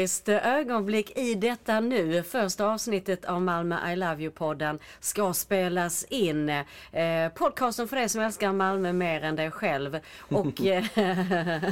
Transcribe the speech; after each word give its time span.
historiskt 0.00 0.28
ögonblick 0.46 1.18
i 1.18 1.34
detta 1.34 1.80
nu. 1.80 2.22
Första 2.22 2.66
avsnittet 2.66 3.24
av 3.24 3.42
Malmö 3.42 3.92
I 3.92 3.96
Love 3.96 4.16
You-podden 4.22 4.78
ska 5.00 5.32
spelas 5.32 6.04
in. 6.04 6.48
Eh, 6.48 7.28
podcasten 7.34 7.88
för 7.88 7.96
dig 7.96 8.08
som 8.08 8.20
älskar 8.20 8.52
Malmö 8.52 8.92
mer 8.92 9.24
än 9.24 9.36
dig 9.36 9.50
själv. 9.50 9.98
Och 10.20 10.60
eh, 10.66 10.84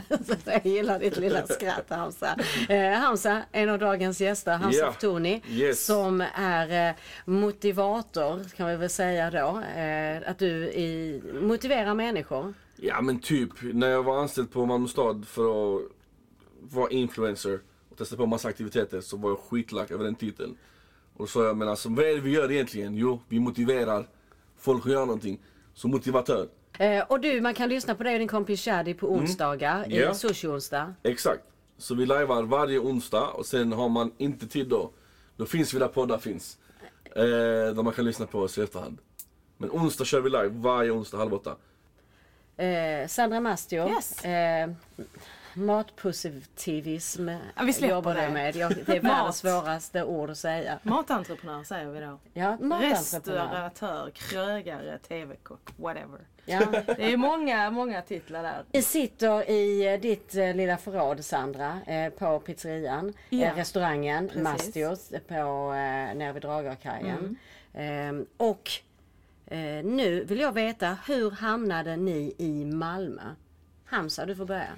jag 0.45 0.66
gillar 0.66 0.98
ditt 0.98 1.16
lilla 1.16 1.46
skratt 1.46 1.84
Hamza. 1.88 2.36
Eh, 2.69 2.91
Hamza, 2.92 3.42
en 3.52 3.69
av 3.69 3.78
dagens 3.78 4.20
gäster, 4.20 4.56
Hamza 4.56 4.78
Ja. 4.78 4.92
Toni, 4.92 5.42
Yes. 5.48 5.86
som 5.86 6.24
är 6.34 6.88
eh, 6.88 6.95
motivator 7.24 8.56
kan 8.56 8.66
vi 8.69 8.77
väl 8.77 8.91
säga 8.91 9.30
då. 9.30 9.60
Eh, 9.80 10.30
att 10.30 10.38
du 10.38 10.48
i, 10.64 11.22
motiverar 11.42 11.95
människor. 11.95 12.55
Ja 12.77 13.00
men 13.00 13.19
typ, 13.20 13.50
när 13.62 13.88
jag 13.91 14.02
var 14.02 14.19
anställd 14.20 14.52
på 14.52 14.66
Malmö 14.66 14.88
stad 14.88 15.27
för 15.28 15.77
att 15.77 15.83
vara 16.60 16.91
influencer 16.91 17.60
och 17.98 18.07
testa 18.07 18.16
på 18.16 18.27
massa 18.27 18.48
aktiviteter 18.48 19.01
så 19.01 19.16
var 19.16 19.30
jag 19.30 19.38
skitlack 19.38 19.91
över 19.91 20.05
den 20.05 20.15
titeln. 20.15 20.56
Och 21.15 21.19
då 21.19 21.27
sa 21.27 21.45
jag, 21.45 21.56
men 21.56 21.69
alltså 21.69 21.89
vad 21.89 22.05
är 22.05 22.15
det 22.15 22.20
vi 22.20 22.30
gör 22.30 22.51
egentligen? 22.52 22.95
Jo, 22.95 23.23
vi 23.29 23.41
motiverar 23.41 24.09
folk 24.59 24.87
att 24.87 24.93
göra 24.93 25.05
någonting. 25.05 25.41
Så 25.75 25.89
motivatör. 25.89 26.48
Eh, 26.79 27.05
och 27.09 27.20
du, 27.20 27.41
man 27.41 27.55
kan 27.55 27.69
lyssna 27.69 27.95
på 27.95 28.03
dig 28.03 28.12
och 28.12 28.19
din 28.19 28.28
kompis 28.28 28.64
Shadi 28.64 28.95
på 28.95 29.12
onsdagar 29.12 29.84
Mm. 29.84 30.11
I 30.11 30.14
Sushi-onsdag. 30.14 30.95
Exakt. 31.03 31.42
Så 31.78 31.95
vi 31.95 32.06
lajvar 32.06 32.42
varje 32.42 32.78
onsdag 32.78 33.28
och 33.28 33.47
sen 33.47 33.72
har 33.72 33.89
man 33.89 34.12
inte 34.19 34.47
tid 34.47 34.69
då, 34.69 34.91
då 35.37 35.47
finns 35.47 35.75
vi 35.75 35.78
där 35.78 35.89
poddar 35.89 36.19
finns. 36.19 36.59
Eh, 37.05 37.22
där 37.75 37.83
man 37.83 37.92
kan 37.92 38.05
lyssna 38.05 38.27
på 38.27 38.41
oss 38.41 38.59
i 38.59 38.62
efterhand. 38.62 38.98
Men 39.56 39.70
onsdag 39.70 40.05
kör 40.05 40.20
vi 40.20 40.31
live, 40.31 40.48
varje 40.48 40.91
onsdag 40.91 41.19
halv 41.19 41.34
åtta. 41.34 41.56
Eh, 42.56 43.09
Sandra 43.09 43.41
Mastio. 43.41 43.89
Yes. 43.89 44.25
Eh, 44.25 44.70
matpositivism 45.67 47.28
Ja, 47.28 47.62
vi 47.81 47.87
jobbar 47.89 48.14
det. 48.14 48.31
med. 48.31 48.56
Jag, 48.56 48.73
det 48.87 48.97
är 48.97 49.01
världens 49.01 49.39
svåraste 49.39 50.05
ord 50.05 50.31
att 50.31 50.39
säga. 50.39 50.78
Matentreprenör 50.83 51.62
säger 51.65 51.87
vi 51.87 52.00
då. 52.00 52.19
Ja. 52.33 52.56
Restauratör, 52.81 54.11
krögare, 54.11 54.98
TV-kock, 54.98 55.70
whatever. 55.77 56.20
Ja. 56.45 56.61
Det 56.87 57.12
är 57.12 57.17
många, 57.17 57.70
många 57.70 58.03
titlar 58.03 58.42
där. 58.42 58.65
Vi 58.73 58.83
sitter 58.83 59.50
i 59.50 59.92
eh, 59.95 60.00
ditt 60.00 60.34
eh, 60.34 60.55
lilla 60.55 60.77
förråd 60.77 61.25
Sandra, 61.25 61.81
eh, 61.87 62.11
på 62.12 62.41
pizzerian, 62.41 63.12
Ja. 63.28 63.56
restaurangen 63.56 64.28
Precis. 64.28 64.43
Mastios 64.43 65.09
på, 65.28 65.72
nere 66.15 66.33
vid 66.33 66.43
Dragarkajen. 66.43 67.37
Mm. 67.75 68.19
Eh, 68.19 68.27
och 68.37 68.70
nu 69.84 70.25
vill 70.25 70.41
jag 70.41 70.53
veta, 70.53 70.97
hur 71.06 71.31
hamnade 71.31 71.97
ni 71.97 72.34
i 72.39 72.65
Malmö? 72.65 73.22
Hamza, 73.84 74.27
du 74.27 74.37
får 74.37 74.45
börja. 74.47 74.72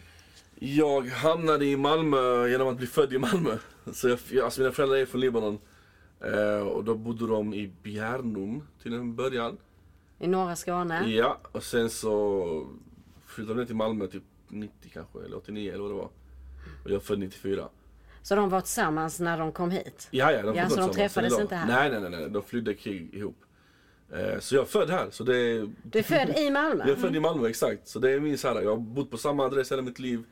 Jag 0.63 1.07
hamnade 1.07 1.65
i 1.67 1.77
Malmö 1.77 2.49
genom 2.49 2.69
att 2.69 2.77
bli 2.77 2.87
född 2.87 3.13
i 3.13 3.19
Malmö. 3.19 3.57
Så 3.93 4.09
jag, 4.09 4.19
jag- 4.31 4.45
alltså 4.45 4.61
mina 4.61 4.73
föräldrar 4.73 4.97
är 4.97 5.07
från 5.07 5.21
Libanon. 5.21 5.59
Eh, 6.25 6.61
och 6.69 6.85
då 6.85 6.95
bodde 6.95 7.27
de 7.27 7.55
i 7.55 7.73
Bjärnum 7.83 8.63
till 8.83 8.93
en 8.95 9.17
början. 9.17 9.57
I 10.19 10.27
norra 10.27 10.57
Skåne? 10.57 11.09
Ja, 11.11 11.39
och 11.53 11.63
sen 11.63 11.91
så 11.91 12.67
flyttade 13.27 13.55
de 13.55 13.61
ner 13.61 13.67
till 13.67 13.77
Malmö 13.77 14.07
typ 14.07 14.23
90 14.49 14.91
kanske, 14.93 15.19
eller 15.25 15.37
89 15.37 15.71
eller 15.73 15.83
vad 15.83 15.91
det 15.91 15.95
var. 15.97 16.11
Och 16.85 16.91
jag 16.91 17.03
född 17.03 17.19
94. 17.19 17.69
Så 18.23 18.35
de 18.35 18.49
var 18.49 18.61
tillsammans 18.61 19.21
när 19.21 19.39
de 19.39 19.53
kom 19.53 19.71
hit? 19.71 20.09
Ja, 20.11 20.33
ja, 20.33 20.43
de, 20.43 20.55
Ja, 20.57 20.69
så 20.69 20.77
de 20.81 20.91
träffades 20.91 21.39
inte 21.41 21.55
här? 21.57 21.67
Nej, 21.67 21.91
nej, 22.01 22.11
nej, 22.11 22.21
nej, 22.21 22.31
de 22.31 22.43
flydde 22.43 22.75
krig 22.75 23.15
ihop. 23.15 23.37
Eh, 24.13 24.39
så 24.41 24.55
jag 24.55 24.63
är 24.63 24.67
född 24.67 24.91
här, 24.91 25.07
så 25.11 25.25
det 25.25 25.37
är... 25.37 25.71
Du 25.83 25.99
är 25.99 26.03
född 26.03 26.39
i 26.39 26.51
Malmö? 26.51 26.85
Jag 26.87 26.97
är 26.97 27.01
född 27.01 27.17
i 27.17 27.21
Malmö, 27.21 27.49
exakt. 27.49 27.89
Så 27.89 27.99
det 27.99 28.11
är 28.11 28.21
min 28.21 28.39
så 28.39 28.49
här, 28.49 28.63
jag 28.63 28.71
har 28.71 28.77
bott 28.77 29.11
på 29.11 29.17
samma 29.17 29.45
adress 29.45 29.73
hela 29.73 29.83
mitt 29.83 29.99
liv. 29.99 30.25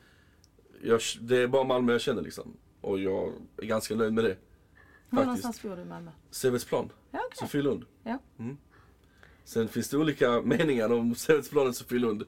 Jag, 0.83 1.00
det 1.21 1.37
är 1.37 1.47
bara 1.47 1.65
Malmö 1.65 1.93
jag 1.93 2.00
känner 2.00 2.22
liksom. 2.22 2.56
Och 2.81 2.99
jag 2.99 3.33
är 3.56 3.66
ganska 3.66 3.94
nöjd 3.94 4.12
med 4.12 4.25
det. 4.25 4.37
Var 5.11 5.25
någonstans 5.25 5.62
bor 5.62 5.77
du 5.77 5.83
i 5.83 5.84
Malmö? 5.84 6.11
Sävedsplan, 6.31 6.93
Ja, 7.11 7.19
okej. 7.27 7.39
Sofielund. 7.39 7.84
Ja. 8.03 8.19
Sen 9.44 9.69
finns 9.69 9.89
det 9.89 9.97
olika 9.97 10.41
meningar 10.44 10.93
om 10.93 11.15
Sävedsplan 11.15 11.66
och 11.66 11.77
Sofielund. 11.77 12.22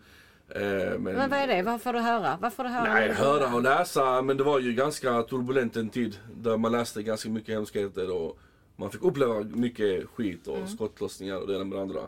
Eh, 0.48 0.60
men, 0.60 1.02
Men 1.02 1.30
vad 1.30 1.38
är 1.38 1.46
det? 1.46 1.62
Vad 1.62 1.82
får 1.82 1.92
du 1.92 1.98
höra? 1.98 2.38
Vad 2.40 2.52
får 2.52 2.64
du 2.64 2.70
höra? 2.70 2.92
Nej, 2.94 3.12
höra 3.12 3.54
och 3.54 3.62
läsa. 3.62 4.22
Men 4.22 4.36
det 4.36 4.42
var 4.44 4.58
ju 4.58 4.72
ganska 4.72 5.22
turbulent 5.22 5.76
en 5.76 5.88
tid. 5.88 6.18
Där 6.34 6.56
man 6.56 6.72
läste 6.72 7.02
ganska 7.02 7.30
mycket 7.30 7.54
hemskheter 7.54 8.10
och 8.16 8.38
man 8.76 8.90
fick 8.90 9.02
uppleva 9.02 9.40
mycket 9.40 10.06
skit 10.08 10.46
och 10.46 10.68
skottlossningar 10.68 11.36
och 11.36 11.46
det 11.46 11.54
ena 11.54 11.64
med 11.64 11.78
det 11.78 11.82
andra. 11.82 12.00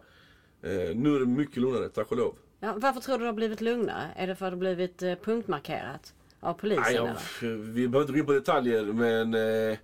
Eh, 0.62 0.96
nu 0.96 1.16
är 1.16 1.20
det 1.20 1.26
mycket 1.26 1.56
lugnare, 1.56 1.88
tack 1.88 2.10
och 2.10 2.16
lov. 2.16 2.34
Ja, 2.60 2.74
varför 2.76 3.00
tror 3.00 3.18
du 3.18 3.24
det 3.24 3.28
har 3.28 3.34
blivit 3.34 3.60
lugnare? 3.60 4.08
Är 4.16 4.26
det 4.26 4.36
för 4.36 4.46
att 4.46 4.50
det 4.52 4.56
har 4.56 4.60
blivit 4.74 5.02
eh, 5.02 5.14
punktmarkerat 5.14 6.14
av 6.42 6.54
polisen 6.54 6.82
Nej, 6.86 6.96
eller? 6.96 7.20
jag, 7.42 7.48
vi 7.56 7.88
behöver 7.88 8.00
inte 8.00 8.12
gå 8.12 8.18
in 8.18 8.26
på 8.26 8.32
detaljer 8.32 8.84
men 8.84 9.34
eh, 9.34 9.78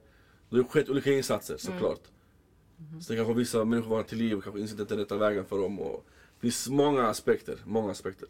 det 0.51 0.57
har 0.57 0.65
skett 0.65 0.89
olika 0.89 1.13
insatser 1.13 1.57
såklart. 1.57 2.01
Så 3.01 3.13
det 3.13 3.17
kanske 3.17 3.35
vissa 3.35 3.65
människor 3.65 3.91
var 3.91 4.03
till 4.03 4.19
liv 4.19 4.37
och 4.39 4.45
kanske 4.45 4.77
det 4.85 4.91
är 4.91 4.97
rätta 4.97 5.17
vägen 5.17 5.45
för 5.45 5.59
dem. 5.59 5.81
Och 5.81 6.05
det 6.35 6.41
finns 6.41 6.69
många 6.69 7.07
aspekter, 7.09 7.59
många 7.65 7.91
aspekter. 7.91 8.29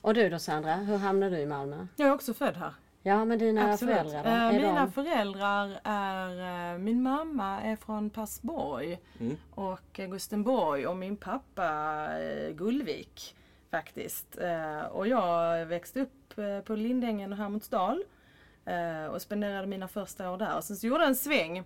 Och 0.00 0.14
du 0.14 0.28
då 0.28 0.38
Sandra, 0.38 0.74
hur 0.76 0.96
hamnade 0.96 1.36
du 1.36 1.42
i 1.42 1.46
Malmö? 1.46 1.86
Jag 1.96 2.08
är 2.08 2.12
också 2.14 2.34
född 2.34 2.54
här. 2.56 2.72
Ja 3.02 3.24
men 3.24 3.38
dina 3.38 3.72
Absolut. 3.72 3.94
föräldrar 3.94 4.22
då? 4.24 4.28
Eh, 4.30 4.42
Är 4.42 4.52
mina 4.52 4.80
de... 4.84 4.92
föräldrar 4.92 5.80
är, 5.84 6.72
eh, 6.74 6.78
min 6.78 7.02
mamma 7.02 7.60
är 7.60 7.76
från 7.76 8.10
Passborg 8.10 8.98
Mm. 9.20 9.36
och 9.50 9.80
Gustenborg 9.92 10.86
och 10.86 10.96
min 10.96 11.16
pappa 11.16 11.68
eh, 12.20 12.50
Gullvik 12.54 13.34
faktiskt. 13.70 14.38
Eh, 14.38 14.86
och 14.86 15.08
jag 15.08 15.66
växte 15.66 16.00
upp 16.00 16.38
eh, 16.38 16.60
på 16.60 16.74
Lindängen 16.74 17.32
och 17.32 17.38
Hermodsdal 17.38 18.04
eh, 18.64 19.06
och 19.06 19.22
spenderade 19.22 19.66
mina 19.66 19.88
första 19.88 20.30
år 20.30 20.38
där. 20.38 20.56
Och 20.56 20.64
sen 20.64 20.76
så 20.76 20.86
gjorde 20.86 21.00
jag 21.00 21.08
en 21.08 21.16
sväng 21.16 21.64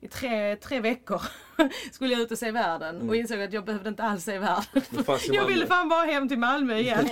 i 0.00 0.08
tre, 0.08 0.56
tre 0.56 0.80
veckor 0.80 1.22
skulle 1.92 2.12
jag 2.12 2.22
ut 2.22 2.30
och 2.30 2.38
se 2.38 2.50
världen 2.50 3.08
och 3.08 3.16
insåg 3.16 3.42
att 3.42 3.52
jag 3.52 3.64
behövde 3.64 3.88
inte 3.88 4.02
alls 4.02 4.24
se 4.24 4.38
världen. 4.38 4.82
Mm. 4.92 5.04
Jag 5.32 5.46
ville 5.46 5.66
fan 5.66 5.88
bara 5.88 6.04
hem 6.04 6.28
till 6.28 6.38
Malmö 6.38 6.76
igen. 6.76 6.98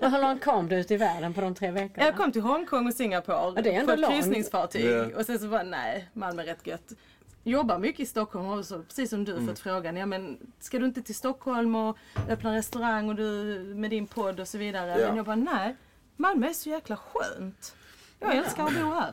Och 0.00 0.10
hur 0.10 0.20
långt 0.20 0.44
kom 0.44 0.68
du 0.68 0.76
ut 0.76 0.90
i 0.90 0.96
världen 0.96 1.34
på 1.34 1.40
de 1.40 1.54
tre 1.54 1.70
veckorna? 1.70 2.06
Jag 2.06 2.16
kom 2.16 2.32
till 2.32 2.42
Hongkong 2.42 2.86
och 2.86 2.94
Singapore 2.94 3.52
Ja, 3.56 3.62
det 3.62 3.74
är 3.74 3.80
ändå 3.80 3.96
på 3.96 4.02
ett 4.02 4.08
kryssningsfartyg. 4.08 4.84
Ja. 4.84 5.18
Och 5.18 5.26
sen 5.26 5.38
så 5.38 5.48
bara, 5.48 5.62
nej, 5.62 6.08
Malmö 6.12 6.42
är 6.42 6.46
rätt 6.46 6.66
gött. 6.66 6.92
Jobbar 7.42 7.78
mycket 7.78 8.00
i 8.00 8.06
Stockholm 8.06 8.46
och 8.46 8.64
så, 8.66 8.82
precis 8.82 9.10
som 9.10 9.24
du 9.24 9.32
Mm. 9.32 9.46
fått 9.48 9.58
frågan, 9.58 9.96
ja 9.96 10.06
men 10.06 10.38
ska 10.58 10.78
du 10.78 10.86
inte 10.86 11.02
till 11.02 11.14
Stockholm 11.14 11.74
och 11.74 11.96
öppna 12.28 12.54
restaurang 12.56 13.08
och 13.08 13.14
du 13.14 13.24
med 13.76 13.90
din 13.90 14.06
podd 14.06 14.40
och 14.40 14.48
så 14.48 14.58
vidare. 14.58 15.00
Ja. 15.00 15.06
Men 15.08 15.16
jag 15.16 15.26
bara, 15.26 15.36
nej, 15.36 15.76
Malmö 16.16 16.46
är 16.48 16.52
så 16.52 16.68
jäkla 16.68 16.96
skönt. 16.96 17.74
Jag 18.22 18.36
älskar 18.36 18.64
att 18.64 18.74
bo 18.74 18.94
här. 18.94 19.12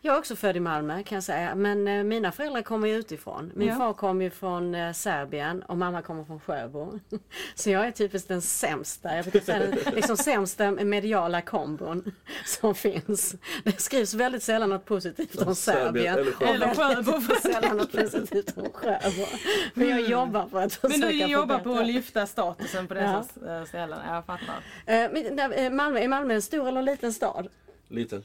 Jag 0.00 0.14
är 0.14 0.18
också 0.18 0.36
född 0.36 0.56
i 0.56 0.60
Malmö 0.60 1.02
kan 1.02 1.16
jag 1.16 1.22
säga. 1.24 1.54
Men 1.54 1.88
eh, 1.88 2.04
mina 2.04 2.32
föräldrar 2.32 2.62
kommer 2.62 2.88
ju 2.88 2.94
utifrån. 2.94 3.52
Min 3.54 3.68
Ja. 3.68 3.74
far 3.74 3.92
kom 3.92 4.22
ju 4.22 4.30
från 4.30 4.74
eh, 4.74 4.92
Serbien 4.92 5.62
och 5.62 5.76
mamma 5.76 6.02
kommer 6.02 6.24
från 6.24 6.40
Sjöbo. 6.40 6.98
Så 7.54 7.70
jag 7.70 7.86
är 7.86 7.90
typiskt 7.90 8.28
den 8.28 8.42
sämsta, 8.42 9.16
jag 9.16 9.24
brukar 9.24 9.40
säga 9.40 9.58
den 9.58 9.94
liksom 9.94 10.16
sämsta 10.16 10.70
mediala 10.70 11.40
kombon 11.42 12.12
som 12.44 12.74
finns. 12.74 13.34
Det 13.64 13.80
skrivs 13.80 14.14
väldigt 14.14 14.42
sällan 14.42 14.70
något 14.70 14.84
positivt 14.84 15.42
om 15.42 15.54
Serbien 15.54 16.18
eller 16.40 16.74
Sjöbo. 16.74 17.20
Sällan 17.42 17.76
något 17.76 17.92
positivt 17.92 18.58
om 18.58 18.70
Sjöbo. 18.72 19.26
Men 19.74 19.88
jag 19.88 20.00
jobbar 20.00 20.46
på 20.46 20.58
att 20.58 20.74
försöka 20.74 20.98
Men 20.98 21.08
du 21.08 21.24
jobbar 21.26 21.58
på 21.58 21.72
att 21.72 21.86
lyfta 21.86 22.26
statusen 22.26 22.88
på 22.88 22.94
dessa 22.94 23.24
eh, 23.58 23.64
ställen. 23.64 23.98
Jag 24.08 24.26
fattar. 24.26 24.56
Eh, 24.86 25.10
men, 25.12 25.24
nej, 25.36 25.66
eh, 25.66 25.72
Malmö, 25.72 25.98
är 26.00 26.08
Malmö 26.08 26.34
en 26.34 26.42
stor 26.42 26.68
eller 26.68 26.82
liten 26.82 27.12
stad? 27.12 27.48
Liten. 27.88 28.22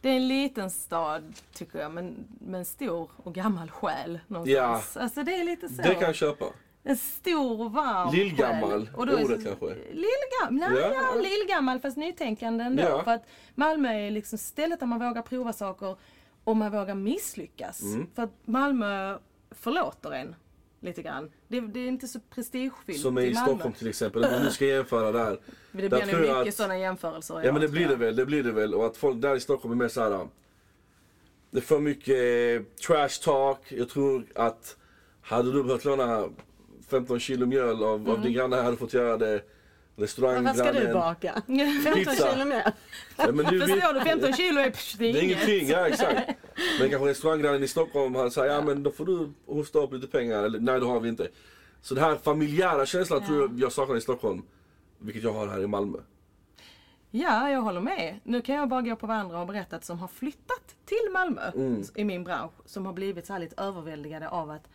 Det 0.00 0.08
är 0.08 0.16
en 0.16 0.28
liten 0.28 0.70
stad 0.70 1.34
tycker 1.52 1.78
jag, 1.78 1.92
men, 1.92 2.24
men 2.40 2.64
stor 2.64 3.10
och 3.16 3.34
gammal 3.34 3.70
själ 3.70 4.20
någonstans. 4.26 4.96
Alltså 4.96 5.22
det 5.22 5.34
är 5.36 5.44
lite 5.44 5.68
så. 5.68 5.82
Det 5.82 5.94
kan 5.94 6.02
jag 6.02 6.14
köpa. 6.14 6.44
En 6.82 6.96
stor 6.96 7.68
varm 7.68 8.14
Lillgammal. 8.14 8.90
Och 8.96 9.06
då 9.06 9.12
är 9.12 9.24
ordet 9.24 9.42
så- 9.42 9.48
kanske. 9.48 9.66
Lillgammal, 9.92 10.70
nej, 10.72 10.80
Ja, 10.82 10.94
ja, 10.94 11.02
ja. 11.14 11.20
lillgammal 11.20 11.80
fast 11.80 11.96
nytänkande 11.96 12.64
ändå. 12.64 12.82
Ja. 12.82 13.04
För 13.04 13.10
att 13.10 13.26
Malmö 13.54 13.92
är 13.92 14.10
liksom 14.10 14.38
stället 14.38 14.80
där 14.80 14.86
man 14.86 14.98
vågar 15.08 15.22
prova 15.22 15.52
saker 15.52 15.96
och 16.44 16.56
man 16.56 16.72
vågar 16.72 16.94
misslyckas. 16.94 17.82
Mm. 17.82 18.06
För 18.14 18.22
att 18.22 18.32
Malmö 18.44 19.18
förlåter 19.50 20.10
en 20.12 20.34
lite 20.84 21.02
grann. 21.02 21.30
Det, 21.48 21.60
det 21.60 21.80
är 21.80 21.88
inte 21.88 22.08
så 22.08 22.20
prestigefyllt 22.34 23.00
Som 23.00 23.16
är 23.16 23.22
i 23.22 23.34
Malmö. 23.34 23.46
Stockholm 23.48 23.74
till 23.74 23.88
exempel. 23.88 24.24
Om 24.24 24.42
nu 24.42 24.50
ska 24.50 24.64
jämföra 24.64 25.12
där. 25.12 25.40
Det 25.72 25.88
blir 25.88 26.06
nog 26.06 26.20
mycket 26.20 26.48
att- 26.48 26.54
sådana 26.54 26.78
jämförelser. 26.78 27.42
Ja 27.44 27.52
men 27.52 27.62
det 27.62 27.68
blir 27.68 27.88
det 27.88 27.96
väl, 27.96 28.16
det 28.16 28.26
blir 28.26 28.42
det 28.42 28.52
väl. 28.52 28.74
Och 28.74 28.86
att 28.86 28.96
folk 28.96 29.22
där 29.22 29.36
i 29.36 29.40
Stockholm 29.40 29.72
är 29.72 29.76
mer 29.84 29.88
såhär... 29.88 30.28
Det 31.50 31.58
är 31.58 31.62
för 31.62 31.80
mycket 31.80 32.16
eh, 32.60 32.66
trash 32.86 33.22
talk. 33.24 33.72
Jag 33.72 33.88
tror 33.88 34.26
att 34.34 34.76
hade 35.22 35.52
du 35.52 35.62
behövt 35.64 35.84
låna 35.84 36.28
15 36.88 37.20
kilo 37.20 37.46
mjöl 37.46 37.82
av, 37.84 38.10
av 38.10 38.22
din 38.22 38.32
granne 38.32 38.56
hade 38.56 38.70
du 38.70 38.76
fått 38.76 38.94
göra 38.94 39.16
det. 39.16 39.42
Men 39.96 40.44
vad 40.44 40.56
ska 40.56 40.72
du 40.72 40.92
baka? 40.92 41.42
15 41.46 41.94
Pizza. 41.94 42.32
kilo 42.32 42.44
mer? 42.44 42.72
Ja, 43.16 43.32
men 43.32 43.46
du, 43.46 43.60
Förstår 43.66 43.94
du? 43.94 44.00
15 44.00 44.32
kilo 44.32 44.60
är, 44.60 44.70
pff, 44.70 44.94
det 44.98 45.08
är 45.08 45.12
det 45.12 45.18
är 45.18 45.22
inget. 45.22 45.48
ingenting, 45.48 45.68
ja 45.68 45.88
exakt. 45.88 46.30
Men 46.80 46.90
kanske 46.90 47.08
restauranggrannen 47.08 47.62
i 47.62 47.68
Stockholm 47.68 48.14
hade 48.14 48.30
sagt, 48.30 48.46
ja 48.52 48.62
men 48.62 48.82
då 48.82 48.90
får 48.90 49.06
du 49.06 49.32
hosta 49.46 49.78
upp 49.78 49.92
lite 49.92 50.06
pengar. 50.06 50.42
Eller 50.44 50.58
nej 50.60 50.80
det 50.80 50.86
har 50.86 51.00
vi 51.00 51.08
inte. 51.08 51.28
Så 51.82 51.94
den 51.94 52.04
här 52.04 52.16
familjära 52.16 52.86
känslan 52.86 53.26
tror 53.26 53.40
jag 53.40 53.58
jag 53.58 53.72
saknar 53.72 53.96
i 53.96 54.00
Stockholm. 54.00 54.42
Vilket 54.98 55.22
jag 55.22 55.32
har 55.32 55.46
här 55.48 55.62
i 55.62 55.66
Malmö. 55.66 55.98
Ja, 57.10 57.50
jag 57.50 57.60
håller 57.60 57.80
med. 57.80 58.20
Nu 58.24 58.42
kan 58.42 58.54
jag 58.54 58.68
bara 58.68 58.82
gå 58.82 58.96
på 58.96 59.06
vad 59.06 59.16
andra 59.16 59.36
har 59.36 59.46
berättat 59.46 59.84
som 59.84 59.98
har 59.98 60.08
flyttat 60.08 60.76
till 60.84 61.10
Malmö 61.12 61.50
i 61.94 62.04
min 62.04 62.24
bransch. 62.24 62.52
Som 62.64 62.86
har 62.86 62.92
blivit 62.92 63.26
så 63.26 63.38
lite 63.38 63.62
överväldigade 63.62 64.28
av 64.28 64.50
att 64.50 64.68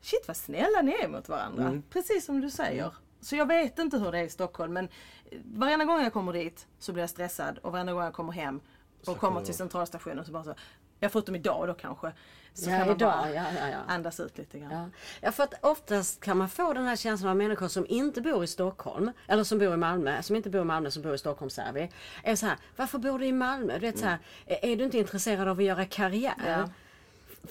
shit 0.00 0.24
vad 0.28 0.36
snälla 0.36 0.82
ni 0.82 0.92
är 0.92 1.08
mot 1.08 1.28
varandra. 1.28 1.82
Precis 1.90 2.24
som 2.24 2.40
du 2.40 2.50
säger. 2.50 2.92
Så 3.26 3.36
jag 3.36 3.46
vet 3.46 3.78
inte 3.78 3.98
hur 3.98 4.12
det 4.12 4.18
är 4.18 4.24
i 4.24 4.28
Stockholm 4.28 4.72
men 4.72 4.88
eh, 5.30 5.38
varenda 5.44 5.84
gång 5.84 6.02
jag 6.02 6.12
kommer 6.12 6.32
dit 6.32 6.66
så 6.78 6.92
blir 6.92 7.02
jag 7.02 7.10
stressad 7.10 7.58
och 7.58 7.72
varenda 7.72 7.92
gång 7.92 8.02
jag 8.02 8.12
kommer 8.12 8.32
hem 8.32 8.60
och 9.06 9.18
kommer 9.18 9.44
till 9.44 9.54
centralstationen 9.54 10.24
så 10.24 10.32
bara 10.32 10.44
så 10.44 10.54
Ja 11.00 11.08
förutom 11.08 11.34
idag 11.34 11.68
då 11.68 11.74
kanske. 11.74 12.12
Så 12.54 12.70
Ja, 12.70 12.78
kan 12.78 12.86
man 12.86 12.96
idag, 12.96 13.12
bara 13.12 13.32
ja, 13.32 13.44
ja, 13.60 13.68
ja. 13.68 13.78
andas 13.86 14.20
ut 14.20 14.38
lite 14.38 14.58
grann. 14.58 14.70
Ja. 14.72 14.88
ja, 15.20 15.32
för 15.32 15.42
att 15.42 15.54
oftast 15.64 16.20
kan 16.20 16.36
man 16.36 16.48
få 16.48 16.72
den 16.72 16.84
här 16.86 16.96
känslan 16.96 17.30
av 17.30 17.36
människor 17.36 17.68
som 17.68 17.86
inte 17.88 18.20
bor 18.20 18.44
i 18.44 18.46
Stockholm, 18.46 19.12
eller 19.26 19.44
som 19.44 19.58
bor 19.58 19.74
i 19.74 19.76
Malmö, 19.76 20.22
som 20.22 20.36
inte 20.36 20.50
bor 20.50 20.60
i 20.60 20.64
Malmö, 20.64 20.90
som 20.90 21.02
bor 21.02 21.14
i 21.14 21.18
Stockholm 21.18 21.50
säger 21.50 21.72
vi. 21.72 21.90
Är 22.22 22.36
så 22.36 22.46
här, 22.46 22.56
varför 22.76 22.98
bor 22.98 23.18
du 23.18 23.26
i 23.26 23.32
Malmö? 23.32 23.72
Du 23.72 23.80
vet 23.80 23.98
så 23.98 24.06
här, 24.06 24.18
är 24.46 24.76
du 24.76 24.84
inte 24.84 24.98
intresserad 24.98 25.48
av 25.48 25.58
att 25.58 25.64
göra 25.64 25.84
karriär? 25.84 26.68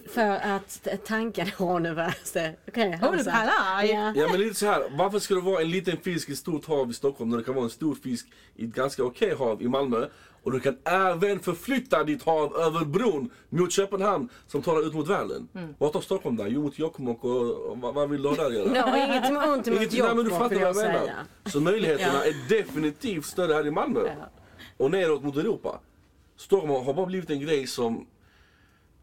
För 0.09 0.29
att 0.29 0.87
tanken, 1.05 1.47
åh 1.59 1.79
nu 1.79 1.95
det, 2.33 2.55
okej. 2.67 2.99
Arg. 3.01 3.89
Ja. 3.89 4.13
Ja 4.15 4.27
men 4.31 4.39
lite 4.39 4.55
så 4.55 4.65
här, 4.65 4.83
varför 4.97 5.19
ska 5.19 5.35
det 5.35 5.41
vara 5.41 5.61
en 5.61 5.69
liten 5.69 5.97
fisk 5.97 6.29
i 6.29 6.31
ett 6.31 6.37
stort 6.37 6.65
hav 6.65 6.89
i 6.89 6.93
Stockholm 6.93 7.29
när 7.29 7.37
det 7.37 7.43
kan 7.43 7.53
vara 7.55 7.63
en 7.65 7.69
stor 7.69 7.95
fisk 7.95 8.27
i 8.55 8.65
ett 8.65 8.73
ganska 8.73 9.03
okej 9.03 9.35
hav 9.35 9.61
i 9.61 9.67
Malmö? 9.67 10.05
Och 10.43 10.51
du 10.51 10.59
kan 10.59 10.77
även 10.83 11.39
förflytta 11.39 12.03
ditt 12.03 12.23
hav 12.23 12.55
över 12.55 12.85
bron 12.85 13.29
mot 13.49 13.71
Köpenhamn 13.71 14.29
som 14.47 14.61
tar 14.61 14.87
ut 14.87 14.93
mot 14.93 15.07
världen. 15.09 15.47
Mm. 15.55 15.75
Vart 15.77 15.93
tar 15.93 16.01
Stockholm 16.01 16.35
där? 16.35 16.47
Jo 16.47 16.61
mot 16.61 16.79
Jokkmokk 16.79 17.23
och, 17.23 17.51
och 17.51 17.77
vad, 17.77 17.93
vad 17.93 18.09
vill 18.09 18.21
du 18.21 18.29
ha 18.29 18.35
där 18.35 18.51
göra? 18.51 18.73
Det 18.73 18.79
har 18.79 18.97
inget 18.97 19.29
ont 19.47 19.65
nej, 19.65 19.75
men 19.75 19.89
du 19.89 19.97
Jokkmokk 19.97 20.29
fattar 20.29 20.55
vad 20.55 20.61
jag 20.61 20.75
menar. 20.75 20.99
säga. 20.99 21.13
Så 21.45 21.59
möjligheterna 21.59 22.13
Ja. 22.13 22.23
är 22.25 22.49
definitivt 22.49 23.25
större 23.25 23.53
här 23.53 23.67
i 23.67 23.71
Malmö. 23.71 23.99
Ja. 24.05 24.29
Och 24.77 24.91
neråt 24.91 25.23
mot 25.23 25.37
Europa. 25.37 25.79
Stockholm 26.37 26.85
har 26.85 26.93
bara 26.93 27.05
blivit 27.05 27.29
en 27.29 27.39
grej 27.39 27.67
som, 27.67 28.05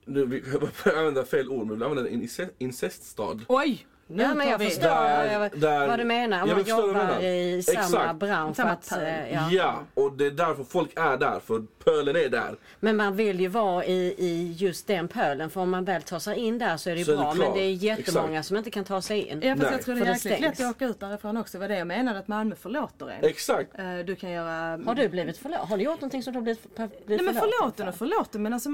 nu 0.04 0.26
vi 0.26 0.42
jag 0.84 0.96
använder 0.98 1.24
fel 1.24 1.48
ord, 1.48 1.66
men 1.66 1.78
vi 1.78 1.84
använder 1.84 2.10
en 2.10 2.22
incest, 2.22 2.52
inceststad. 2.58 3.38
Oj! 3.48 3.86
Nu 4.12 4.22
Ja 4.22 4.34
men 4.34 4.48
jag 4.48 4.58
vi. 4.58 4.64
förstår 4.64 4.82
Där- 4.88 5.50
där- 5.54 5.88
vad 5.88 5.98
du 5.98 6.04
menar. 6.04 6.42
Om 6.42 6.48
man 6.48 6.58
vad 6.58 6.68
jobbar 6.68 7.20
i 7.22 7.62
samma 7.62 7.78
Exakt. 7.84 8.14
bransch. 8.18 8.56
Samma 8.56 8.70
att, 8.70 8.92
eh, 8.92 9.32
Ja. 9.32 9.48
ja. 9.50 9.78
och 9.94 10.12
det 10.12 10.26
är 10.26 10.30
därför 10.30 10.64
folk 10.64 10.90
är 10.98 11.16
där, 11.16 11.40
för 11.46 11.62
pölen 11.84 12.16
är 12.16 12.28
där. 12.28 12.56
Men 12.80 12.96
man 12.96 13.16
vill 13.16 13.40
ju 13.40 13.48
vara 13.48 13.84
i, 13.84 14.14
i 14.18 14.52
just 14.58 14.86
den 14.86 15.08
pölen 15.08 15.50
för 15.50 15.60
om 15.60 15.70
man 15.70 15.84
väl 15.84 16.02
tar 16.02 16.18
sig 16.18 16.38
in 16.38 16.58
där 16.58 16.76
så 16.76 16.90
är 16.90 16.94
det 16.94 16.98
ju 16.98 17.04
Så 17.04 17.12
är 17.12 17.16
det 17.16 17.22
bra. 17.22 17.32
klart. 17.34 17.48
men 17.48 17.56
det 17.58 17.64
är 17.64 17.70
jättemånga 17.72 18.28
Exakt. 18.32 18.46
som 18.48 18.56
inte 18.56 18.70
kan 18.70 18.84
ta 18.84 19.02
sig 19.02 19.22
in. 19.28 19.40
Ja 19.42 19.50
fast 19.56 19.62
Nej. 19.62 19.72
jag 19.72 19.82
tror 19.82 19.94
det 19.94 20.00
är 20.00 20.06
jäkligt 20.14 20.40
lätt 20.40 20.60
att 20.60 20.70
åka 20.76 20.84
ut 20.86 21.00
därifrån 21.00 21.36
också. 21.36 21.58
Det 21.58 21.60
var 21.60 21.68
det 21.68 21.78
jag 21.78 21.86
menade 21.86 22.18
att 22.18 22.28
Malmö 22.28 22.54
förlåter 22.54 23.10
en. 23.10 23.24
Exakt. 23.24 23.78
Eh, 23.78 23.98
Du 24.06 24.14
kan 24.16 24.30
göra... 24.30 24.80
Har 24.86 24.94
du 24.94 25.08
blivit 25.08 25.38
förlåten? 25.38 25.66
Har 25.68 25.76
du 25.76 25.82
gjort 25.84 26.00
någonting 26.00 26.22
som 26.22 26.32
du 26.32 26.38
har 26.38 26.42
blivit, 26.44 26.74
blivit 26.76 27.08
Nej 27.08 27.22
men 27.22 27.34
förlåten 27.34 27.88
och 27.88 27.94
för? 27.94 27.98
förlåten 28.06 28.42
men 28.42 28.52
alltså 28.52 28.68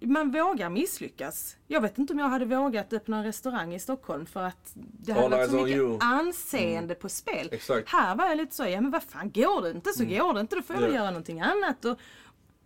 man 0.00 0.30
vågar 0.32 0.68
misslyckas. 0.70 1.56
Jag 1.66 1.80
vet 1.80 1.98
inte 1.98 2.12
om 2.12 2.18
jag 2.18 2.28
hade 2.28 2.44
vågat 2.44 2.92
öppna 2.92 3.18
en 3.18 3.24
restaurang 3.24 3.74
i 3.74 3.78
Stockholm 3.78 4.26
för 4.26 4.42
att 4.42 4.72
det 4.74 5.12
hade 5.12 5.24
All 5.24 5.30
varit 5.30 5.50
så 5.50 5.56
mycket 5.56 5.76
you. 5.76 5.86
Mm. 5.86 5.98
anseende 6.00 6.94
på 6.94 7.08
spel. 7.08 7.48
Exakt. 7.52 7.88
Här 7.88 8.16
var 8.16 8.26
jag 8.26 8.36
lite 8.36 8.54
så, 8.54 8.66
ja 8.66 8.80
men 8.80 8.90
vad 8.90 9.02
fan 9.02 9.30
går 9.30 9.62
det 9.62 9.70
inte 9.70 9.90
så 9.92 10.04
går 10.04 10.34
det 10.34 10.40
inte 10.40 10.56
då 10.56 10.62
får 10.62 10.76
jag 10.76 10.84
Ja. 10.90 10.94
göra 10.94 11.06
någonting 11.10 11.40
annat. 11.40 11.84
Och, 11.84 11.98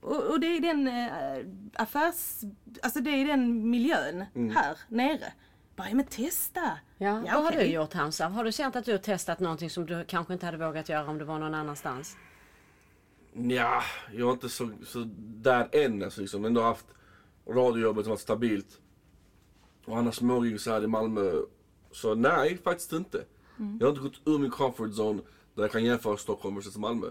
och, 0.00 0.22
och 0.24 0.40
det 0.40 0.46
är 0.46 0.60
den 0.60 0.88
eh, 0.88 1.46
affärs... 1.82 2.40
Alltså 2.82 3.00
det 3.00 3.10
är 3.10 3.26
den 3.26 3.70
miljön 3.70 4.24
Mm. 4.34 4.56
här 4.56 4.78
nere. 4.88 5.32
Bara, 5.76 5.88
ja 5.88 5.94
men 5.94 6.06
testa! 6.06 6.78
Ja, 6.98 7.12
vad 7.14 7.30
har 7.44 7.50
okej. 7.50 7.66
du 7.68 7.74
gjort 7.74 7.92
Hamza? 7.92 8.28
Har 8.28 8.44
du 8.44 8.52
känt 8.52 8.76
att 8.76 8.84
du 8.84 8.92
har 8.92 8.98
testat 8.98 9.40
någonting 9.40 9.70
som 9.70 9.86
du 9.86 10.04
kanske 10.04 10.32
inte 10.32 10.46
hade 10.46 10.58
vågat 10.58 10.88
göra 10.88 11.10
om 11.10 11.18
du 11.18 11.24
var 11.24 11.38
någon 11.38 11.54
annanstans? 11.54 12.16
Ja, 13.32 13.82
jag 14.12 14.28
är 14.28 14.32
inte 14.32 14.48
så, 14.48 14.70
så 14.86 15.08
där 15.18 15.68
än 15.72 16.02
alltså, 16.02 16.20
liksom. 16.20 16.44
Ändå 16.44 16.62
haft 16.62 16.86
radiojobbet 17.48 18.04
som 18.04 18.10
varit 18.10 18.20
stabilt. 18.20 18.80
Och 19.88 19.98
annars 19.98 20.14
smågig 20.14 20.60
så 20.60 20.70
här 20.70 20.84
i 20.84 20.86
Malmö. 20.86 21.32
Så 21.90 22.14
nej, 22.14 22.58
faktiskt 22.64 22.92
inte. 22.92 23.24
Jag 23.80 23.86
har 23.86 23.90
inte 23.90 24.02
gått 24.02 24.20
ur 24.24 24.38
min 24.38 24.50
comfort 24.50 24.90
zone 24.90 25.22
där 25.54 25.62
jag 25.62 25.72
kan 25.72 25.84
jämföra 25.84 26.16
Stockholm 26.16 26.54
versus 26.54 26.76
Malmö. 26.76 27.06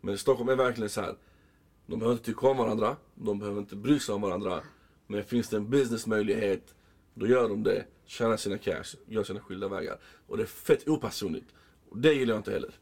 Men 0.00 0.18
Stockholm 0.18 0.48
är 0.48 0.56
verkligen 0.56 0.90
så 0.90 1.00
här. 1.00 1.14
De 1.86 1.98
behöver 1.98 2.12
inte 2.12 2.24
tycka 2.24 2.46
om 2.46 2.56
varandra, 2.56 2.96
de 3.14 3.38
behöver 3.38 3.60
inte 3.60 3.76
bry 3.76 3.98
sig 4.00 4.14
om 4.14 4.20
varandra. 4.20 4.60
Men 5.06 5.24
finns 5.24 5.48
det 5.48 5.56
en 5.56 5.70
businessmöjlighet, 5.70 6.74
då 7.14 7.26
gör 7.26 7.48
de 7.48 7.62
det. 7.62 7.84
Tjänar 8.06 8.36
sina 8.36 8.58
cash, 8.58 8.96
gör 9.06 9.24
sina 9.24 9.40
skilda 9.40 9.68
vägar. 9.68 9.98
Och 10.26 10.36
det 10.36 10.42
är 10.42 10.46
fett 10.46 10.88
opersonligt. 10.88 11.54
Och 11.88 11.98
det 11.98 12.12
gillar 12.12 12.34
jag 12.34 12.40
inte 12.40 12.52
heller. 12.52 12.74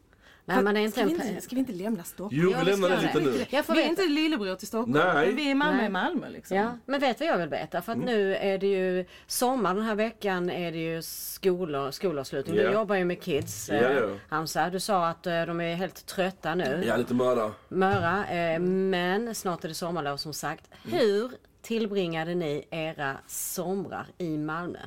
Nej, 0.45 0.63
man 0.63 0.77
är 0.77 0.81
inte 0.81 0.97
ska, 0.97 1.05
vi 1.05 1.11
inte, 1.11 1.41
ska 1.41 1.55
vi 1.55 1.59
inte 1.59 1.71
lämna 1.73 2.03
Stockholm? 2.03 2.41
Jo, 2.43 2.51
Ja, 2.51 2.57
vi 2.59 2.65
det 2.65 2.71
lämnar 2.71 2.89
det 2.89 3.01
lite 3.01 3.19
vi. 3.19 3.25
nu. 3.25 3.45
Jag 3.49 3.65
får 3.65 3.73
vi 3.73 3.79
är 3.79 3.89
veta. 3.89 4.01
inte 4.01 4.13
lillebror 4.13 4.55
till 4.55 4.67
Stockholm. 4.67 4.91
Nej. 4.91 5.25
men 5.27 5.35
Vi 5.35 5.51
är 5.51 5.55
Malmö 5.55 5.77
Nej. 5.77 5.85
i 5.85 5.89
Malmö 5.89 6.29
liksom. 6.29 6.57
Ja, 6.57 6.77
men 6.85 6.99
vet 6.99 7.19
vad 7.19 7.29
jag 7.29 7.37
vill 7.37 7.49
veta? 7.49 7.81
För 7.81 7.91
att 7.91 7.95
Mm. 7.97 8.05
nu 8.09 8.35
är 8.35 8.57
det 8.57 8.67
ju 8.67 9.05
sommar 9.27 9.75
den 9.75 9.83
här 9.83 9.95
veckan 9.95 10.49
är 10.49 10.71
det 10.71 10.77
ju 10.77 11.01
skolor, 11.01 11.91
skolavslutning. 11.91 12.55
Du 12.55 12.61
Ja. 12.61 12.71
jobbar 12.71 12.95
ju 12.95 13.05
med 13.05 13.21
kids 13.21 13.69
Ja, 13.69 13.75
eh, 13.75 13.97
ja. 13.97 14.07
Hamza. 14.29 14.69
Du 14.69 14.79
sa 14.79 15.07
att 15.07 15.27
eh, 15.27 15.41
de 15.45 15.61
är 15.61 15.75
helt 15.75 16.05
trötta 16.05 16.55
nu. 16.55 16.63
Jag 16.85 16.93
är 16.93 16.97
lite 16.97 17.13
möra. 17.13 17.51
Möra. 17.69 18.27
Eh, 18.27 18.59
men 18.59 19.35
snart 19.35 19.63
är 19.63 19.67
det 19.67 19.73
sommarlov 19.75 20.17
som 20.17 20.33
sagt. 20.33 20.69
Mm. 20.85 20.97
Hur 20.99 21.31
tillbringade 21.61 22.35
ni 22.35 22.67
era 22.71 23.17
somrar 23.27 24.05
i 24.17 24.37
Malmö? 24.37 24.79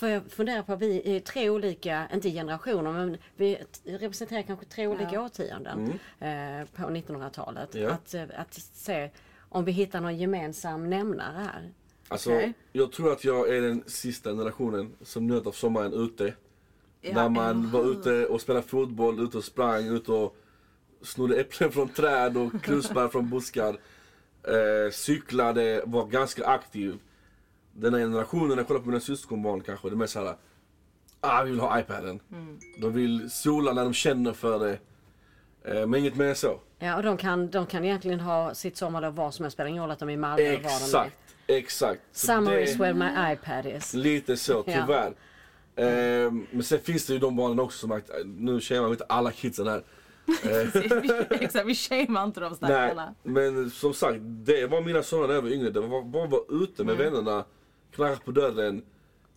För 0.00 0.08
jag 0.08 0.30
funderar 0.30 0.62
på, 0.62 0.76
vi 0.76 1.16
är 1.16 1.20
tre 1.20 1.50
olika, 1.50 2.08
inte 2.14 2.30
generationer, 2.30 2.92
men 2.92 3.16
vi 3.36 3.58
representerar 3.84 4.42
kanske 4.42 4.66
tre 4.66 4.86
olika 4.86 5.22
årtionden 5.22 5.92
eh, 6.20 6.66
på 6.74 6.82
1900-talet. 6.82 7.74
Mm. 7.74 7.86
Ja. 7.86 7.94
Att, 7.94 8.14
eh, 8.14 8.22
att 8.36 8.54
se 8.54 9.10
om 9.48 9.64
vi 9.64 9.72
hittar 9.72 10.00
någon 10.00 10.18
gemensam 10.18 10.90
nämnare 10.90 11.38
här. 11.38 11.72
Alltså, 12.08 12.30
Okej. 12.30 12.52
jag 12.72 12.92
tror 12.92 13.12
att 13.12 13.24
jag 13.24 13.56
är 13.56 13.60
den 13.60 13.84
sista 13.86 14.30
generationen 14.30 14.92
som 15.02 15.26
njöt 15.26 15.46
av 15.46 15.52
sommaren 15.52 15.92
ute. 15.92 16.34
Ja, 17.00 17.14
Där 17.14 17.28
man 17.28 17.60
eller 17.60 17.68
var 17.68 17.90
ute 17.90 18.26
och 18.26 18.40
spelade 18.40 18.66
fotboll, 18.66 19.20
ute 19.20 19.38
och 19.38 19.44
sprang, 19.44 19.86
ute 19.86 20.12
och 20.12 20.36
snodde 21.02 21.40
äpplen 21.40 21.72
från 21.72 21.88
träd 21.88 22.36
och 22.36 22.62
krusbär 22.62 23.08
från 23.08 23.30
buskar. 23.30 23.76
Eh, 24.42 24.90
cyklade, 24.92 25.82
var 25.86 26.06
ganska 26.06 26.46
aktiv. 26.46 26.98
Den 27.80 27.94
här 27.94 28.00
generationen, 28.00 28.48
när 28.48 28.56
jag 28.56 28.66
kollar 28.66 28.80
på 28.80 28.86
mina 28.88 29.00
syskonbarn 29.00 29.60
kanske, 29.60 29.90
det 29.90 30.04
är 30.04 30.06
såhär 30.06 30.36
Ah, 31.20 31.42
vi 31.42 31.50
vill 31.50 31.60
ha 31.60 31.80
iPaden. 31.80 32.20
Mm. 32.32 32.58
De 32.80 32.92
vill 32.92 33.30
sola 33.30 33.72
när 33.72 33.84
de 33.84 33.92
känner 33.94 34.32
för 34.32 34.58
det. 34.58 34.78
Eh, 35.64 35.86
men 35.86 35.94
inget 36.00 36.16
mer 36.16 36.34
så. 36.34 36.60
Ja, 36.78 36.96
och 36.96 37.02
de 37.02 37.16
kan, 37.16 37.50
de 37.50 37.66
kan 37.66 37.84
egentligen 37.84 38.20
ha 38.20 38.54
sitt 38.54 38.76
sommarlov 38.76 39.14
var 39.14 39.30
som 39.30 39.44
helst. 39.44 39.54
Spelar 39.54 39.70
ingen 39.70 39.82
roll 39.82 39.90
att 39.90 39.98
de 39.98 40.08
är 40.08 40.12
i 40.12 40.16
Malmö 40.16 40.42
eller 40.44 40.62
var 40.62 40.92
de 40.92 40.98
är. 40.98 41.10
Exakt, 41.58 42.00
Summer 42.12 42.50
det- 42.52 42.62
is 42.62 42.76
where 42.76 42.94
my 42.94 43.32
iPad 43.32 43.66
is. 43.66 43.94
Lite 43.94 44.36
så, 44.36 44.64
Ja. 44.66 44.72
tyvärr. 44.72 45.12
Ehm, 45.76 46.46
men 46.50 46.62
sen 46.62 46.78
finns 46.78 47.06
det 47.06 47.12
ju 47.12 47.18
de 47.18 47.36
barnen 47.36 47.60
också 47.60 47.78
som 47.78 47.92
att, 47.92 48.10
nu 48.24 48.60
tjejer 48.60 48.82
man 48.82 48.90
inte 48.90 49.04
alla 49.08 49.30
kidsen 49.32 49.66
här. 49.66 49.82
Eh, 50.44 51.40
Exakt, 51.42 51.66
vi 51.66 51.74
shamear 51.74 52.24
inte 52.24 52.40
de 52.40 52.48
nej, 52.48 52.56
stackarna. 52.56 53.14
men 53.22 53.70
som 53.70 53.94
sagt, 53.94 54.16
det 54.22 54.66
var 54.66 54.80
mina 54.80 55.02
somrar 55.02 55.26
när 55.28 55.34
jag 55.34 55.42
var 55.42 55.48
yngre. 55.48 55.70
Det 55.70 55.80
var 55.80 56.02
bara 56.02 56.24
att 56.24 56.30
vara 56.30 56.42
ute 56.62 56.84
med 56.84 56.96
vännerna, 56.96 57.44
knacka 57.90 58.20
på 58.24 58.30
dörren, 58.30 58.82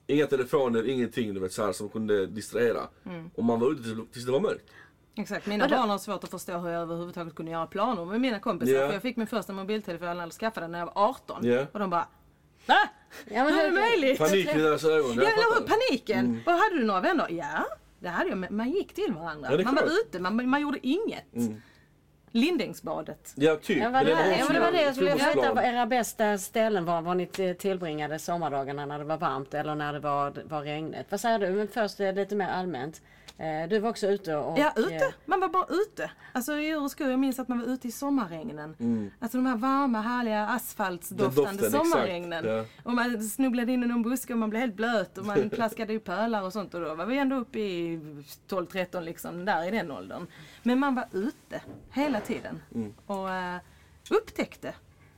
inga 0.08 0.28
telefoner, 0.28 0.90
ingenting 0.90 1.34
du 1.34 1.40
vet, 1.40 1.54
så 1.54 1.66
här, 1.66 1.72
som 1.74 1.90
kunde 1.90 2.26
distrahera. 2.26 2.88
Och 3.36 3.44
man 3.44 3.60
var 3.60 3.72
ute 3.72 3.84
tills, 4.12 4.26
det 4.26 4.32
var 4.32 4.40
mörkt. 4.40 4.70
Exakt, 5.16 5.48
mina 5.48 5.64
Vadå? 5.64 5.76
barn 5.76 5.90
har 5.90 5.98
svårt 5.98 6.24
att 6.24 6.30
förstå 6.30 6.58
hur 6.58 6.70
jag 6.70 6.82
överhuvudtaget 6.82 7.36
kunde 7.36 7.52
göra 7.52 7.68
planer 7.68 8.06
med 8.06 8.22
mina 8.22 8.40
kompisar. 8.40 8.74
Ja. 8.74 8.88
För 8.88 8.94
jag 8.94 9.02
fick 9.02 9.18
min 9.18 9.28
första 9.28 9.54
mobiltelefon 9.54 10.08
eller 10.08 10.30
skaffade 10.30 10.64
den 10.64 10.72
när 10.72 10.80
jag 10.80 10.86
var 10.86 10.94
18. 10.96 11.46
Ja. 11.46 11.66
Och 11.72 11.80
de 11.80 11.90
bara 11.90 12.08
Va? 12.66 12.90
Ja, 13.26 13.44
men 13.44 13.54
hur 13.54 13.62
är 13.62 13.66
det 13.72 13.82
möjligt? 13.82 14.18
Panik 14.18 14.56
i 14.56 14.58
deras 14.58 14.84
ögon. 14.84 15.16
Ja 15.16 15.24
jag 15.24 15.32
eller 15.34 15.44
hur, 15.44 15.54
fattar. 15.54 15.76
paniken! 15.90 16.42
Vad 16.46 16.56
hade 16.56 16.76
du 16.78 16.84
några 16.84 17.02
vänner? 17.02 17.28
Ja, 17.30 17.66
det 18.00 18.10
hade 18.10 18.30
jag. 18.30 18.38
Men 18.38 18.56
man 18.56 18.70
gick 18.72 18.94
till 18.94 19.14
varandra. 19.14 19.50
Ja, 19.52 19.64
man 19.64 19.76
var 19.76 19.84
ute, 19.84 20.20
man, 20.20 20.50
man 20.50 20.62
gjorde 20.62 20.88
inget. 20.88 21.34
Lindängsbadet. 22.36 23.34
Ja, 23.36 23.56
typ. 23.56 23.78
Ja, 23.78 23.90
vad 23.90 24.06
det, 24.06 24.12
ja, 24.12 24.46
men 24.46 24.54
det 24.54 24.60
var 24.60 24.72
det 24.72 24.82
jag 24.82 24.96
skulle 24.96 25.14
veta. 25.14 25.54
Vad 25.54 25.66
era 25.66 25.86
bästa 25.86 26.38
ställen 26.38 26.86
var, 26.86 27.02
var 27.02 27.16
ni 27.16 27.56
tillbringade 27.56 28.20
sommardagarna 28.20 28.86
när 28.86 29.00
det 29.00 29.06
var 29.06 29.18
varmt 29.18 29.54
eller 29.54 29.76
när 29.76 29.94
det 29.94 30.00
var, 30.00 30.34
var 30.46 30.62
regnigt. 30.62 31.06
Vad 31.10 31.20
säger 31.20 31.40
du? 31.40 31.50
Men 31.50 31.68
först 31.68 32.00
eh, 32.00 32.14
lite 32.14 32.36
mer 32.36 32.48
allmänt. 32.48 33.02
Eh, 33.44 33.70
Du 33.70 33.80
var 33.80 33.90
också 33.90 34.08
ute 34.08 34.36
och... 34.36 34.60
Ja, 34.60 34.74
ute. 34.76 34.96
eh, 34.96 35.02
Man 35.26 35.40
var 35.40 35.50
bara 35.50 35.66
ute. 35.70 36.12
Alltså 36.32 36.54
i 36.58 36.72
Öreskud, 36.72 37.12
jag 37.12 37.20
minns 37.20 37.40
att 37.40 37.48
man 37.48 37.60
var 37.60 37.66
ute 37.68 37.88
i 37.88 37.92
sommarregnen. 37.92 38.76
Mm. 38.80 39.12
Alltså 39.20 39.38
de 39.38 39.46
här 39.46 39.58
varma, 39.58 40.02
härliga 40.02 40.48
asfaltsdoftande 40.48 41.52
doften, 41.62 41.72
sommarregnen. 41.72 42.46
exakt, 42.46 42.86
Och 42.86 42.94
man 42.94 43.22
snubblade 43.24 43.72
in 43.72 43.84
i 43.84 43.88
någon 43.88 44.02
buske 44.04 44.34
och 44.34 44.40
man 44.40 44.50
blev 44.50 44.60
helt 44.62 44.76
blöt 44.76 45.18
och 45.18 45.26
man 45.26 45.50
plaskade 45.54 45.94
i 45.94 46.00
pölar 46.00 46.42
och 46.44 46.54
sånt. 46.54 46.74
Och 46.74 46.82
då 46.82 46.96
var 46.96 47.06
vi 47.06 47.18
ändå 47.18 47.36
uppe 47.36 47.60
i 47.60 48.00
12-13 48.50 49.02
liksom, 49.02 49.46
där 49.46 49.68
i 49.68 49.72
den 49.72 49.92
åldern. 49.92 50.28
Men 50.64 50.80
man 50.80 50.96
var 50.96 51.06
ute 51.12 51.62
hela 51.92 52.20
tiden. 52.20 52.62
Mm. 52.76 52.94
Och 53.06 53.26
uh, 53.28 53.58
upptäckte 54.18 54.74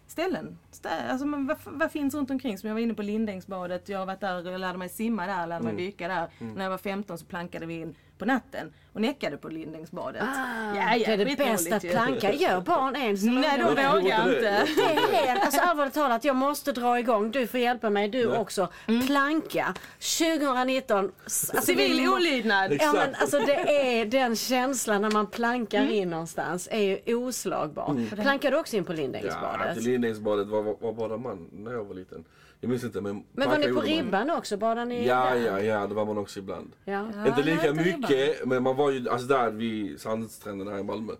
ställen. 0.08 0.58
Stä- 0.72 1.10
Alltså, 1.10 1.25
men 1.27 1.48
vad, 1.48 1.58
vad 1.65 1.91
finns 1.91 2.15
runt 2.15 2.32
omkring? 2.32 2.58
Som 2.58 2.67
jag 2.67 2.74
var 2.75 2.82
inne 2.82 2.94
på 2.94 3.01
Lindängsbadet, 3.01 3.89
jag 3.89 4.00
har 4.00 4.05
varit 4.05 4.20
där 4.20 4.53
och 4.53 4.60
lärde 4.60 4.77
mig 4.77 4.89
simma 4.89 5.27
där, 5.27 5.48
lärde 5.48 5.63
mig 5.63 5.74
Mm. 5.74 5.86
dyka 5.86 6.08
där. 6.08 6.29
När 6.55 6.63
jag 6.63 6.72
var 6.72 6.77
15 6.77 7.17
så 7.17 7.25
plankade 7.25 7.65
vi 7.65 7.74
in 7.74 7.96
på 8.17 8.25
natten 8.25 8.74
och 8.93 9.01
näckade 9.01 9.38
på 9.38 9.48
Lindängsbadet. 9.50 10.22
Ah, 10.24 10.75
Ja, 10.75 10.95
ja, 10.95 11.05
det 11.15 11.22
är 11.22 11.25
det 11.25 11.38
bästa 11.38 11.79
planka. 11.79 12.34
Gör 12.34 12.62
barn 12.62 12.95
ens 12.95 13.24
Nej, 13.24 13.57
de 13.57 13.63
vågar 13.63 13.98
inte 13.98 14.39
det. 14.41 14.48
Är 14.48 15.25
helt, 15.25 15.45
alltså 15.45 15.62
allvarligt 15.62 15.93
talat, 15.93 16.24
jag 16.25 16.36
måste 16.36 16.72
dra 16.72 17.00
igång. 17.00 17.31
Du 17.31 17.48
får 17.48 17.60
hjälpa 17.60 17.89
mig, 17.89 18.07
du 18.07 18.19
Ja. 18.22 18.38
också. 18.38 18.67
Mm. 18.88 19.07
Planka 19.07 19.74
2019. 20.00 21.12
Alltså, 21.24 21.62
Civil 21.62 21.98
det 21.98 22.03
är- 22.03 22.13
olydnad. 22.13 22.72
Ja 22.79 22.93
men 22.93 23.15
alltså 23.15 23.39
det 23.39 23.55
är 24.01 24.05
den 24.05 24.36
känslan 24.36 25.01
när 25.01 25.12
man 25.12 25.27
plankar 25.27 25.81
Mm. 25.81 25.93
in 25.93 26.10
någonstans 26.10 26.67
är 26.72 26.79
ju 27.07 27.15
oslagbar. 27.15 28.15
Plankar 28.22 28.51
du 28.51 28.57
också 28.57 28.75
in 28.75 28.86
på 28.86 28.93
Ja, 28.93 28.98
Lindängsbadet? 28.98 29.74
till 29.75 29.84
Lindängsbadet 29.84 30.48
var, 30.48 30.62
var, 30.63 30.75
var 30.81 30.93
bara 30.93 31.17
man 31.17 31.50
när 31.51 31.72
jag 31.72 31.84
var 31.84 31.95
liten. 31.95 32.25
Jag 32.62 32.69
minns 32.69 32.84
inte 32.84 33.01
men... 33.01 33.24
men 33.34 33.50
var 33.50 33.57
ni 33.57 33.63
på 33.63 33.69
gjorde 33.69 33.81
man. 33.81 33.98
ribban 33.98 34.29
också? 34.31 34.57
Badade 34.57 34.86
ni 34.86 35.07
Ja, 35.07 35.36
ja, 35.36 35.60
ja, 35.60 35.88
det 35.88 35.93
var 35.93 36.05
man 36.05 36.17
också 36.17 36.39
ibland. 36.39 36.72
ja. 36.86 37.07
Ja, 37.15 37.27
inte 37.27 37.41
lika 37.41 37.67
inte 37.67 37.84
mycket, 38.10 38.46
men 38.46 38.64
man 38.64 38.76
var 38.76 38.92
ju 38.92 39.10
alltså 39.10 39.28
där 39.28 39.52
vid 39.52 40.02
Sandstränderna 40.02 40.72
här 40.72 40.80
i 40.80 40.84
Malmö. 40.84 41.14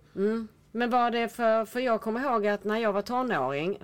Men 0.72 0.90
var 0.90 1.12
det 1.12 1.28
för, 1.30 1.66
för 1.66 1.80
jag 1.80 2.02
kommer 2.02 2.20
ihåg 2.24 2.48
att 2.48 2.64
när 2.64 2.78
jag 2.78 2.94
var 2.94 3.02
tonåring 3.02 3.78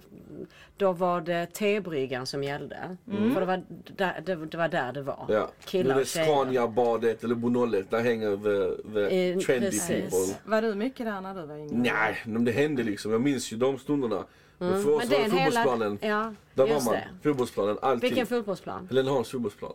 då 0.78 0.94
var 0.94 1.22
det 1.22 1.46
tebryggan 1.46 2.26
som 2.28 2.44
gällde. 2.44 2.98
För 3.34 3.40
det 3.40 3.46
var, 3.46 3.64
där, 3.98 4.22
det, 4.26 4.36
det 4.46 4.58
var 4.58 4.68
där 4.68 4.94
det 4.94 5.02
var. 5.02 5.26
Ja. 5.30 5.50
Killar 5.66 6.00
och 6.00 6.06
tjejer. 6.06 6.26
Scania-badet 6.26 7.24
eller 7.24 7.36
Bonollet, 7.36 7.90
där 7.92 8.00
hänger 8.04 8.38
the, 8.38 8.92
the 8.94 9.30
Eh, 9.32 9.38
trendy 9.40 9.66
precis. 9.70 9.88
people. 9.88 10.36
Var 10.52 10.62
du 10.62 10.76
mycket 10.76 11.06
där 11.06 11.22
när 11.22 11.36
du 11.36 11.46
var 11.46 11.56
yngre? 11.58 11.76
Nej, 11.78 12.18
men 12.26 12.46
det 12.46 12.52
hände 12.52 12.84
liksom. 12.84 13.12
Jag 13.12 13.22
minns 13.22 13.54
ju 13.54 13.58
de 13.58 13.78
stunderna. 13.80 14.24
Men 14.58 14.70
för 14.70 14.78
oss 14.78 14.86
Men 14.86 14.94
var 14.94 15.02
det 15.02 15.08
det 15.10 15.16
är 15.16 15.26
en 15.26 15.32
hela... 15.32 15.46
fotbollsplanen. 15.64 15.98
Ja, 16.02 16.34
Där 16.54 16.68
var 16.68 16.86
man. 16.86 16.94
det. 16.94 17.08
Fotbollsplanen, 17.24 17.78
alltid. 17.82 18.02
Vilken 18.02 18.28
fotbollsplan? 18.28 18.88
Helenehans 18.88 19.30
fotbollsplan. 19.30 19.74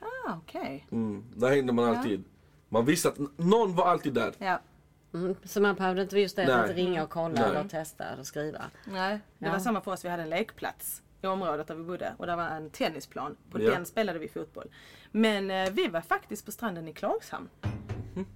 Ah, 0.00 0.32
okej. 0.36 0.86
Mm. 0.92 1.24
Där 1.34 1.48
hängde 1.48 1.72
man 1.72 1.84
alltid. 1.96 2.24
Man 2.72 2.84
visste 2.84 3.08
att 3.08 3.18
någon 3.36 3.74
var 3.74 3.84
alltid 3.84 4.12
där. 4.14 4.32
Ja. 4.38 4.60
Mm, 5.14 5.36
så 5.44 5.60
man 5.60 5.74
behövde 5.74 6.02
inte 6.02 6.18
just 6.18 6.36
det 6.36 6.46
Nej. 6.46 6.70
att 6.70 6.76
ringa 6.76 7.02
och 7.02 7.10
kolla 7.10 7.34
Nej. 7.40 7.50
eller 7.50 7.68
testa 7.68 8.04
eller 8.04 8.22
skriva. 8.22 8.62
Nej, 8.84 9.20
det 9.38 9.46
Ja. 9.46 9.52
var 9.52 9.58
samma 9.58 9.80
för 9.80 9.90
oss. 9.92 10.04
Vi 10.04 10.08
hade 10.08 10.22
en 10.22 10.30
lekplats 10.30 11.02
i 11.22 11.26
området 11.26 11.66
där 11.66 11.74
vi 11.74 11.82
bodde 11.84 12.14
och 12.18 12.26
där 12.26 12.36
var 12.36 12.44
en 12.44 12.70
tennisplan. 12.70 13.36
På 13.50 13.62
Ja. 13.62 13.70
den 13.70 13.86
spelade 13.86 14.18
vi 14.18 14.28
fotboll. 14.28 14.70
Men 15.10 15.50
eh, 15.50 15.70
vi 15.72 15.88
var 15.88 16.00
faktiskt 16.00 16.44
på 16.44 16.52
stranden 16.52 16.88
i 16.88 16.92
Klagshamn. 16.92 17.48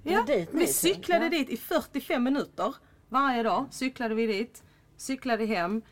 Ja, 0.03 0.25
dit 0.27 0.49
vi 0.53 0.67
cyklade 0.67 1.25
ja. 1.25 1.31
dit 1.31 1.49
i 1.51 1.57
45 1.57 2.23
minuter 2.25 2.75
varje 3.09 3.43
dag. 3.43 3.67
Cyklade 3.71 4.15
vi 4.15 4.27
dit, 4.27 4.63
cyklade 4.97 5.47
hem. 5.47 5.83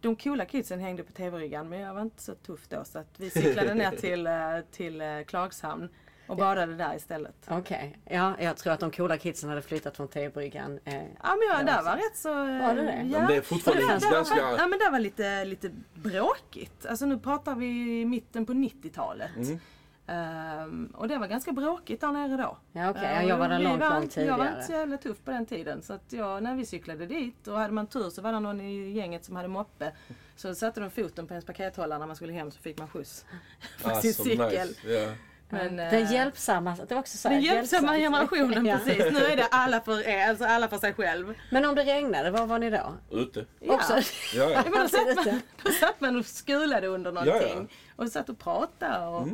De 0.00 0.16
coola 0.16 0.44
kidsen 0.44 0.80
hängde 0.80 1.02
på 1.02 1.12
TV-ryggan 1.12 1.68
men 1.68 1.80
jag 1.80 1.94
var 1.94 2.02
inte 2.02 2.22
så 2.22 2.34
tuff 2.34 2.68
då 2.68 2.84
så 2.84 2.98
att 2.98 3.14
vi 3.16 3.30
cyklade 3.30 3.74
ner 3.74 3.90
till, 3.96 4.26
eh, 4.26 4.32
till 4.70 5.00
eh, 5.00 5.20
Klagshamn 5.26 5.88
och 6.26 6.36
badade 6.36 6.74
där 6.74 6.96
istället. 6.96 7.34
Okej, 7.48 7.96
ja 8.04 8.34
jag 8.40 8.56
tror 8.56 8.72
att 8.72 8.80
de 8.80 8.90
coola 8.90 9.18
kidsen 9.18 9.48
hade 9.48 9.62
flyttat 9.62 9.96
från 9.96 10.08
T-bryggan. 10.08 10.78
Eh, 10.84 10.94
Ja 10.94 11.02
men 11.36 11.48
jag, 11.56 11.66
där 11.66 11.82
var 11.82 11.96
rätt 11.96 12.16
så... 12.16 12.28
eh, 12.28 12.66
Var 12.66 12.74
det 12.74 12.82
det? 12.82 13.02
Ja. 13.12 13.18
Men 13.18 13.26
det 13.26 13.36
är 13.36 13.40
fortfarande 13.40 13.82
där, 13.86 14.00
där, 14.00 14.10
ganska- 14.10 14.42
var, 14.42 14.58
ja 14.58 14.66
men 14.66 14.78
det 14.78 14.90
var 14.90 14.98
lite, 14.98 15.44
lite 15.44 15.70
bråkigt. 15.94 16.86
Alltså 16.86 17.06
nu 17.06 17.18
pratar 17.18 17.54
vi 17.54 18.04
mitten 18.04 18.46
på 18.46 18.52
90-talet. 18.52 19.30
Mm. 19.36 19.58
Ehm, 20.06 20.92
och 20.96 21.08
det 21.08 21.18
var 21.18 21.26
ganska 21.26 21.52
bråkigt 21.52 22.00
där 22.00 22.12
nere 22.12 22.36
då. 22.42 22.56
Ja, 22.72 22.90
okej. 22.90 23.04
Ehm, 23.04 23.28
Jag 23.28 23.36
var 23.38 23.48
där 23.48 23.58
vi 23.58 23.64
långt, 23.64 23.80
långt 23.80 24.02
inte- 24.04 24.20
Jag 24.22 24.38
var 24.38 24.44
inte 24.46 24.60
så 24.60 24.66
tidigare. 24.66 24.80
jävla 24.80 24.96
tuff 24.96 25.16
på 25.24 25.30
den 25.30 25.46
tiden. 25.46 25.82
Så 25.82 25.92
att 25.92 26.12
jag, 26.12 26.42
när 26.42 26.54
vi 26.54 26.66
cyklade 26.66 27.06
dit 27.06 27.46
och 27.48 27.58
hade 27.58 27.72
man 27.74 27.86
tur 27.86 28.10
så 28.10 28.22
var 28.22 28.32
det 28.32 28.40
någon 28.40 28.60
i 28.60 28.90
gänget 28.90 29.24
som 29.24 29.36
hade 29.36 29.48
moppe. 29.48 29.92
Så 30.36 30.54
satte 30.54 30.80
de 30.80 30.90
foten 30.90 31.26
på 31.26 31.34
ens 31.34 31.44
pakethållare 31.44 31.98
när 31.98 32.06
man 32.06 32.16
skulle 32.16 32.32
hem 32.32 32.50
så 32.50 32.60
fick 32.60 32.78
man 32.78 32.88
skjuts 32.88 33.24
på 33.82 33.88
sin 33.88 33.90
Alltså, 33.90 34.22
cykel. 34.22 34.68
nice. 34.68 34.92
Ja. 34.92 35.12
Men, 35.48 35.76
Den 35.76 35.94
eh, 36.04 36.12
hjälpsamma, 36.12 36.76
det 36.88 36.94
var 36.94 37.00
också 37.00 37.18
så 37.18 37.28
här, 37.28 37.34
den 37.36 37.44
hjälpsamma 37.44 37.96
generationen 37.96 38.66
Ja. 38.66 38.78
precis. 38.84 39.12
Nu 39.12 39.24
är 39.24 39.36
det 39.36 39.46
alla 39.50 39.80
för, 39.80 40.08
er, 40.08 40.28
alltså 40.28 40.44
alla 40.44 40.68
för 40.68 40.78
sig 40.78 40.94
själv. 40.94 41.34
Men 41.50 41.64
om 41.64 41.74
det 41.74 41.84
regnade, 41.84 42.30
var 42.30 42.46
var 42.46 42.58
ni 42.58 42.70
då? 42.70 42.94
Ute. 43.10 43.46
Också? 43.68 43.92
Ja, 43.92 44.02
ja. 44.34 44.50
Ja, 44.50 44.62
men 44.70 44.80
då, 44.82 44.88
satt 44.88 45.26
man, 45.26 45.40
då 45.62 45.70
satt 45.70 46.00
man 46.00 46.16
och 46.16 46.26
skulade 46.26 46.86
under 46.86 47.12
någonting. 47.12 47.48
Ja, 47.48 47.66
ja. 47.96 48.04
Och 48.04 48.08
satt 48.08 48.28
och 48.28 48.38
pratade 48.38 49.06
och 49.06 49.28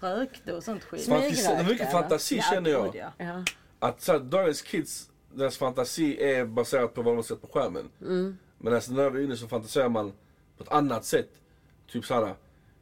rökte 0.00 0.52
och 0.52 0.62
sånt 0.64 0.84
skit. 0.84 1.06
Fantasi, 1.08 1.64
mycket 1.68 1.92
fantasi 1.92 2.36
Ja, 2.36 2.42
känner 2.42 2.70
jag. 2.70 2.96
ja. 2.96 3.12
Ja. 3.16 3.44
Att 3.78 4.02
så 4.02 4.12
här, 4.12 4.18
dagens 4.18 4.62
kids, 4.62 5.10
deras 5.34 5.56
fantasi 5.56 6.22
är 6.22 6.44
baserat 6.44 6.94
på 6.94 7.02
vad 7.02 7.14
de 7.16 7.22
sett 7.22 7.40
på 7.42 7.46
skärmen. 7.48 7.90
Mm. 8.00 8.38
Men 8.58 8.74
alltså, 8.74 8.92
när 8.92 9.10
vi 9.10 9.20
är 9.20 9.24
inne 9.24 9.36
så 9.36 9.48
fantiserar 9.48 9.88
man 9.88 10.12
på 10.56 10.64
ett 10.64 10.72
annat 10.72 11.04
sätt. 11.04 11.30
Typ 11.90 12.04
såhär, 12.04 12.34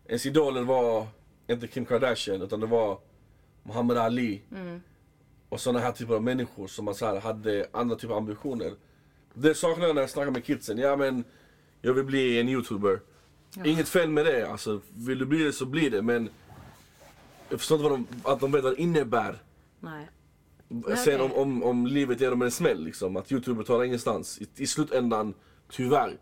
ens 0.06 0.26
idoler 0.26 0.62
var 0.62 1.06
inte 1.54 1.66
Kim 1.68 1.84
Kardashian 1.84 2.42
utan 2.42 2.60
det 2.60 2.66
var 2.66 2.98
Muhammad 3.62 3.96
Ali. 3.98 4.42
Mm. 4.56 4.80
Och 5.48 5.60
sådana 5.60 5.80
här 5.80 5.92
typer 5.92 6.14
av 6.14 6.22
människor 6.22 6.66
som 6.66 6.84
man 6.84 6.94
så 6.94 7.06
här, 7.06 7.20
hade 7.20 7.68
andra 7.72 7.96
typer 7.96 8.14
av 8.14 8.18
ambitioner. 8.18 8.72
Det 9.34 9.54
saknar 9.54 9.86
jag 9.86 9.94
när 9.94 10.02
jag 10.02 10.10
snackar 10.10 10.30
med 10.30 10.44
kidsen. 10.44 10.78
Ja 10.78 10.96
men, 10.96 11.24
jag 11.82 11.94
vill 11.94 12.04
bli 12.04 12.40
en 12.40 12.48
youtuber. 12.48 13.00
Inget 13.64 13.88
fel 13.88 14.10
med 14.10 14.26
det, 14.26 14.48
alltså 14.50 14.80
vill 14.94 15.18
du 15.18 15.26
bli 15.26 15.44
det 15.44 15.52
så 15.52 15.66
bli 15.66 15.88
det 15.88 16.02
men 16.02 16.28
jag 17.48 17.58
förstår 17.60 17.76
inte 17.78 17.90
vad 17.90 17.98
de, 17.98 18.30
att 18.30 18.40
de 18.40 18.52
vet 18.52 18.64
vad 18.64 18.72
det 18.72 18.82
innebär. 18.82 19.42
Nej. 19.80 20.08
Sen 21.04 21.20
om, 21.20 21.32
om, 21.32 21.62
om 21.62 21.86
livet 21.86 22.20
ger 22.20 22.30
dem 22.30 22.42
en 22.42 22.50
smäll 22.50 22.84
liksom, 22.84 23.16
att 23.16 23.32
Youtube 23.32 23.64
tar 23.64 23.84
ingenstans. 23.84 24.38
I, 24.38 24.46
I 24.56 24.66
slutändan, 24.66 25.34
tyvärr. 25.70 26.18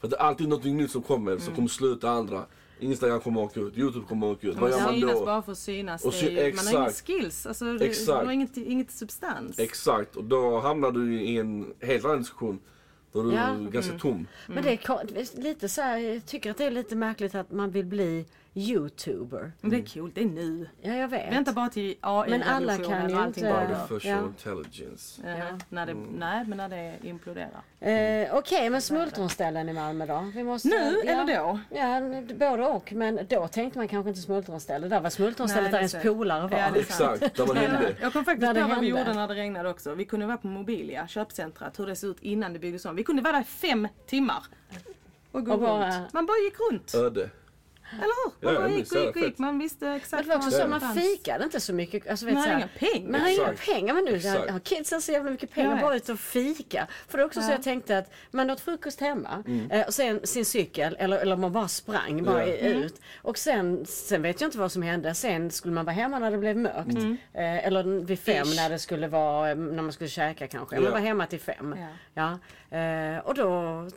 För 0.00 0.08
det 0.08 0.16
är 0.16 0.20
alltid 0.20 0.48
något 0.48 0.64
nytt 0.64 0.90
som 0.90 1.02
kommer 1.02 1.32
Mm. 1.32 1.44
som 1.44 1.54
kommer 1.54 1.68
sluta 1.68 2.10
andra. 2.10 2.46
Instagram 2.80 3.20
kommer 3.20 3.40
åka 3.40 3.60
ut, 3.60 3.78
Youtube 3.78 4.06
kommer 4.06 4.26
åka 4.26 4.46
ut. 4.48 4.56
Vad 4.56 4.70
gör 4.70 4.80
man 4.80 4.94
synas 4.94 5.12
då? 5.18 5.24
bara 5.24 5.42
för 5.42 5.52
att 5.52 5.58
synas. 5.58 6.04
Och 6.04 6.14
sy- 6.14 6.26
är 6.38 6.46
ju, 6.46 6.54
man 6.54 6.66
har 6.66 6.72
inga 6.72 6.86
exakt. 6.86 7.06
skills. 7.06 7.46
Alltså, 7.46 7.64
det, 7.78 7.84
Exakt. 7.84 8.08
man 8.08 8.26
har 8.26 8.32
inget, 8.32 8.56
inget 8.56 8.90
substans. 8.90 9.58
Exakt, 9.58 10.16
och 10.16 10.24
då 10.24 10.60
hamnar 10.60 10.90
du 10.92 11.20
i 11.22 11.36
en 11.38 11.74
helt 11.80 12.04
annan 12.04 12.18
diskussion. 12.18 12.58
Då 13.12 13.20
är 13.20 13.24
du 13.24 13.32
Ja. 13.32 13.54
ganska 13.70 13.90
Mm. 13.92 14.00
tom. 14.00 14.26
Men 14.46 14.62
det 14.64 14.70
är 14.72 15.40
lite 15.42 15.68
så 15.68 15.80
här, 15.82 15.98
jag 15.98 16.26
tycker 16.26 16.50
att 16.50 16.56
det 16.58 16.64
är 16.64 16.70
lite 16.70 16.96
märkligt 16.96 17.34
att 17.34 17.52
man 17.52 17.70
vill 17.70 17.84
bli 17.86 18.24
youtuber. 18.54 19.52
Men 19.60 19.70
det 19.70 19.76
är 19.76 19.82
kul, 19.86 20.10
det 20.14 20.20
är 20.20 20.24
nu. 20.26 20.68
Ja 20.80 20.92
jag 20.94 21.08
vet. 21.08 21.32
Vänta 21.32 21.52
bara 21.52 21.68
till 21.68 21.94
AI 22.00 22.30
Men 22.30 22.42
alla 22.42 22.76
kan 22.76 23.10
ju 23.10 23.22
inte-. 23.26 23.54
Artificial 23.54 24.18
Ja. 24.18 24.26
intelligence. 24.26 25.22
Ja, 25.26 25.58
när 25.68 25.86
det, 25.86 25.94
Nej, 25.94 26.44
men 26.46 26.58
när 26.58 26.68
det 26.68 26.94
imploderar. 27.02 27.62
Eh, 27.80 28.34
Okej, 28.36 28.70
men 28.70 28.82
smultronställen 28.82 29.68
i 29.68 29.72
Malmö 29.72 30.06
då? 30.06 30.30
Vi 30.34 30.42
måste, 30.44 30.68
Nu 30.68 31.02
ja, 31.04 31.12
eller 31.22 31.36
då? 31.38 31.58
Ja, 31.70 32.22
både 32.38 32.66
och. 32.66 32.92
Men 32.92 33.20
då 33.28 33.48
tänkte 33.48 33.78
man 33.78 33.88
kanske 33.88 34.08
inte 34.08 34.20
smultronställe. 34.20 34.88
Där 34.88 35.00
var 35.00 35.10
smultronstället 35.10 35.70
där 35.72 35.78
ens 35.78 35.94
polare 36.02 36.48
var. 36.48 36.58
Ja. 36.58 36.76
Exakt, 36.76 37.36
där 37.36 37.46
man 37.46 37.56
hände. 37.56 37.94
Jag 38.00 38.12
kom 38.12 38.24
faktiskt 38.24 38.54
på 38.54 38.68
vad 38.68 38.80
vi 38.80 38.86
gjorde 38.86 39.14
när 39.14 39.28
det 39.28 39.34
regnade 39.34 39.68
också. 39.70 39.94
Vi 39.94 40.04
kunde 40.04 40.26
vara 40.26 40.36
på 40.36 40.46
Mobilia, 40.46 41.08
köpcentrat, 41.08 41.78
hur 41.78 41.86
det 41.86 41.96
såg 41.96 42.10
ut 42.10 42.16
innan 42.22 42.52
det 42.52 42.58
byggdes 42.58 42.84
om. 42.84 42.96
Vi 42.96 43.04
kunde 43.04 43.22
vara 43.22 43.32
där 43.32 43.40
i 43.40 43.44
fem 43.44 43.88
timmar. 44.06 44.42
Och 45.32 45.44
gå 45.46 45.52
Och 45.52 45.60
bara- 45.60 45.98
runt. 46.00 46.12
Man 46.12 46.26
bara 46.26 46.36
gick 46.38 46.54
runt. 46.70 46.94
Öde. 46.94 47.30
Eller 47.92 48.00
hur? 48.40 48.46
Man 48.46 48.54
bara 48.54 48.68
gick 48.68 48.92
och 48.92 48.98
gick 49.00 49.16
och 49.16 49.22
gick. 49.22 49.38
Man 49.38 49.58
visste 49.58 49.88
exakt 49.88 50.26
var 50.28 50.36
också 50.36 50.50
så, 50.50 50.68
man 50.68 50.94
fikade 50.94 51.44
inte 51.44 51.60
så 51.60 51.72
mycket. 51.72 52.08
Alltså, 52.10 52.26
vet, 52.26 52.34
Man 52.34 52.44
här, 52.44 52.56
inga 52.56 52.68
pengar. 52.78 53.10
Man 53.12 53.20
har 53.20 53.28
inga 53.28 53.52
pengar. 53.52 53.94
Men 53.94 54.04
nu 54.04 54.52
har 54.52 54.58
kidsen 54.60 55.02
så 55.02 55.12
jävla 55.12 55.30
mycket 55.30 55.50
pengar 55.50 55.80
bara 55.80 55.96
ut 55.96 56.08
och 56.08 56.20
fika. 56.20 56.86
För 57.08 57.18
det 57.18 57.24
är 57.24 57.26
också 57.26 57.40
så 57.40 57.48
Ja. 57.48 57.52
jag 57.52 57.62
tänkte 57.62 57.98
att 57.98 58.10
man 58.30 58.50
åt 58.50 58.60
frukost 58.60 59.00
hemma 59.00 59.42
Mm. 59.46 59.70
eh, 59.70 59.86
och 59.86 59.94
sen 59.94 60.20
sin 60.26 60.44
cykel 60.44 60.96
eller, 60.98 61.18
eller 61.18 61.36
man 61.36 61.52
bara 61.52 61.68
sprang 61.68 62.24
bara 62.24 62.46
Ja. 62.46 62.54
i- 62.54 62.72
ut. 62.72 63.00
Och 63.22 63.38
sen, 63.38 63.86
sen 63.86 64.22
vet 64.22 64.40
jag 64.40 64.48
inte 64.48 64.58
vad 64.58 64.72
som 64.72 64.82
hände. 64.82 65.14
Sen 65.14 65.50
skulle 65.50 65.74
man 65.74 65.84
vara 65.84 65.94
hemma 65.96 66.18
när 66.18 66.30
det 66.30 66.38
blev 66.38 66.56
mörkt. 66.56 66.88
Mm. 66.98 67.16
Eh, 67.34 67.66
eller 67.66 67.82
vid 68.04 68.18
fem 68.20 68.46
Ish. 68.46 68.56
när 68.56 68.70
det 68.70 68.78
skulle 68.78 69.08
vara, 69.08 69.50
eh, 69.50 69.56
när 69.56 69.82
man 69.82 69.92
skulle 69.92 70.10
käka 70.10 70.46
kanske. 70.46 70.76
Ja. 70.76 70.82
Man 70.82 70.92
var 70.92 70.98
hemma 70.98 71.26
till 71.26 71.40
fem. 71.40 71.76
Ja. 72.14 72.38
Ja. 72.70 73.20
Och 73.22 73.34
då, 73.34 73.88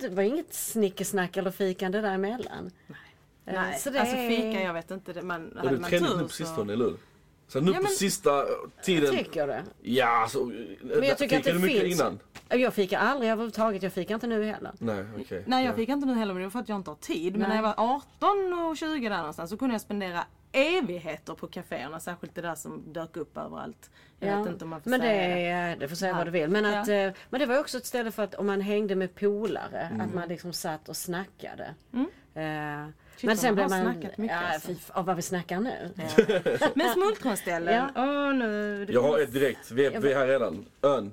det 0.00 0.08
var 0.08 0.22
inget 0.22 0.54
snickesnack 0.54 1.36
eller 1.36 1.50
fikande 1.50 2.00
däremellan. 2.00 2.70
Eh, 2.88 2.94
Nej, 3.44 3.78
så 3.78 3.90
det 3.90 4.00
alltså 4.00 4.16
fika, 4.16 4.62
jag 4.62 4.72
vet 4.74 4.90
inte. 4.90 5.12
Det, 5.12 5.22
man, 5.22 5.52
Och 5.52 5.56
hade 5.58 5.76
det 5.76 5.84
är 5.86 5.88
trendigt 5.88 6.16
nu 6.16 6.22
på 6.22 6.28
så... 6.28 6.34
sistone, 6.34 6.72
eller 6.72 6.84
hur? 6.84 6.96
Så 7.48 7.60
nu 7.60 7.70
Ja, 7.70 7.76
på 7.76 7.82
men- 7.82 7.92
sista 7.92 8.44
tiden. 8.82 9.10
Tycker 9.16 9.46
du? 9.46 9.60
Ja, 9.90 10.06
alltså. 10.08 10.44
Men 10.82 11.02
jag 11.02 11.18
tycker 11.18 11.38
att 11.38 11.44
det 11.44 11.52
du 11.52 11.58
mycket 11.58 11.82
finns... 11.82 12.00
innan? 12.00 12.18
Jag 12.48 12.74
fikar 12.74 12.98
aldrig 12.98 13.30
överhuvudtaget. 13.30 13.82
Jag 13.82 13.92
fikar 13.92 14.14
inte 14.14 14.26
nu 14.26 14.44
heller. 14.44 14.72
Nej, 14.78 15.04
okej. 15.20 15.44
Nej 15.46 15.64
jag 15.64 15.72
Ja. 15.72 15.76
fick 15.76 15.88
inte 15.88 16.06
nu 16.06 16.14
heller 16.14 16.34
men 16.34 16.40
det 16.42 16.46
var 16.46 16.50
för 16.50 16.58
att 16.58 16.68
jag 16.68 16.76
inte 16.78 16.90
har 16.90 16.96
tid. 16.96 17.32
Men 17.32 17.40
Nej. 17.40 17.48
när 17.48 17.56
jag 17.56 17.62
var 17.62 17.74
18 17.76 18.52
och 18.70 18.76
20 18.76 19.08
där 19.08 19.16
någonstans 19.16 19.50
så 19.50 19.56
kunde 19.56 19.74
jag 19.74 19.80
spendera 19.80 20.24
evigheter 20.52 21.34
på 21.34 21.46
kaféerna. 21.46 22.00
Särskilt 22.00 22.34
det 22.34 22.40
där 22.42 22.54
som 22.54 22.92
dök 22.92 23.16
upp 23.16 23.36
överallt. 23.36 23.90
Jag 24.20 24.38
vet 24.38 24.46
inte 24.52 24.64
om 24.64 24.70
man 24.70 24.82
får 24.82 24.90
men 24.90 25.00
det, 25.00 25.06
säga 25.06 25.34
det. 25.34 25.42
är- 25.42 25.76
det 25.76 25.88
får 25.88 25.96
säga 25.96 26.10
Ja. 26.10 26.16
vad 26.16 26.26
du 26.26 26.30
vill. 26.30 26.50
Men, 26.50 26.64
att, 26.64 26.88
Ja. 26.88 26.94
eh, 26.94 27.12
men 27.30 27.40
det 27.40 27.46
var 27.46 27.58
också 27.58 27.78
ett 27.78 27.86
ställe 27.86 28.10
för 28.10 28.22
att 28.22 28.34
om 28.34 28.46
man 28.46 28.60
hängde 28.60 28.94
med 28.94 29.14
polare, 29.14 29.80
Mm. 29.92 30.00
att 30.00 30.14
man 30.14 30.28
liksom 30.28 30.52
satt 30.52 30.88
och 30.88 30.96
snackade. 30.96 31.74
Mm. 31.92 32.06
Eh, 32.34 32.86
Shit, 33.16 33.26
men 33.26 33.36
sen 33.36 33.48
man 33.48 33.54
blev 33.54 33.70
man... 33.70 33.92
snackat 33.94 34.18
mycket, 34.18 34.36
ja, 34.42 34.54
alltså. 34.54 34.72
av 34.92 35.04
vad 35.04 35.16
vi 35.16 35.22
snackar 35.22 35.60
nu. 35.60 35.90
Men 36.74 36.92
smultronställen. 36.94 37.74
Ja. 37.74 38.02
Åh, 38.02 38.34
nu, 38.34 38.86
Jag 38.90 39.02
har 39.02 39.18
ett 39.18 39.32
direkt. 39.32 39.70
Vi 39.70 39.86
är, 39.86 40.00
vi 40.00 40.12
är 40.12 40.18
här 40.18 40.26
redan. 40.26 40.66
Ön. 40.82 41.12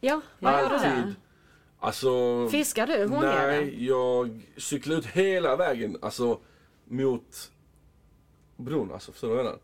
Ja, 0.00 0.20
vad 0.38 0.52
gör 0.52 0.70
du 0.70 0.76
där? 0.76 0.96
Alltid. 0.96 1.14
Alltså. 1.80 2.48
Fiskar 2.50 2.86
du? 2.86 3.06
Hångjärn? 3.06 3.46
Nej, 3.46 3.86
jag 3.86 4.40
cyklar 4.56 4.96
ut 4.96 5.06
hela 5.06 5.56
vägen. 5.56 5.96
Alltså 6.02 6.40
mot 6.84 7.50
bron. 8.56 8.92
Alltså 8.92 9.12
förstår 9.12 9.28
du 9.28 9.34
vad 9.34 9.44
jag 9.44 9.46
menar? 9.46 9.60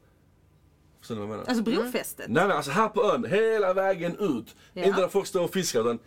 Förstår 1.00 1.14
vad 1.14 1.24
jag 1.24 1.30
menar? 1.30 1.44
Alltså 1.44 1.62
brofästet. 1.62 2.26
Nej 2.28 2.46
nej, 2.48 2.56
alltså 2.56 2.70
här 2.70 2.88
på 2.88 3.02
ön, 3.02 3.24
hela 3.24 3.74
vägen 3.74 4.16
ut. 4.18 4.56
Ja. 4.72 4.84
Inte 4.84 5.00
där 5.00 5.08
folk 5.08 5.26
står 5.26 5.42
och 5.44 5.52
fiskar 5.52 5.80
utan 5.80 5.98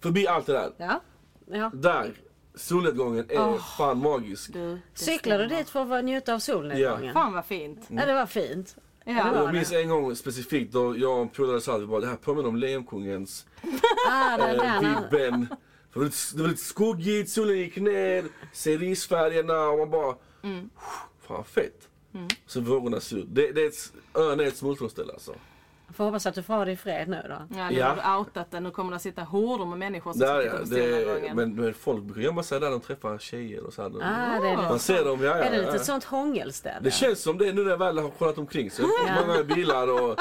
förbi 0.00 0.26
allt 0.26 0.46
det 0.46 0.52
där. 0.52 0.72
Ja. 0.76 1.00
Ja. 1.46 1.70
Där, 1.74 2.12
solnedgången 2.54 3.24
är 3.28 3.58
fan 3.76 3.98
magisk. 4.02 4.52
Du, 4.52 4.68
det 4.74 4.80
Cyklar 4.94 5.38
du 5.38 5.46
dit 5.46 5.68
för 5.70 5.92
att 5.98 6.04
njuta 6.04 6.34
av 6.34 6.38
solnedgången? 6.38 7.12
Fan 7.14 7.32
vad 7.32 7.44
fint. 7.46 7.86
Ja, 7.88 8.06
det 8.06 8.14
var 8.14 8.26
fint. 8.26 8.76
Ja. 9.04 9.12
det 9.24 9.30
var 9.30 9.42
Jag 9.44 9.52
minns 9.54 9.72
en 9.72 9.88
gång 9.88 10.16
specifikt 10.16 10.72
då 10.72 10.96
jag 10.98 11.12
och 11.16 11.22
en 11.22 11.28
polare 11.28 11.60
sa 11.60 11.74
att 11.76 11.82
vi 11.82 11.86
bara, 11.86 12.00
det 12.00 12.06
här 12.06 12.16
påminner 12.16 12.48
om 12.48 12.56
Lejonkungens 12.56 13.46
Ah, 14.10 14.38
eh, 14.48 14.80
vibben. 14.80 15.46
Det 15.92 15.98
var 15.98 16.04
lite- 16.04 16.36
det 16.36 16.42
var 16.42 16.48
lite 16.48 16.62
skuggigt, 16.64 17.30
solen 17.30 17.56
gick 17.58 17.76
ner, 17.76 18.24
ser 18.52 18.78
risfärgerna 18.78 19.68
och 19.68 19.78
man 19.78 19.90
bara, 19.90 20.16
Mm. 20.42 20.70
fan 21.26 21.44
fett. 21.44 21.88
Så 22.46 22.60
vågorna 22.60 23.00
ser 23.00 23.16
ut. 23.16 23.26
Det, 23.28 23.52
det 23.52 23.62
är 23.62 23.66
ett, 23.68 23.92
ön 24.14 24.40
är 24.40 24.44
ett 24.44 24.56
smultronställe 24.56 25.12
alltså. 25.12 25.34
Får 25.94 26.04
hoppas 26.04 26.26
att 26.26 26.34
du 26.34 26.42
får 26.42 26.54
ha 26.54 26.64
det 26.64 26.72
i 26.72 26.76
fred 26.76 27.08
nu 27.08 27.22
då. 27.28 27.56
Ja, 27.58 27.70
nu 27.70 27.76
Ja. 27.76 27.86
har 27.88 28.14
du 28.14 28.18
outat 28.20 28.50
den. 28.50 28.62
Nu 28.62 28.70
kommer 28.70 28.90
det 28.90 28.96
att 28.96 29.02
sitta 29.02 29.22
horder 29.22 29.64
med 29.64 29.78
människor 29.78 30.12
som 30.12 30.20
Där, 30.20 30.40
ska 30.40 30.50
ja, 30.50 30.64
titta 30.64 31.12
på 31.14 31.20
det, 31.26 31.34
men, 31.34 31.54
men 31.54 31.74
folk 31.74 32.02
brukar 32.02 32.20
gömma 32.22 32.42
sig 32.42 32.60
där 32.60 32.70
de 32.70 32.80
träffar 32.80 33.18
tjejer 33.18 33.64
och 33.66 33.72
så 33.72 33.82
här. 33.82 33.88
Ah, 33.88 34.40
det 34.40 34.48
är, 34.48 34.56
Man 34.56 34.72
lite, 34.72 34.84
ser 34.84 35.04
dem, 35.04 35.22
ja, 35.24 35.26
ja, 35.38 35.44
är 35.44 35.50
det 35.50 35.58
lite 35.58 35.72
ja. 35.72 35.78
sånt 35.78 36.04
hångelställe? 36.04 36.78
Det 36.82 36.90
känns 36.90 37.22
som 37.22 37.38
det 37.38 37.52
nu 37.52 37.62
när 37.64 37.70
jag 37.70 37.78
väl 37.78 37.98
har 37.98 38.10
kollat 38.10 38.38
omkring. 38.38 38.70
Så 38.70 38.82
Ja. 39.06 39.26
många 39.26 39.42
bilar 39.44 40.02
och 40.02 40.18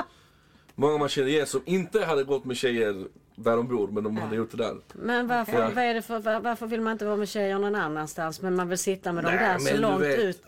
många 0.76 0.98
man 0.98 1.10
känner 1.10 1.28
igen 1.28 1.48
som 1.48 1.62
inte 1.66 2.06
hade 2.06 2.24
gått 2.24 2.46
med 2.46 2.58
tjejer 2.58 3.06
där 3.36 3.56
de 3.58 3.68
bor, 3.68 3.88
men 3.88 4.04
de 4.04 4.18
hade 4.18 4.36
gjort 4.36 4.52
det 4.52 4.58
där. 4.58 4.76
Men 4.94 5.28
varför, 5.28 5.54
Okej. 5.54 5.72
vad 5.76 5.84
är 5.84 5.94
det 5.94 6.02
för, 6.02 6.20
var, 6.20 6.40
varför 6.40 6.68
vill 6.68 6.82
man 6.82 6.92
inte 6.94 7.06
vara 7.06 7.16
med 7.16 7.30
tjejer 7.30 7.60
någon 7.60 7.76
annanstans 7.76 8.42
men 8.42 8.56
man 8.56 8.70
vill 8.70 8.78
sitta 8.78 9.12
med 9.14 9.24
dem 9.24 9.34
Nej, 9.36 9.44
där 9.44 9.54
men 9.54 9.76
så 9.76 9.78
långt 9.78 10.02
vet. 10.04 10.20
ut? 10.20 10.42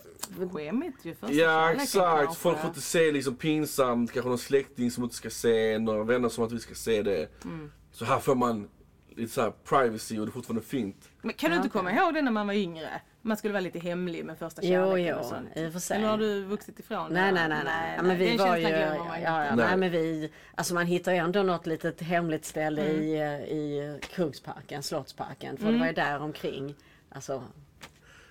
Skämmigt 0.53 1.05
ju. 1.05 1.15
Första 1.15 1.35
Ja 1.35 1.71
exakt, 1.73 2.35
folk 2.35 2.59
får 2.59 2.67
inte 2.67 2.81
se 2.81 3.11
liksom 3.11 3.35
pinsamt, 3.35 4.11
kanske 4.11 4.29
någon 4.29 4.37
släkting 4.37 4.91
som 4.91 5.03
inte 5.03 5.15
ska 5.15 5.29
se, 5.29 5.79
några 5.79 6.03
vänner 6.03 6.29
som 6.29 6.43
att 6.43 6.51
vi 6.51 6.59
ska 6.59 6.75
se 6.75 7.01
det. 7.01 7.43
Mm. 7.43 7.71
Så 7.91 8.05
här 8.05 8.19
får 8.19 8.35
man 8.35 8.69
lite 9.15 9.33
så 9.33 9.41
här 9.41 9.51
privacy 9.63 10.19
och 10.19 10.25
det 10.25 10.29
är 10.29 10.33
fortfarande 10.33 10.61
fint. 10.65 11.09
Men 11.21 11.33
kan 11.33 11.51
du 11.51 11.57
inte 11.57 11.69
komma 11.69 11.91
ihåg 11.91 12.13
det 12.13 12.21
när 12.21 12.31
man 12.31 12.47
var 12.47 12.53
yngre? 12.53 12.89
Man 13.21 13.37
skulle 13.37 13.53
vara 13.53 13.61
lite 13.61 13.79
hemlig 13.79 14.25
med 14.25 14.37
första 14.37 14.61
kärleken 14.61 14.83
Jo, 14.85 14.91
och 14.91 14.99
jo, 15.23 15.29
sånt. 15.29 15.47
i 15.55 15.67
och 15.67 15.71
för 15.73 15.79
sig. 15.79 15.97
Eller 15.97 16.07
har 16.07 16.17
du 16.17 16.43
vuxit 16.43 16.79
ifrån 16.79 17.13
Nej, 17.13 17.25
det? 17.25 17.31
nej, 17.31 17.49
nej, 17.49 17.61
nej. 17.65 17.93
Ja, 17.97 18.03
men 18.03 18.17
vi 18.17 18.27
den 18.27 18.37
var 18.37 18.57
ju, 18.57 18.63
ja, 18.63 19.19
ja, 19.23 19.43
inte. 19.43 19.55
nej. 19.55 19.65
Nej. 19.67 19.77
men 19.77 19.91
vi, 19.91 20.31
alltså 20.55 20.73
man 20.73 20.85
hittar 20.85 21.11
ju 21.11 21.17
ändå 21.17 21.43
något 21.43 21.65
litet 21.67 22.01
hemligt 22.01 22.45
ställe 22.45 22.81
Mm. 22.81 23.01
i, 23.01 23.15
i 23.51 23.99
Kungsparken, 24.15 24.83
Slottsparken. 24.83 25.57
För 25.57 25.71
det 25.71 25.79
var 25.79 25.85
ju 25.87 25.93
där 25.93 26.19
omkring. 26.19 26.75
Alltså, 27.09 27.43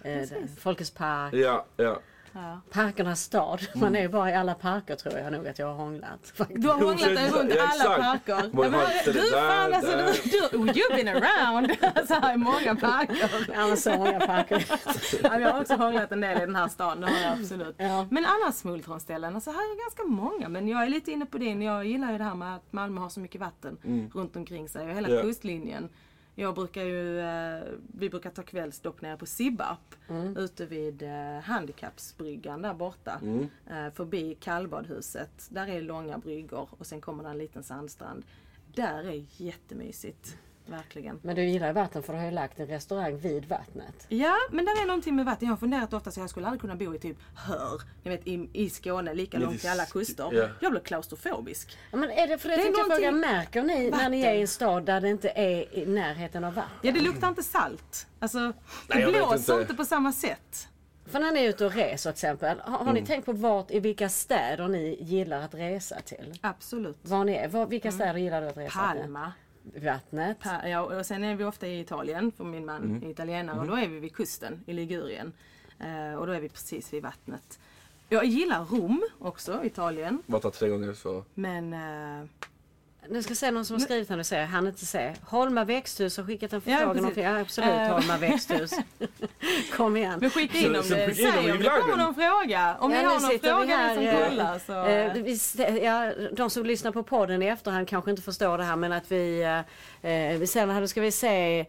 eh, 0.05 0.29
Folkets 0.59 0.91
park, 0.91 1.35
Ja, 1.35 1.65
ja. 1.77 1.99
Ja. 2.33 2.61
parkernas 2.73 3.21
stad. 3.23 3.61
Man 3.75 3.97
är 3.97 4.01
ju 4.01 4.09
bara 4.09 4.31
i 4.31 4.35
alla 4.35 4.55
parker 4.55 4.95
tror 4.97 5.19
jag 5.19 5.33
nog 5.33 5.49
att 5.49 5.59
jag 5.59 5.67
har 5.67 5.75
hånglat. 5.75 6.33
faktiskt. 6.35 6.63
Du 6.63 6.69
har 6.69 6.75
hånglat 6.75 7.15
dig 7.15 7.31
runt 7.31 7.53
ja, 7.57 7.69
alla 7.81 7.97
parker. 8.03 8.35
Man 8.53 8.65
Ja, 8.65 8.71
men, 9.05 9.15
du 9.15 9.31
fan 9.31 9.75
alltså, 9.75 9.91
du, 9.91 10.31
du, 10.31 10.57
oh, 10.59 10.65
you've 10.67 10.97
been 10.97 11.09
around. 11.09 11.71
Så 12.09 12.15
här 12.15 12.35
i 12.35 12.37
många 12.37 12.77
parker. 12.77 13.31
Ja, 13.55 13.67
men 13.67 13.77
så 13.77 13.91
många 13.97 14.21
parker. 14.21 14.65
Ja, 15.23 15.39
jag 15.41 15.53
har 15.53 15.61
också 15.61 15.75
hånglat 15.75 16.13
en 16.13 16.21
del 16.21 16.37
i 16.37 16.41
den 16.41 16.57
här 16.57 16.69
stan, 16.69 17.01
det 17.01 17.07
har 17.07 17.21
jag 17.23 17.39
absolut. 17.41 17.75
Ja. 17.79 18.07
Men 18.11 18.25
annars 18.27 18.55
smultronställen, 18.55 19.35
alltså 19.35 19.51
här 19.51 19.59
är 19.59 19.85
ganska 19.85 20.05
många. 20.05 20.49
Men 20.49 20.69
jag 20.69 20.85
är 20.85 20.89
lite 20.89 21.11
inne 21.13 21.27
på 21.27 21.39
din, 21.39 21.63
jag 21.63 21.85
gillar 21.85 22.13
ju 22.13 22.19
det 22.19 22.25
här 22.25 22.35
med 22.35 22.55
att 22.57 22.73
Malmö 22.73 23.01
har 23.01 23.09
så 23.09 23.21
mycket 23.21 23.41
vatten 23.41 23.79
runt 24.15 24.37
omkring 24.37 24.69
sig 24.69 24.89
och 24.91 24.95
hela 24.95 25.09
Ja. 25.09 25.23
kustlinjen. 25.23 25.89
Jag 26.41 26.55
brukar 26.55 26.85
ju, 26.85 27.21
eh, 27.21 27.63
vi 27.95 28.11
brukar 28.11 28.31
ta 28.31 28.43
kvällsdopp 28.43 29.01
nere 29.01 29.17
på 29.17 29.27
Sibbarp 29.27 29.95
ute 30.37 30.67
vid 30.67 31.03
eh, 31.03 31.41
handikappsbryggan 31.43 32.63
där 32.63 32.75
borta. 32.75 33.21
Eh, 33.71 33.91
förbi 33.95 34.37
kallbadhuset. 34.41 35.49
Där 35.51 35.67
är 35.67 35.83
långa 35.83 36.19
bryggor 36.19 36.69
och 36.79 36.87
sen 36.87 37.01
kommer 37.01 37.25
det 37.25 37.31
en 37.31 37.39
liten 37.39 37.63
sandstrand. 37.63 38.25
Där 38.75 39.05
är 39.05 39.25
jättemysigt. 39.37 40.37
Verkligen. 40.71 41.21
Men 41.23 41.37
du 41.37 41.45
gillar 41.45 41.67
ju 41.67 41.73
vatten 41.73 42.03
för 42.03 42.13
du 42.13 42.19
har 42.19 42.27
ju 42.27 42.33
lagt 42.33 42.61
en 42.61 42.67
restaurang 42.67 43.17
vid 43.19 43.45
vattnet. 43.45 44.07
Ja, 44.09 44.37
men 44.51 44.65
där 44.65 44.83
är 44.83 44.87
någonting 44.87 45.17
med 45.17 45.25
vatten. 45.25 45.49
Jag 45.49 45.53
har 45.53 45.59
funderat 45.59 45.93
ofta 45.93 46.11
så 46.11 46.21
jag 46.21 46.31
skulle 46.31 46.47
aldrig 46.47 46.61
kunna 46.61 46.75
bo 46.77 46.95
i 46.95 46.99
typ 46.99 47.17
Hör, 47.37 47.81
ni 48.03 48.11
vet 48.11 48.27
i, 48.27 48.51
i 48.53 48.71
Skåne, 48.71 49.15
lika 49.15 49.39
långt 49.39 49.61
till 49.61 49.71
alla 49.71 49.87
kuster. 49.87 50.29
ja. 50.33 50.49
Jag 50.61 50.71
blir 50.73 50.81
klaustrofobisk. 50.83 51.79
Ja, 51.91 51.97
men 51.99 52.11
är 52.11 52.27
det 52.29 52.39
för 52.39 52.49
det, 52.49 52.57
Det 52.57 52.63
är 52.63 52.67
jag 52.67 52.75
fråga, 52.75 53.11
någonting- 53.11 53.21
märker 53.21 53.63
ni 53.63 53.91
när 53.91 54.09
ni 54.11 54.23
är 54.23 54.35
i 54.35 54.41
en 54.41 54.49
stad 54.49 54.85
där 54.85 55.01
det 55.01 55.09
inte 55.09 55.29
är 55.31 55.79
i 55.79 55.87
närheten 55.87 56.45
av 56.45 56.55
vatten? 56.55 56.71
Ja, 56.83 56.93
det 56.93 57.01
luktar 57.01 57.29
inte 57.29 57.43
salt. 57.43 58.07
Alltså, 58.19 58.39
det 58.39 58.95
Nej, 58.95 59.07
blåser 59.13 59.35
inte. 59.53 59.53
inte. 59.63 59.75
på 59.75 59.85
samma 59.85 60.13
sätt. 60.13 60.69
För 61.07 61.21
när 61.21 61.33
ni 61.33 61.45
är 61.45 61.49
ute 61.49 61.67
och 61.67 61.73
reser 61.75 62.11
till 62.13 62.17
exempel, 62.17 62.59
har, 62.61 62.73
har 62.73 62.81
Mm. 62.83 62.95
ni 62.95 63.07
tänkt 63.07 63.25
på 63.25 63.33
vart, 63.33 63.71
i 63.71 63.81
vilka 63.81 64.09
städer 64.09 64.69
ni 64.69 64.97
gillar 65.01 65.41
att 65.41 65.55
resa 65.55 66.01
till? 66.01 66.39
Absolut. 66.41 66.97
Var 67.03 67.25
ni 67.25 67.33
är? 67.33 67.49
Var, 67.49 67.67
vilka 67.67 67.93
städer 67.93 68.17
gillar 68.19 68.41
du 68.43 68.49
att 68.49 68.57
resa 68.57 68.79
Palma. 68.79 69.25
till? 69.25 69.33
Vattnet? 69.63 70.39
Pa- 70.41 70.69
ja, 70.69 70.81
och 70.99 71.07
sen 71.07 71.25
är 71.25 71.35
vi 71.37 71.45
ofta 71.45 71.67
i 71.67 71.81
Italien, 71.81 72.33
för 72.37 72.45
min 72.45 72.65
man 72.67 73.03
är 73.05 73.09
italienare. 73.11 73.61
Och 73.61 73.67
då 73.67 73.75
är 73.75 73.89
vi 73.89 73.99
vid 74.01 74.15
kusten 74.15 74.65
i 74.67 74.73
Ligurien. 74.73 75.33
Eh, 75.79 76.15
och 76.15 76.27
då 76.27 76.33
är 76.33 76.41
vi 76.41 76.49
precis 76.49 76.93
vid 76.93 77.03
vattnet. 77.03 77.59
Jag 78.09 78.25
gillar 78.25 78.65
Rom 78.65 79.03
också, 79.19 79.65
Italien. 79.65 80.23
Varit 80.27 80.43
där 80.43 80.51
tre 80.51 80.69
gånger 80.69 80.95
så. 80.95 81.25
Men 81.35 81.73
eh, 81.73 82.27
Nu 83.11 83.23
ska 83.23 83.31
jag 83.31 83.37
se 83.39 83.51
någon 83.51 83.65
som 83.65 83.75
har 83.77 83.81
skrivit 83.81 84.09
här 84.09 84.17
nu 84.17 84.25
säger 84.25 84.47
han 84.47 84.67
inte 84.67 84.87
se. 84.87 85.15
Holma 85.25 85.65
växthus 85.65 86.17
har 86.17 86.25
skickat 86.25 86.53
en 86.53 86.63
Ja, 86.65 86.77
förfrågan 86.79 87.05
om 87.05 87.11
precis. 87.11 87.25
ja, 87.25 87.41
absolut 87.41 87.71
Eh. 87.71 87.89
Holma 87.89 88.17
växthus. 88.17 88.71
Kom 89.77 89.97
igen. 89.97 90.19
Men 90.21 90.31
skicka 90.31 90.59
in 90.59 90.65
Så- 90.73 90.79
om 90.79 90.85
så 90.85 90.95
det. 90.95 91.15
Säg 91.15 91.53
om 91.53 91.59
det 91.59 91.65
kommer 91.81 91.97
någon 91.97 92.15
fråga. 92.15 92.77
Om 92.81 92.91
ni 92.91 92.97
Ja, 92.97 93.03
har 93.09 93.15
nu 93.17 93.21
någon 93.23 93.31
vi 93.31 93.39
fråga 93.39 93.77
här, 93.77 93.97
ni 93.97 94.11
som 94.11 94.21
eh, 94.21 94.29
kollar 94.29 94.59
så... 94.67 94.87
Eh, 94.87 95.13
vi 95.13 95.85
ja, 95.85 96.13
de 96.33 96.51
som 96.51 96.67
lyssnar 96.67 96.93
på 96.93 97.03
podden 97.03 97.43
i 97.43 97.47
efterhand 97.47 97.89
kanske 97.89 98.11
inte 98.11 98.23
förstår 98.23 98.59
det 98.59 98.65
här 98.65 98.77
men 98.77 98.93
att 98.93 99.13
vi, 99.13 99.43
eh, 100.03 100.11
eh, 100.13 100.39
vi 100.39 100.47
sen 100.47 100.71
här, 100.71 100.81
då 100.81 100.89
ska 100.89 101.01
vi 101.01 101.13
se 101.13 101.67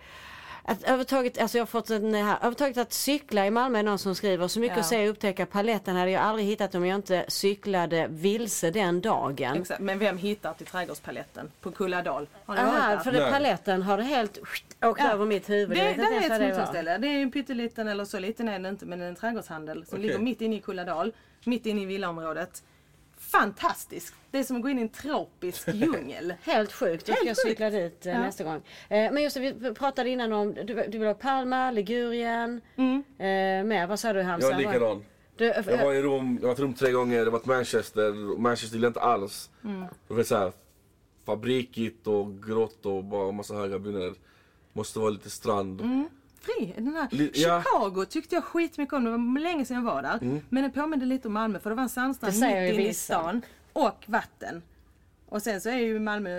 att 0.63 0.83
övertaget, 0.83 1.37
alltså 1.41 1.57
jag 1.57 1.61
har 1.61 1.67
fått 1.67 1.89
en 1.89 2.13
här, 2.13 2.37
övertaget 2.41 2.77
att 2.77 2.93
cykla 2.93 3.45
i 3.47 3.51
Malmö 3.51 3.79
är 3.79 3.83
någon 3.83 3.99
som 3.99 4.15
skriver 4.15 4.47
så 4.47 4.59
mycket 4.59 4.77
Ja. 4.77 4.81
att 4.81 4.87
se 4.89 5.03
och 5.03 5.09
upptäcka 5.09 5.45
paletten 5.45 5.95
hade 5.95 6.11
jag 6.11 6.21
aldrig 6.21 6.47
hittat 6.47 6.75
om 6.75 6.85
jag 6.85 6.95
inte 6.95 7.25
cyklade 7.27 8.07
vilse 8.09 8.71
den 8.71 9.01
dagen. 9.01 9.57
Exakt. 9.61 9.79
Men 9.79 9.99
vem 9.99 10.17
hittar 10.17 10.53
till 10.53 10.65
trädgårdspaletten 10.65 11.51
på 11.61 11.71
Kulladal? 11.71 12.27
Har 12.45 12.55
ni 12.55 12.61
varit 12.61 12.73
Aha, 12.73 12.89
där? 12.89 12.97
för 12.97 13.11
det, 13.11 13.31
paletten 13.31 13.81
har 13.81 13.97
det 13.97 14.03
helt 14.03 14.37
åkt 14.81 15.01
Ja. 15.03 15.11
över 15.11 15.25
mitt 15.25 15.49
huvud. 15.49 15.77
Det, 15.77 15.89
inte 15.89 16.01
är 16.03 16.17
ett 16.21 16.29
det 16.29 16.35
smultronställe. 16.37 16.97
Det 16.97 17.07
är 17.07 17.11
ju 17.11 17.21
en 17.21 17.31
pytteliten, 17.31 17.87
eller 17.87 18.05
så 18.05 18.19
liten 18.19 18.47
är 18.49 18.51
den 18.53 18.65
inte, 18.65 18.85
men 18.85 19.01
en 19.01 19.15
trädgårdshandel 19.15 19.85
som 19.85 19.97
Okej. 19.97 20.07
ligger 20.07 20.19
mitt 20.19 20.41
inne 20.41 20.55
i 20.55 20.59
Kulladal. 20.61 21.13
Mitt 21.45 21.65
inne 21.65 21.81
i 21.81 21.85
villaområdet. 21.85 22.63
Fantastiskt! 23.17 24.13
Det 24.31 24.39
är 24.39 24.43
som 24.43 24.55
att 24.55 24.61
gå 24.61 24.69
in 24.69 24.79
i 24.79 24.81
en 24.81 24.89
tropisk 24.89 25.67
djungel. 25.73 26.33
Helt 26.41 26.71
sjukt. 26.73 27.07
Jag 27.07 27.17
ska 27.17 27.47
cykla 27.47 27.69
dit 27.69 28.05
eh, 28.05 28.11
Ja. 28.13 28.19
nästa 28.19 28.43
gång. 28.43 28.61
Eh, 28.89 29.11
men 29.11 29.23
just 29.23 29.35
det, 29.35 29.53
vi 29.53 29.73
pratade 29.73 30.09
innan 30.09 30.33
om, 30.33 30.53
du, 30.53 30.63
du 30.63 30.97
vill 30.97 31.07
ha 31.07 31.13
Palma, 31.13 31.71
Ligurien. 31.71 32.61
Mm. 32.75 33.03
Eh, 33.17 33.67
mer, 33.67 33.87
vad 33.87 33.99
sa 33.99 34.13
du 34.13 34.21
Hamza? 34.21 34.47
Jag 34.47 34.53
är 34.53 34.57
likadan. 34.57 35.03
Du, 35.35 35.45
Jag 35.45 35.85
var 35.85 35.93
i 35.93 36.01
Rom, 36.01 36.37
jag 36.41 36.47
har 36.47 36.47
varit 36.47 36.59
i 36.59 36.61
Rom 36.61 36.73
tre 36.73 36.91
gånger, 36.91 37.17
jag 37.17 37.25
har 37.25 37.31
varit 37.31 37.45
i 37.45 37.49
Manchester. 37.49 38.31
och 38.33 38.39
Manchester 38.39 38.75
gillar 38.75 38.85
jag 38.85 38.89
inte 38.89 38.99
alls. 39.01 39.49
Mm. 39.63 39.85
Det 40.07 40.13
var 40.13 40.23
så 40.23 40.35
här 40.37 40.51
fabrikigt 41.25 42.07
och 42.07 42.43
grått 42.43 42.85
och 42.85 43.03
bara 43.03 43.31
massa 43.31 43.53
höga 43.53 43.79
byggnader. 43.79 44.13
Måste 44.73 44.99
vara 44.99 45.09
lite 45.09 45.29
strand. 45.29 45.81
Mm. 45.81 46.07
Fri, 46.41 46.73
den 46.77 46.95
här 46.95 47.07
ja. 47.33 47.63
Chicago 47.63 48.05
tyckte 48.09 48.35
jag 48.35 48.43
skitmycket 48.43 48.93
om. 48.93 49.03
Det 49.03 49.11
var 49.11 49.39
länge 49.39 49.65
sedan 49.65 49.77
jag 49.77 49.83
var 49.83 50.01
där. 50.01 50.41
Men 50.49 50.63
det 50.63 50.69
påminde 50.69 51.05
lite 51.05 51.27
om 51.27 51.33
Malmö 51.33 51.59
för 51.59 51.69
det 51.69 51.75
var 51.75 51.83
en 51.83 51.89
sandstrand 51.89 52.33
Det 52.33 52.37
säger 52.39 52.71
mitt 52.71 52.79
inne 52.79 52.89
i 52.89 52.93
stan. 52.93 53.41
Och 53.73 54.03
vatten. 54.07 54.61
Och 55.25 55.41
sen 55.41 55.61
så 55.61 55.69
är 55.69 55.77
ju 55.77 55.99
Malmö 55.99 56.31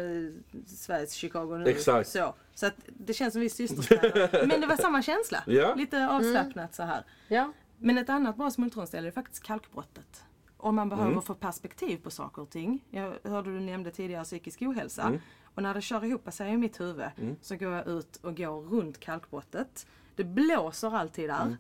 Sveriges 0.67 1.13
Chicago 1.13 1.59
nu. 1.59 1.71
Exakt. 1.71 2.09
Så, 2.09 2.35
så 2.55 2.67
att 2.67 2.75
det 2.87 3.13
känns 3.13 3.33
som 3.33 3.41
vi 3.41 3.47
är 3.47 3.51
systerstäder. 3.51 4.47
Men 4.47 4.61
det 4.61 4.67
var 4.67 4.77
samma 4.77 5.03
känsla. 5.03 5.43
Ja. 5.47 5.75
Lite 5.75 6.09
avslappnat 6.09 6.75
så 6.75 6.83
här. 6.83 7.05
Ja. 7.29 7.53
Men 7.79 7.99
ett 7.99 8.09
annat 8.09 8.37
bra 8.37 8.51
smultronställe 8.51 9.09
är 9.09 9.13
faktiskt 9.13 9.43
kalkbrottet. 9.43 10.25
Om 10.57 10.75
man 10.75 10.89
behöver 10.89 11.21
få 11.21 11.35
perspektiv 11.35 11.97
på 11.97 12.11
saker 12.11 12.43
och 12.43 12.51
ting. 12.51 12.85
Jag 12.91 13.15
hörde 13.25 13.51
du 13.51 13.61
nämnde 13.61 13.91
tidigare 13.91 14.25
psykisk 14.25 14.63
ohälsa. 14.63 15.19
Och 15.55 15.63
när 15.63 15.75
det 15.75 15.81
kör 15.81 16.05
ihop 16.05 16.33
sig 16.33 16.53
i 16.53 16.57
mitt 16.57 16.81
huvud 16.81 17.07
så 17.41 17.57
går 17.57 17.73
jag 17.73 17.87
ut 17.87 18.17
och 18.17 18.37
går 18.37 18.61
runt 18.63 19.01
kalkbrottet. 19.01 19.87
Det 20.17 20.25
blåser 20.25 20.97
alltid 20.97 21.29
där. 21.29 21.57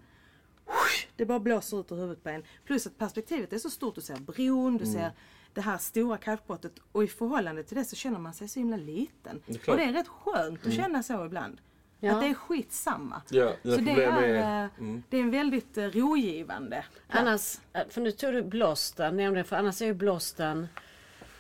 Det 1.16 1.26
bara 1.26 1.40
blåser 1.40 1.80
ut 1.80 1.92
ur 1.92 1.96
huvudet 1.96 2.22
på 2.22 2.28
en. 2.28 2.42
Plus 2.64 2.86
att 2.86 2.98
perspektivet 2.98 3.52
är 3.52 3.58
så 3.58 3.70
stort. 3.70 3.94
Du 3.94 4.00
ser 4.00 4.16
bron, 4.16 4.76
du 4.76 4.86
ser 4.86 5.12
det 5.54 5.60
här 5.60 5.78
stora 5.78 6.16
kalkbrottet. 6.18 6.72
Och 6.92 7.04
i 7.04 7.06
förhållande 7.06 7.62
till 7.64 7.76
det 7.76 7.84
så 7.84 7.96
känner 7.96 8.18
man 8.18 8.34
sig 8.34 8.48
så 8.48 8.58
himla 8.58 8.76
liten. 8.76 9.42
Det 9.46 9.68
och 9.68 9.76
det 9.76 9.82
är 9.84 9.92
rätt 9.92 10.08
skönt 10.08 10.66
att 10.66 10.72
känna 10.72 11.02
så 11.02 11.24
ibland. 11.26 11.60
Ja. 12.00 12.12
Att 12.14 12.20
det 12.20 12.26
är 12.26 12.34
skitsamma. 12.34 13.22
Ja, 13.30 13.52
så 13.62 13.76
det 13.76 13.90
är, 14.04 14.22
är- 14.22 14.64
eh, 14.64 14.68
det 15.08 15.16
är 15.16 15.20
en 15.20 15.30
väldigt 15.30 15.78
eh, 15.78 15.84
rogivande 15.84 16.84
Annars, 17.08 17.58
eh, 17.72 17.82
för 17.90 18.00
nu 18.00 18.10
tog 18.12 18.32
du 18.32 18.42
blåsten, 18.42 19.16
nämligen 19.16 19.44
för 19.44 19.56
annars 19.56 19.82
är 19.82 19.86
ju 19.86 19.94
blåsten 19.94 20.68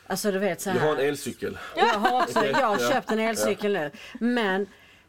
Alltså 0.06 0.32
du 0.32 0.38
vet 0.38 0.60
så 0.60 0.70
här. 0.70 0.80
Jag 0.80 0.86
har 0.86 0.96
en 0.96 1.08
elcykel. 1.08 1.58
Jag 1.76 1.86
har 1.86 2.22
också, 2.22 2.44
jag 2.46 2.66
har 2.66 2.90
köpt 2.90 3.10
en 3.10 3.18
elcykel 3.18 3.72
nu. 3.72 3.90
Men 4.20 4.66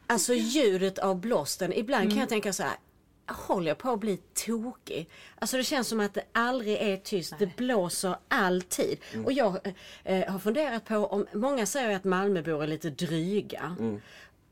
alltså 0.08 0.34
ljudet 0.34 1.00
av 1.00 1.20
blåsten, 1.20 1.74
ibland 1.74 2.02
Mm. 2.04 2.12
kan 2.12 2.20
jag 2.20 2.30
tänka 2.30 2.54
så 2.54 2.64
här. 2.64 2.74
Håller 3.28 3.68
jag 3.68 3.78
på 3.78 3.92
att 3.92 4.00
bli 4.00 4.18
tokig. 4.34 5.10
Alltså 5.40 5.58
det 5.58 5.64
känns 5.64 5.88
som 5.88 6.00
att 6.00 6.14
det 6.14 6.24
aldrig 6.32 6.82
är 6.82 6.98
tyst. 6.98 7.34
Det 7.40 7.56
blåser 7.56 8.16
alltid. 8.28 9.00
Och 9.26 9.32
jag 9.34 9.74
eh, 10.04 10.32
har 10.32 10.40
funderat 10.40 10.86
på 10.86 10.96
om, 10.96 11.28
många 11.34 11.66
säger 11.66 11.96
att 11.96 12.04
Malmöbor 12.04 12.64
är 12.64 12.68
lite 12.68 12.90
dryga. 12.90 13.76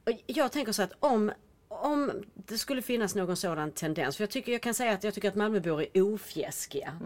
Och 0.03 0.13
jag 0.25 0.51
tänker 0.51 0.71
så 0.71 0.83
att 0.83 0.93
om 0.99 1.31
om 1.67 2.11
det 2.35 2.57
skulle 2.57 2.81
finnas 2.81 3.15
någon 3.15 3.37
sådan 3.37 3.71
tendens, 3.71 4.17
för 4.17 4.23
jag, 4.23 4.29
tycker, 4.29 4.51
jag 4.51 4.61
kan 4.61 4.73
säga 4.73 4.93
att 4.93 5.03
jag 5.03 5.13
tycker 5.13 5.27
att 5.27 5.35
Malmöbor 5.35 5.85
är 5.93 6.13
ofjäskiga. 6.13 6.99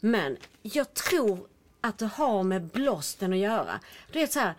Men 0.00 0.36
jag 0.62 0.94
tror 0.94 1.46
att 1.80 1.98
det 1.98 2.06
har 2.06 2.42
med 2.42 2.62
blåsten 2.62 3.32
att 3.32 3.38
göra. 3.38 3.80
Det 4.12 4.22
är 4.22 4.26
så 4.26 4.40
här, 4.40 4.54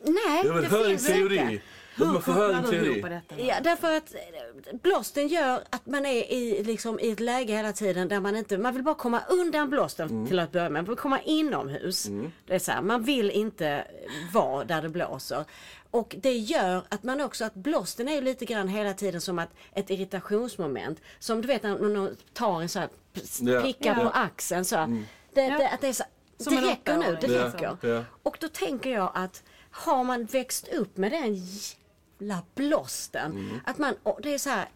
nej 0.00 0.44
det 0.44 0.60
din 0.60 0.98
finns 0.98 1.10
inte. 1.10 1.60
Höra 2.06 2.52
din 2.52 2.62
kopplar 2.62 2.80
du 2.80 2.92
ihop 2.98 3.10
detta? 3.10 3.42
Ja, 3.42 3.54
därför 3.62 3.96
att 3.96 4.14
eh, 4.14 4.76
blåsten 4.82 5.28
gör 5.28 5.62
att 5.70 5.86
man 5.86 6.06
är 6.06 6.32
i, 6.32 6.64
liksom, 6.64 7.00
i 7.00 7.10
ett 7.10 7.20
läge 7.20 7.52
hela 7.56 7.72
tiden 7.72 8.08
där 8.08 8.20
man 8.20 8.36
inte, 8.36 8.58
man 8.58 8.74
vill 8.74 8.82
bara 8.82 8.94
komma 8.94 9.20
undan 9.28 9.70
blåsten 9.70 10.26
till 10.26 10.38
att 10.38 10.52
börja 10.52 10.64
med. 10.70 10.72
Man 10.72 10.84
vill 10.84 10.96
komma 10.96 11.20
inomhus. 11.20 12.08
Det 12.46 12.54
är 12.54 12.58
så 12.58 12.72
här, 12.72 12.82
man 12.82 13.02
vill 13.02 13.30
inte 13.30 13.84
vara 14.32 14.64
där 14.64 14.82
det 14.82 14.88
blåser. 14.88 15.44
Och 15.90 16.16
det 16.18 16.32
gör 16.36 16.82
att 16.88 17.02
man 17.02 17.20
också, 17.20 17.44
att 17.44 17.54
blåsten 17.54 18.08
är 18.08 18.14
ju 18.14 18.20
lite 18.20 18.44
grann 18.44 18.68
hela 18.68 18.94
tiden 18.94 19.20
som 19.20 19.38
att 19.38 19.48
ett 19.72 19.90
irritationsmoment. 19.90 20.98
Som 21.18 21.40
du 21.42 21.48
vet 21.48 21.62
när 21.62 21.78
någon 21.78 22.16
tar 22.32 22.62
en 22.62 22.68
så 22.68 22.78
här, 22.78 22.88
p- 23.14 23.20
Ja. 23.40 23.60
prickar 23.60 23.94
på 23.94 24.08
axeln 24.10 24.64
så. 24.64 24.76
här. 24.76 24.86
Det, 25.34 25.40
det, 25.48 25.68
att 25.68 25.80
det 25.80 25.88
är 25.88 25.92
så, 25.92 26.04
Som 26.38 26.56
det 26.56 26.62
räcker 26.62 26.96
nu, 26.96 27.04
det 27.04 27.26
åttaåring, 27.26 27.52
räcker. 27.52 27.76
Ja, 27.82 27.88
ja. 27.88 28.04
Och 28.22 28.36
då 28.40 28.48
tänker 28.48 28.90
jag 28.90 29.10
att 29.14 29.42
har 29.70 30.04
man 30.04 30.24
växt 30.24 30.68
upp 30.68 30.96
med 30.96 31.12
den 31.12 31.36
jävla 32.20 32.42
blåsten. 32.54 33.32
Mm. 33.32 33.60
Att 33.64 33.78
man, 33.78 33.94
det 34.22 34.34
är 34.34 34.38
så 34.38 34.50
här, 34.50 34.68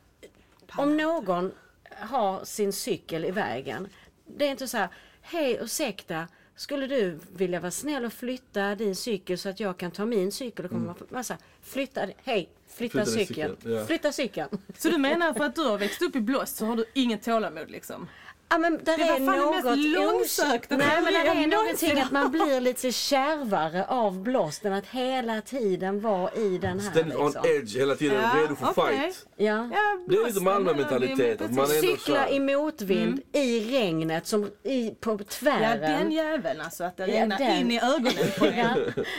om 0.77 0.97
någon 0.97 1.53
har 1.91 2.45
sin 2.45 2.73
cykel 2.73 3.25
i 3.25 3.31
vägen. 3.31 3.89
Det 4.27 4.47
är 4.47 4.51
inte 4.51 4.69
så 4.69 4.77
här, 4.77 4.89
hej 5.23 5.59
ursäkta, 5.61 6.29
skulle 6.57 6.87
du 6.87 7.19
vilja 7.33 7.61
vara 7.61 7.71
snäll 7.71 8.05
och 8.05 8.13
flytta 8.13 8.75
din 8.75 8.97
cykel 8.97 9.39
så 9.39 9.49
att 9.49 9.61
jag 9.61 9.79
kan 9.79 9.91
ta 9.91 10.05
min 10.05 10.33
cykel 10.33 10.65
och 10.65 10.71
komma 10.71 10.95
mm. 11.11 11.25
så 11.25 11.33
här, 11.33 11.41
flytta, 11.63 12.07
hej, 12.25 12.49
flytta, 12.69 13.05
Flytta 13.05 13.07
cykeln, 13.07 13.57
cykel, 13.57 13.73
ja. 13.73 13.87
flytta 13.87 14.13
cykeln. 14.13 14.49
Så 14.79 14.89
du 14.89 14.99
menar 14.99 15.35
för 15.37 15.45
att 15.45 15.55
du 15.55 15.63
har 15.63 15.79
växt 15.79 16.03
upp 16.03 16.17
i 16.17 16.21
blåst 16.21 16.57
så 16.57 16.67
har 16.67 16.77
du 16.77 16.85
inget 16.95 17.23
tålamod 17.23 17.71
liksom? 17.71 18.09
Ja 18.55 18.59
men 18.59 18.73
där 18.85 18.97
Det 18.97 19.03
är 19.03 19.21
var 19.21 19.33
fan 19.33 19.39
det 19.39 19.45
något 19.63 19.65
mest 19.65 19.89
långsökta 19.89 20.77
Nej 20.77 21.03
men 21.03 21.13
det 21.13 21.19
är 21.21 21.47
någonting 21.47 22.01
att 22.01 22.11
man 22.11 22.31
blir 22.31 22.61
lite 22.61 22.93
kärvare 22.93 23.85
av 23.87 24.23
blåsten. 24.23 24.73
Att 24.73 24.87
hela 24.87 25.41
tiden 25.41 26.01
vara 26.01 26.33
i 26.33 26.59
den 26.59 26.81
här 26.81 26.91
Ständigt 26.91 27.19
on 27.19 27.25
liksom. 27.27 27.43
edge 27.47 27.77
hela 27.77 27.95
tiden, 27.95 28.21
Ja, 28.23 28.41
redo 28.43 28.55
för 28.57 28.67
okej. 28.83 28.99
fight. 28.99 29.27
Ja. 29.37 29.45
Ja, 29.75 29.99
Det 30.09 30.17
är 30.17 30.27
lite 30.27 30.41
Malmö-mentalitet, 30.41 31.39
det 31.39 31.67
Cykla 31.67 32.29
i 32.29 32.41
motvind, 32.41 33.21
i 33.33 33.61
regnet, 33.79 34.27
som 34.27 34.51
i, 34.63 34.91
på 34.91 35.11
Ja, 35.21 35.25
tvären. 35.29 35.81
den 35.81 36.13
jäveln 36.13 36.61
alltså, 36.61 36.85
att 36.85 36.97
det 36.97 37.07
Ja, 37.07 37.21
regnar 37.23 37.39
den. 37.39 37.57
in 37.61 37.71
i 37.71 37.81
ögonen 37.81 38.13
på 38.39 38.45
en. 38.47 38.59
Ja, 38.59 38.75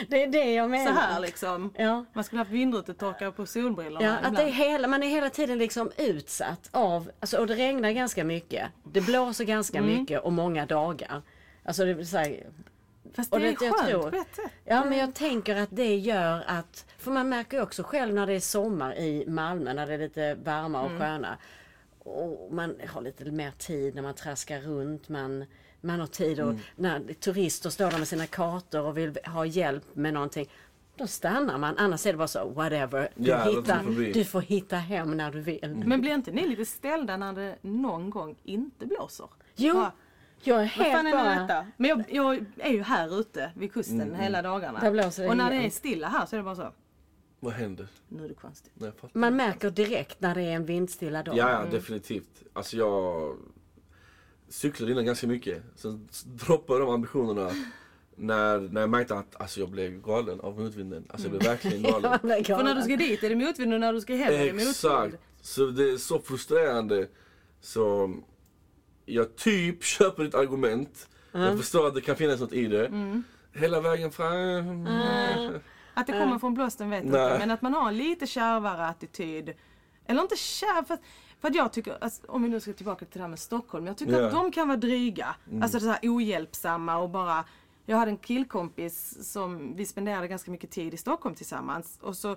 det 0.08 0.22
är 0.22 0.26
det 0.26 0.52
jag 0.54 0.70
menar. 0.70 0.92
Så 0.94 1.00
här 1.00 1.20
liksom. 1.20 1.72
Ja. 1.76 2.04
Man 2.14 2.24
skulle 2.24 2.40
haft 2.40 2.50
vindrutetorkare 2.50 3.32
på 3.32 3.46
solbrillorna 3.46 4.04
Ja, 4.22 4.28
att 4.28 4.36
det 4.36 4.42
är 4.42 4.46
hela, 4.50 4.88
man 4.88 5.02
är 5.02 5.08
hela 5.08 5.30
tiden 5.30 5.58
liksom 5.58 5.90
utsatt 5.96 6.68
av, 6.70 7.10
alltså, 7.20 7.38
och 7.38 7.46
det 7.46 7.54
regnar 7.54 7.90
ganska 7.90 8.24
mycket. 8.24 8.68
Det 8.92 9.00
blåser 9.26 9.44
ganska 9.44 9.78
Mm. 9.78 9.90
mycket 10.00 10.20
och 10.22 10.32
många 10.32 10.66
dagar. 10.66 11.22
Alltså 11.64 11.84
det 11.84 11.94
vill 11.94 12.06
säga, 12.08 12.44
Fast 13.14 13.32
och 13.32 13.40
det 13.40 13.48
är 13.48 13.56
det- 13.58 13.64
jag 13.64 13.74
skönt 13.76 13.88
tror- 13.90 14.10
på 14.10 14.16
ett 14.16 14.34
sätt. 14.36 14.50
Ja 14.64 14.84
men 14.84 14.98
jag 14.98 15.14
tänker 15.14 15.56
att 15.56 15.68
det 15.72 15.96
gör 15.96 16.44
att, 16.46 16.86
för 16.98 17.10
man 17.10 17.28
märker 17.28 17.56
ju 17.56 17.62
också 17.62 17.82
själv 17.82 18.14
när 18.14 18.26
det 18.26 18.32
är 18.32 18.40
sommar 18.40 18.94
i 18.98 19.24
Malmö 19.28 19.72
när 19.74 19.86
det 19.86 19.94
är 19.94 19.98
lite 19.98 20.34
varmare 20.34 20.84
och 20.84 21.00
sköna. 21.00 21.38
Och 21.98 22.48
man 22.52 22.74
har 22.88 23.02
lite 23.02 23.24
mer 23.24 23.50
tid 23.58 23.94
när 23.94 24.02
man 24.02 24.14
traskar 24.14 24.60
runt, 24.60 25.08
man, 25.08 25.44
man 25.80 26.00
har 26.00 26.06
tid 26.06 26.40
och 26.40 26.54
när 26.76 27.12
turister 27.20 27.70
står 27.70 27.90
där 27.90 27.98
med 27.98 28.08
sina 28.08 28.26
kartor 28.26 28.80
och 28.82 28.98
vill 28.98 29.18
ha 29.24 29.46
hjälp 29.46 29.84
med 29.94 30.14
någonting. 30.14 30.50
Då 30.96 31.06
stannar 31.06 31.58
man, 31.58 31.78
annars 31.78 32.06
är 32.06 32.12
det 32.12 32.18
bara 32.18 32.28
så 32.28 32.48
whatever. 32.48 33.08
Du, 33.14 33.28
Ja, 33.30 33.44
hittar, 33.44 34.12
du 34.14 34.24
får 34.24 34.40
hitta 34.40 34.76
hem 34.76 35.16
när 35.16 35.30
du 35.30 35.40
vill. 35.40 35.82
Men 35.86 36.00
blir 36.00 36.14
inte 36.14 36.30
ni 36.30 36.48
lite 36.48 36.64
ställda 36.64 37.16
när 37.16 37.32
det 37.32 37.56
någon 37.62 38.10
gång 38.10 38.36
inte 38.44 38.86
blåser? 38.86 39.28
Jo, 39.56 39.74
Bara, 39.74 39.92
jag 40.42 40.56
är 40.56 40.60
Vad 40.60 40.68
helt 40.68 40.92
fan 40.96 41.06
är 41.06 41.10
nu 41.10 41.16
bara... 41.16 41.40
detta? 41.40 41.66
Men 41.76 41.88
jag, 41.90 42.04
jag 42.08 42.44
är 42.58 42.72
ju 42.72 42.82
här 42.82 43.20
ute 43.20 43.52
vid 43.56 43.72
kusten 43.72 44.14
hela 44.14 44.42
dagarna. 44.42 44.80
Där 44.80 44.90
blåser 44.90 45.22
det 45.22 45.28
och 45.28 45.36
när 45.36 45.50
det 45.50 45.56
är 45.56 45.70
stilla 45.70 46.08
här 46.08 46.26
så 46.26 46.36
är 46.36 46.38
det 46.38 46.44
bara 46.44 46.56
så. 46.56 46.72
Vad 47.40 47.52
händer? 47.52 47.88
Nu 48.08 48.24
är 48.24 48.28
det 48.28 48.34
konstigt. 48.34 48.72
Nej. 48.74 48.92
Man 49.12 49.36
märker 49.36 49.70
direkt 49.70 50.20
när 50.20 50.34
det 50.34 50.42
är 50.42 50.52
en 50.56 50.64
vindstilla 50.64 51.22
dag. 51.22 51.36
Ja, 51.36 51.50
ja 51.50 51.70
definitivt. 51.70 52.42
Alltså 52.52 52.76
jag 52.76 53.36
cyklade 54.48 54.92
innan 54.92 55.04
ganska 55.04 55.26
mycket. 55.26 55.62
Sen 55.74 56.08
droppade 56.24 56.80
de 56.80 56.88
ambitionerna 56.90 57.50
när, 58.16 58.58
när 58.58 58.80
jag 58.80 58.90
märkte 58.90 59.14
att 59.18 59.40
alltså, 59.40 59.60
jag 59.60 59.70
blev 59.70 60.02
galen 60.02 60.40
av 60.40 60.60
motvinden. 60.60 61.04
Alltså 61.08 61.28
jag 61.28 61.38
blev 61.38 61.50
verkligen 61.50 61.82
galen. 61.92 62.18
Blir 62.22 62.44
För 62.44 62.62
när 62.64 62.74
du 62.74 62.82
ska 62.82 62.96
dit 62.96 63.22
är 63.22 63.28
det 63.28 63.36
motvind 63.36 63.74
och 63.74 63.80
när 63.80 63.92
du 63.92 64.00
ska 64.00 64.14
hem 64.14 64.32
är 64.34 64.38
det 64.38 64.52
motvind. 64.52 64.70
Exakt. 64.70 65.16
Så 65.40 65.66
det 65.66 65.90
är 65.90 65.96
så 65.96 66.18
frustrerande. 66.18 67.08
Så 67.60 68.14
jag 69.04 69.36
typ 69.36 69.84
köper 69.96 70.24
ditt 70.24 70.34
argument. 70.34 71.08
Jag 71.32 71.58
förstår 71.58 71.86
att 71.86 71.94
det 71.94 72.00
kan 72.00 72.16
finnas 72.16 72.40
något 72.40 72.52
i 72.52 72.66
det. 72.66 72.90
Hela 73.52 73.80
vägen 73.80 74.10
fram. 74.12 74.86
Att 75.94 76.06
det 76.06 76.12
kommer 76.12 76.38
från 76.38 76.54
blåsten 76.54 76.90
vet 76.90 76.98
jag 76.98 77.06
inte. 77.06 77.36
Men 77.38 77.50
att 77.50 77.62
man 77.62 77.74
har 77.74 77.88
en 77.88 77.96
lite 77.98 78.26
kärvare 78.26 78.86
attityd. 78.86 79.52
Eller 80.06 80.22
inte 80.22 80.36
kärv, 80.36 80.84
för, 80.84 80.94
att- 80.94 81.00
för 81.40 81.48
att 81.48 81.54
jag 81.54 81.72
tycker, 81.72 81.96
alltså, 82.00 82.22
om 82.28 82.42
vi 82.42 82.48
nu 82.48 82.60
ska 82.60 82.72
tillbaka 82.72 83.04
till 83.04 83.18
det 83.18 83.22
här 83.22 83.28
med 83.28 83.38
Stockholm. 83.38 83.86
Jag 83.86 83.96
tycker 83.96 84.20
Ja. 84.20 84.26
att 84.26 84.32
de 84.32 84.52
kan 84.52 84.68
vara 84.68 84.76
dryga. 84.78 85.34
Alltså 85.62 85.80
så 85.80 85.86
här 85.86 85.98
ohjälpsamma 86.02 86.96
och 86.98 87.10
bara 87.10 87.44
jag 87.86 87.96
hade 87.96 88.10
en 88.10 88.16
killkompis 88.16 89.16
som 89.32 89.76
vi 89.76 89.86
spenderade 89.86 90.28
ganska 90.28 90.50
mycket 90.50 90.70
tid 90.70 90.94
i 90.94 90.96
Stockholm 90.96 91.34
tillsammans. 91.34 91.98
Och 92.02 92.16
så 92.16 92.36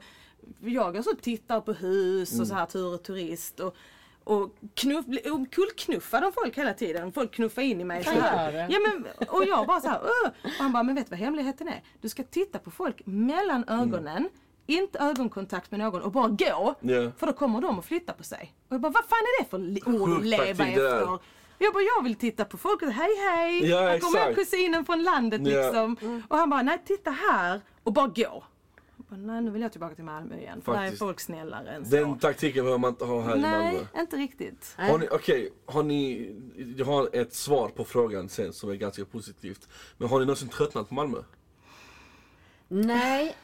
jag 0.59 0.93
går 0.93 1.01
så 1.01 1.11
och 1.11 1.21
tittar 1.21 1.61
på 1.61 1.73
hus 1.73 2.39
och 2.39 2.47
så 2.47 2.53
här 2.53 2.65
tur 2.65 2.93
och 2.93 3.03
turist. 3.03 3.59
Och, 3.59 3.75
och 4.23 4.55
knuff, 4.73 5.05
omkullknuffad 5.31 6.23
av 6.23 6.31
folk 6.31 6.57
hela 6.57 6.73
tiden. 6.73 7.11
Folk 7.11 7.31
knuffar 7.33 7.61
in 7.61 7.81
i 7.81 7.83
mig 7.83 8.03
så 8.03 8.09
här. 8.11 8.67
Ja, 8.69 8.79
men, 8.79 9.27
och 9.29 9.43
jag 9.45 9.67
bara 9.67 9.81
så 9.81 9.87
här, 9.87 9.99
"Åh!" 10.03 10.29
och 10.43 10.49
han 10.49 10.71
bara, 10.71 10.83
men 10.83 10.95
vet 10.95 11.05
du 11.05 11.09
vad 11.09 11.19
hemligheten 11.19 11.67
är? 11.67 11.83
Du 12.01 12.09
ska 12.09 12.23
titta 12.23 12.59
på 12.59 12.71
folk 12.71 13.01
mellan 13.05 13.63
ögonen, 13.69 14.29
inte 14.65 14.99
ögonkontakt 14.99 15.71
med 15.71 15.79
någon 15.79 16.01
och 16.01 16.11
bara 16.11 16.27
gå. 16.27 16.75
Ja. 16.81 17.11
För 17.17 17.27
då 17.27 17.33
kommer 17.33 17.61
de 17.61 17.79
att 17.79 17.85
flytta 17.85 18.13
på 18.13 18.23
sig. 18.23 18.53
Och 18.67 18.73
jag 18.73 18.81
bara, 18.81 18.91
vad 18.91 19.05
fan 19.05 19.19
är 19.19 19.43
det 19.43 19.49
för 19.49 19.89
ord 20.01 20.17
att 20.19 20.25
leva 20.25 20.65
efter? 20.67 21.19
Jag 21.61 21.73
bara, 21.73 21.83
jag 21.83 22.03
vill 22.03 22.15
titta 22.15 22.45
på 22.45 22.57
folk 22.57 22.81
och 22.81 22.91
hej 22.91 23.15
hej. 23.29 23.69
Ja, 23.69 23.79
här 23.81 23.99
kommer 23.99 24.33
kusinen 24.33 24.85
från 24.85 25.03
landet 25.03 25.41
Ja. 25.47 25.61
liksom. 25.61 26.21
Och 26.27 26.37
han 26.37 26.49
bara, 26.49 26.61
nej 26.61 26.81
titta 26.85 27.11
här 27.11 27.61
och 27.83 27.93
bara 27.93 28.07
gå. 28.07 28.43
Bara, 28.97 29.17
nej 29.17 29.41
nu 29.41 29.51
vill 29.51 29.61
jag 29.61 29.71
tillbaka 29.71 29.95
till 29.95 30.03
Malmö 30.03 30.37
igen. 30.37 30.61
För 30.61 30.73
där 30.73 30.83
är 30.83 30.91
folk 30.91 31.19
snällare 31.19 31.69
än 31.71 31.85
så. 31.85 31.95
Den 31.95 32.19
taktiken 32.19 32.63
behöver 32.63 32.77
man 32.79 32.89
inte 32.89 33.05
ha 33.05 33.21
här 33.21 33.37
i 33.37 33.39
Malmö. 33.41 33.57
nej, 33.57 33.87
inte 33.97 34.15
riktigt. 34.15 34.77
Okej, 35.11 35.49
har 35.65 35.83
ni, 35.83 36.31
jag 36.77 36.85
har 36.85 37.09
ett 37.15 37.33
svar 37.33 37.67
på 37.69 37.83
frågan 37.85 38.29
sen 38.29 38.53
som 38.53 38.69
är 38.69 38.75
ganska 38.75 39.05
positivt. 39.05 39.67
Men 39.97 40.09
har 40.09 40.19
ni 40.19 40.25
någonsin 40.25 40.49
tröttnat 40.49 40.89
på 40.89 40.93
Malmö? 40.95 41.17
Nej. 42.67 43.35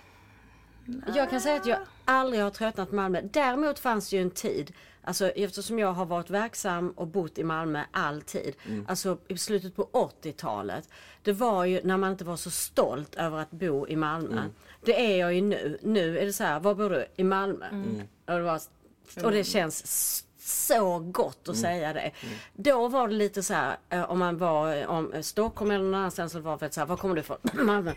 Jag 1.16 1.30
kan 1.30 1.42
säga 1.42 1.56
att 1.56 1.66
jag 1.66 1.80
aldrig 2.06 2.44
har 2.44 2.50
tröttnat 2.50 2.90
på 2.90 2.96
Malmö. 2.96 3.22
Däremot 3.22 3.80
fanns 3.80 4.10
det 4.10 4.16
ju 4.16 4.22
en 4.22 4.32
tid, 4.32 4.74
alltså 5.06 5.30
eftersom 5.30 5.80
jag 5.80 5.94
har 5.94 6.06
varit 6.06 6.30
verksam 6.30 6.90
och 6.90 7.08
bott 7.08 7.38
i 7.38 7.44
Malmö 7.44 7.84
alltid. 7.92 8.56
Alltså 8.88 9.18
i 9.28 9.38
slutet 9.38 9.76
på 9.76 9.90
80-talet. 10.24 10.90
Det 11.24 11.32
var 11.34 11.66
ju 11.66 11.82
när 11.84 11.98
man 11.98 12.12
inte 12.12 12.24
var 12.24 12.36
så 12.36 12.50
stolt 12.52 13.16
över 13.16 13.38
att 13.38 13.52
bo 13.52 13.88
i 13.88 13.96
Malmö. 13.96 14.42
Det 14.86 15.14
är 15.14 15.20
jag 15.20 15.34
ju 15.34 15.42
nu. 15.42 15.78
Nu 15.82 16.18
är 16.20 16.26
det 16.26 16.34
så 16.34 16.44
här, 16.44 16.60
var 16.60 16.76
bor 16.76 16.90
du? 16.90 17.06
I 17.16 17.24
Malmö. 17.24 17.66
Och, 18.28 18.34
det 18.34 18.42
var, 18.42 18.62
och 19.24 19.32
det 19.32 19.44
känns 19.44 20.24
så 20.38 21.00
gott 21.00 21.50
att 21.50 21.58
säga 21.58 21.94
det. 21.94 22.12
Då 22.54 22.88
var 22.88 23.08
det 23.08 23.14
lite 23.14 23.44
så 23.44 23.54
här, 23.54 23.78
eh, 23.90 24.12
om 24.12 24.20
man 24.20 24.38
var 24.38 24.88
om 24.88 25.14
eh, 25.14 25.22
Stockholm 25.22 25.72
eller 25.72 25.84
någon 25.84 25.94
annanstans 25.96 26.32
så 26.32 26.40
var 26.40 26.58
det 26.60 26.74
så 26.74 26.80
här, 26.82 26.88
var 26.88 26.98
kommer 26.98 27.16
du 27.16 27.22
ifrån? 27.22 27.38
Malmö. 27.66 27.94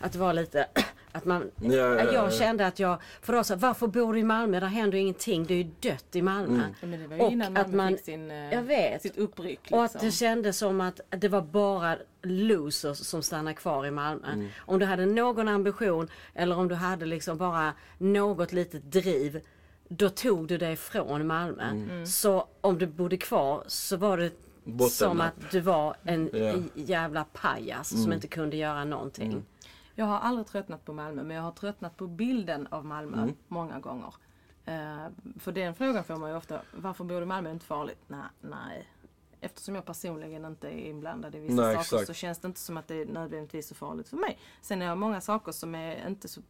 Att 0.00 0.12
det 0.12 0.18
var 0.18 0.32
lite, 0.32 0.66
att 1.12 1.24
man, 1.24 1.50
Ja, 1.60 1.72
ja, 1.72 1.88
ja, 1.96 2.04
jag 2.04 2.14
ja. 2.14 2.30
kände 2.30 2.66
att 2.66 2.78
jag, 2.78 2.98
för 3.22 3.32
då 3.32 3.44
så 3.44 3.56
varför 3.56 3.86
bor 3.86 4.12
du 4.14 4.20
i 4.20 4.24
Malmö? 4.24 4.60
Där 4.60 4.66
händer 4.66 4.98
ju 4.98 5.02
ingenting, 5.02 5.44
det 5.46 5.54
är 5.54 5.58
ju 5.58 5.70
dött 5.80 6.16
i 6.16 6.22
Malmö. 6.22 6.62
Ja, 6.80 6.86
men 6.86 7.00
det 7.00 7.06
var 7.06 7.16
ju 7.16 7.22
Och 7.22 7.32
innan 7.32 7.56
att 7.56 7.66
Malmö 7.66 7.76
man- 7.76 7.92
fick 7.96 8.04
sin, 8.04 8.30
eh, 8.30 8.52
jag 8.52 8.62
vet. 8.62 9.02
sitt 9.02 9.16
uppryck. 9.18 9.60
Liksom. 9.62 9.78
Och 9.78 9.84
att 9.84 10.00
det 10.00 10.10
kändes 10.10 10.58
som 10.58 10.80
att 10.80 11.00
det 11.10 11.28
var 11.28 11.42
bara 11.42 11.96
losers 12.22 12.98
som 12.98 13.22
stannar 13.22 13.52
kvar 13.52 13.86
i 13.86 13.90
Malmö. 13.90 14.48
Om 14.58 14.78
du 14.78 14.86
hade 14.86 15.06
någon 15.06 15.48
ambition 15.48 16.08
eller 16.34 16.58
om 16.58 16.68
du 16.68 16.74
hade 16.74 17.06
liksom 17.06 17.38
bara 17.38 17.72
något 17.98 18.52
litet 18.52 18.92
driv. 18.92 19.40
Då 19.88 20.08
tog 20.08 20.48
du 20.48 20.58
dig 20.58 20.76
från 20.76 21.26
Malmö. 21.26 21.64
Så 22.06 22.48
om 22.60 22.78
du 22.78 22.86
bodde 22.86 23.16
kvar 23.16 23.64
så 23.66 23.96
var 23.96 24.16
det 24.18 24.30
Botten 24.64 24.90
som 24.90 25.20
att 25.20 25.50
du 25.50 25.60
var 25.60 25.96
en 26.04 26.30
jävla 26.74 27.24
pajas 27.32 28.02
som 28.02 28.12
inte 28.12 28.26
kunde 28.28 28.56
göra 28.56 28.84
någonting. 28.84 29.44
Jag 29.94 30.04
har 30.04 30.18
aldrig 30.18 30.46
tröttnat 30.46 30.84
på 30.84 30.92
Malmö 30.92 31.22
men 31.22 31.36
jag 31.36 31.42
har 31.42 31.52
tröttnat 31.52 31.96
på 31.96 32.06
bilden 32.06 32.66
av 32.70 32.84
Malmö 32.84 33.22
Mm. 33.22 33.34
många 33.48 33.78
gånger. 33.80 34.14
Eh, 34.64 35.06
för 35.38 35.52
den 35.52 35.74
frågan 35.74 36.04
får 36.04 36.16
man 36.16 36.30
ju 36.30 36.36
ofta. 36.36 36.60
Varför 36.76 37.04
bor 37.04 37.16
du 37.16 37.22
i 37.22 37.26
Malmö? 37.26 37.48
Är 37.48 37.52
inte 37.52 37.66
farligt? 37.66 38.02
Nej, 38.06 38.20
nej. 38.40 38.88
Eftersom 39.40 39.74
jag 39.74 39.84
personligen 39.84 40.44
inte 40.44 40.68
är 40.68 40.78
inblandad 40.88 41.34
i 41.34 41.38
vissa 41.38 41.54
Nej, 41.62 41.74
saker 41.74 41.80
exakt. 41.80 42.06
så 42.06 42.12
känns 42.14 42.38
det 42.38 42.46
inte 42.48 42.60
som 42.60 42.76
att 42.76 42.88
det 42.88 42.94
är 42.94 43.06
nödvändigtvis 43.06 43.68
så 43.68 43.74
farligt 43.74 44.08
för 44.08 44.16
mig. 44.16 44.38
Sen 44.60 44.82
är 44.82 44.88
det 44.88 44.94
många 44.94 45.20
saker 45.20 45.52
som 45.52 45.74
är 45.74 46.06
inte 46.08 46.28
så 46.28 46.40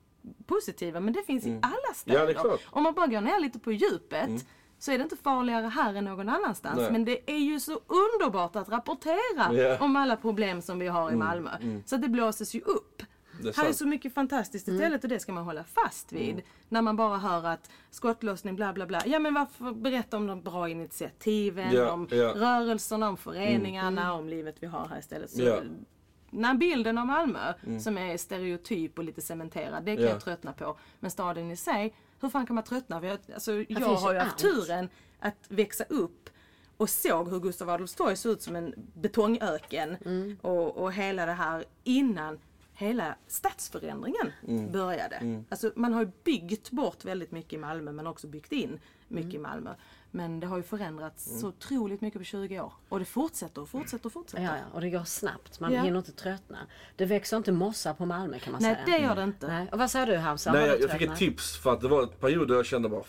positiva 0.46 1.00
men 1.00 1.12
det 1.12 1.22
finns 1.22 1.46
i 1.46 1.58
alla 1.62 1.94
städer. 1.94 2.20
Mm. 2.22 2.34
Ja. 2.36 2.44
Mm. 2.44 2.58
Om 2.70 2.82
man 2.82 2.94
bara 2.94 3.06
går 3.06 3.20
ner 3.20 3.40
lite 3.40 3.58
på 3.58 3.72
djupet 3.72 4.46
så 4.78 4.92
är 4.92 4.98
det 4.98 5.02
inte 5.04 5.16
farligare 5.16 5.66
här 5.66 5.94
än 5.94 6.04
någon 6.04 6.28
annanstans. 6.28 6.76
Nej. 6.76 6.92
Men 6.92 7.04
det 7.04 7.30
är 7.30 7.38
ju 7.38 7.60
så 7.60 7.80
underbart 7.86 8.56
att 8.56 8.68
rapportera. 8.68 9.44
Mm. 9.50 9.82
om 9.82 9.96
alla 9.96 10.16
problem 10.16 10.62
som 10.62 10.78
vi 10.78 10.88
har 10.88 11.10
i 11.12 11.16
Malmö. 11.16 11.50
Så 11.86 11.94
att 11.94 12.02
det 12.02 12.08
blåses 12.08 12.54
ju 12.54 12.60
upp. 12.60 13.02
Det 13.42 13.48
är 13.58 13.62
Här 13.62 13.68
är 13.68 13.72
så 13.72 13.86
mycket 13.86 14.14
fantastiskt 14.14 14.68
istället 14.68 15.02
och 15.04 15.08
det 15.08 15.20
ska 15.20 15.32
man 15.32 15.44
hålla 15.44 15.64
fast 15.64 16.12
vid. 16.12 16.30
Mm. 16.30 16.44
När 16.68 16.82
man 16.82 16.96
bara 16.96 17.18
hör 17.18 17.46
att 17.46 17.70
skottlossning 17.90 18.56
bla 18.56 18.72
bla 18.72 18.86
bla. 18.86 19.02
Ja 19.06 19.18
men 19.18 19.34
varför 19.34 19.72
berätta 19.72 20.16
om 20.16 20.26
de 20.26 20.42
bra 20.42 20.68
initiativen, 20.68 21.72
Ja, 21.72 21.90
om 21.92 22.08
ja. 22.10 22.16
Mm. 22.16 22.34
rörelserna, 22.38 23.08
om 23.08 23.16
föreningarna, 23.16 24.12
om 24.14 24.28
livet 24.28 24.56
vi 24.60 24.66
har 24.66 24.86
här 24.88 24.98
istället. 24.98 25.30
Så 25.30 25.42
Ja. 25.42 25.56
Mm. 25.56 25.84
när 26.30 26.54
bilden 26.54 26.98
av 26.98 27.06
Malmö 27.06 27.52
som 27.80 27.98
är 27.98 28.16
stereotyp 28.16 28.98
och 28.98 29.04
lite 29.04 29.20
cementerad, 29.22 29.84
det 29.84 29.96
kan 29.96 30.04
Ja. 30.04 30.10
jag 30.10 30.20
tröttna 30.20 30.52
på. 30.52 30.78
Men 31.00 31.10
staden 31.10 31.50
i 31.50 31.56
sig, 31.56 31.94
hur 32.20 32.28
fan 32.28 32.46
kan 32.46 32.54
man 32.54 32.64
tröttna? 32.64 33.00
För 33.00 33.06
jag, 33.06 33.18
alltså, 33.34 33.52
jag 33.68 33.80
har 33.80 34.12
ju 34.14 34.18
haft 34.18 34.38
turen 34.38 34.88
att 35.20 35.36
växa 35.48 35.84
upp 35.84 36.30
och 36.76 36.90
såg 36.90 37.30
hur 37.30 37.40
Gustav 37.40 37.70
Adolfs 37.70 37.94
torg 37.94 38.16
såg 38.16 38.32
ut 38.32 38.42
som 38.42 38.56
en 38.56 38.74
betongöken. 38.94 39.96
Mm. 40.04 40.38
Och, 40.42 40.76
och 40.76 40.92
hela 40.92 41.26
det 41.26 41.32
här 41.32 41.64
innan 41.84 42.38
hela 42.82 43.14
stadsförändringen 43.28 44.32
Mm. 44.48 44.72
började. 44.72 45.42
Alltså 45.48 45.72
man 45.76 45.92
har 45.92 46.00
ju 46.00 46.10
byggt 46.24 46.70
bort 46.70 47.04
väldigt 47.04 47.32
mycket 47.32 47.52
i 47.52 47.58
Malmö 47.58 47.92
men 47.92 48.06
också 48.06 48.26
byggt 48.26 48.52
in 48.52 48.80
mycket 49.08 49.24
Mm. 49.34 49.36
i 49.36 49.38
Malmö. 49.48 49.74
Men 50.10 50.40
det 50.40 50.46
har 50.46 50.56
ju 50.56 50.62
förändrats 50.62 51.40
så 51.40 51.48
otroligt 51.48 52.00
mycket 52.00 52.20
på 52.20 52.24
20 52.24 52.60
år. 52.60 52.72
Och 52.88 52.98
det 52.98 53.04
fortsätter 53.04 53.62
och 53.62 53.68
fortsätter 53.68 54.06
och 54.06 54.12
fortsätter. 54.12 54.44
Ja, 54.44 54.50
ja, 54.56 54.64
och 54.74 54.80
det 54.80 54.90
går 54.90 55.04
snabbt. 55.04 55.60
Man 55.60 55.72
Ja. 55.72 55.82
hinner 55.82 55.98
inte 55.98 56.12
tröttna. 56.12 56.58
Det 56.96 57.04
växer 57.04 57.36
inte 57.36 57.52
mossa 57.52 57.94
på 57.94 58.06
Malmö 58.06 58.38
kan 58.38 58.52
man 58.52 58.62
Nej 58.62 58.74
säga. 58.74 58.98
det 58.98 59.04
gör 59.04 59.14
det 59.16 59.22
inte. 59.22 59.46
Nej. 59.48 59.68
Och 59.72 59.78
vad 59.78 59.90
säger 59.90 60.06
du 60.06 60.16
Hamza? 60.16 60.52
Nej, 60.52 60.66
jag, 60.66 60.80
jag 60.80 60.90
fick 60.90 61.02
ett 61.02 61.16
tips 61.16 61.56
för 61.56 61.72
att 61.72 61.80
det 61.80 61.88
var 61.88 62.02
ett 62.02 62.20
period 62.20 62.48
där 62.48 62.54
jag 62.54 62.66
kände 62.66 62.88
bara 62.88 63.02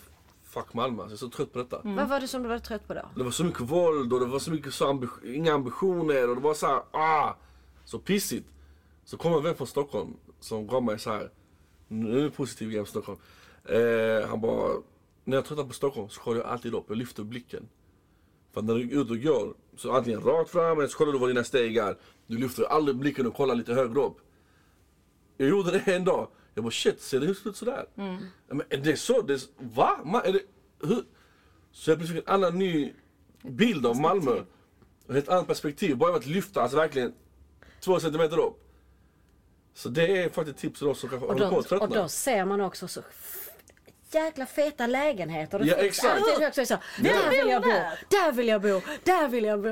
Fuck 0.43 0.73
Malmö, 0.73 1.03
jag 1.03 1.12
är 1.12 1.15
så 1.15 1.29
trött 1.29 1.53
på 1.53 1.59
detta. 1.59 1.81
Vad 1.83 2.09
var 2.09 2.19
det 2.19 2.27
som 2.27 2.43
du 2.43 2.49
var 2.49 2.59
trött 2.59 2.88
på 2.88 2.93
då? 2.93 3.01
Det 3.15 3.23
var 3.23 3.31
så 3.31 3.43
mycket 3.43 3.62
våld 3.62 4.13
och 4.13 4.19
det 4.19 4.25
var 4.25 4.39
så 4.39 4.51
mycket 4.51 4.73
så 4.73 4.93
ambi- 4.93 5.33
inga 5.36 5.53
ambitioner 5.53 6.29
och 6.29 6.36
det 6.36 6.41
var 6.41 6.53
så 6.53 6.67
här, 6.67 6.81
ah, 6.91 7.36
så 7.86 7.99
pissigt. 7.99 8.47
Så 9.06 9.18
kom 9.18 9.34
en 9.34 9.44
vän 9.44 9.56
från 9.56 9.68
Stockholm 9.68 10.13
som 10.39 10.68
gav 10.68 10.84
mig 10.84 11.00
så 11.00 11.12
här. 11.12 11.32
nu 11.88 12.20
är 12.20 12.24
det 12.24 12.30
positiv 12.30 12.70
grej 12.70 12.80
om 12.80 12.86
Stockholm. 12.86 13.20
Eh, 13.66 14.28
han 14.30 14.42
bara, 14.42 14.72
när 15.24 15.38
jag 15.38 15.46
tröttnar 15.46 15.66
på 15.66 15.74
Stockholm 15.74 16.10
så 16.10 16.22
kollar 16.22 16.42
jag 16.42 16.50
alltid 16.50 16.74
upp, 16.74 16.86
jag 16.88 16.98
lyfter 16.98 17.24
blicken. 17.24 17.70
För 18.54 18.62
när 18.62 18.76
du 18.76 18.82
är 18.82 19.02
ute 19.02 19.13
och 19.13 19.22
går, 19.22 19.54
så 19.78 19.92
antingen 19.92 20.22
rakt 20.22 20.50
fram 20.50 20.78
eller 20.78 20.88
så 20.88 20.98
kollar 20.98 21.13
du 21.13 21.20
var 21.20 21.28
dina 21.28 21.44
steg 21.44 21.78
är. 21.78 21.98
Du 22.28 22.38
lyfter 22.38 22.63
aldrig 22.63 22.98
blicken 22.98 23.28
och 23.28 23.36
kollar 23.36 23.56
lite 23.56 23.74
högre 23.74 24.02
upp. 24.02 24.18
Jag 25.38 25.50
gjorde 25.50 25.72
det 25.72 25.96
en 25.96 26.06
dag. 26.06 26.28
Jag 26.54 26.63
bara 26.63 26.72
shit, 26.72 27.02
ser 27.02 27.20
det 27.20 27.26
ut 27.26 27.56
sådär? 27.56 27.86
Mm. 27.96 28.18
Men 28.48 28.62
är 28.70 28.78
det 28.78 28.98
så? 28.98 29.22
Det 29.22 29.34
är, 29.34 29.39
va? 29.58 30.00
Ma, 30.04 30.22
är 30.22 30.34
det, 30.34 30.42
hur? 30.88 31.04
Så 31.72 31.92
jag 31.92 32.00
fick 32.00 32.18
en 32.18 32.24
annan 32.26 32.60
ny 32.60 32.94
bild 33.42 33.86
av 33.86 34.02
Malmö. 34.02 34.44
Ett 35.10 35.30
annat 35.30 35.48
perspektiv. 35.48 35.98
Bara 35.98 36.12
med 36.12 36.20
att 36.20 36.26
lyfta, 36.26 36.62
alltså 36.62 36.78
verkligen 36.78 37.13
två 37.80 38.00
centimeter 38.00 38.39
upp. 38.39 38.62
Så 39.73 39.89
det 39.89 40.17
är 40.23 40.29
faktiskt 40.29 40.57
tips 40.57 40.79
till 40.79 40.88
oss 40.88 40.99
som 40.99 41.09
kanske 41.09 41.27
Och 41.27 41.33
håller 41.33 41.45
på 41.49 41.53
då, 41.55 41.59
att 41.59 41.67
tröttna. 41.67 41.88
och 41.88 41.93
då 41.95 42.07
ser 42.09 42.45
man 42.45 42.62
också 42.62 42.88
så 42.88 43.01
jäkla 44.12 44.45
feta 44.45 44.88
lägenheter. 44.88 45.59
Det 45.59 45.65
Ja, 45.65 45.75
finns 45.77 45.88
exakt. 45.88 46.21
alltid 46.29 46.47
också 46.47 46.65
så. 46.65 46.77
Där 47.01 47.29
vill 47.29 47.49
jag 47.51 47.62
bo, 47.63 47.69
där 48.09 48.31
vill 48.31 48.47
jag 48.47 48.62
bo, 48.62 48.81
där 49.03 49.27
vill 49.27 49.43
jag 49.43 49.62
bo. 49.62 49.69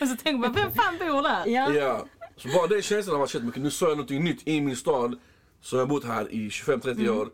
Och 0.00 0.08
så 0.08 0.16
tänker 0.16 0.38
man, 0.38 0.52
vem 0.52 0.72
fan 0.72 0.98
bor 0.98 1.22
där? 1.22 1.46
Ja. 1.46 1.72
Ja. 1.74 2.06
Så 2.36 2.48
bara 2.48 2.66
den 2.66 2.82
känslan 2.82 3.16
av 3.16 3.22
att 3.22 3.30
shit, 3.30 3.56
nu 3.56 3.70
sa 3.70 3.86
jag 3.86 3.96
någonting 3.96 4.24
nytt 4.24 4.48
i 4.48 4.60
min 4.60 4.76
stad. 4.76 5.18
Så 5.60 5.76
jag 5.76 5.80
har 5.80 5.86
bott 5.86 6.04
här 6.04 6.32
i 6.32 6.48
25-30 6.50 6.90
Mm. 6.90 7.18
år. 7.18 7.30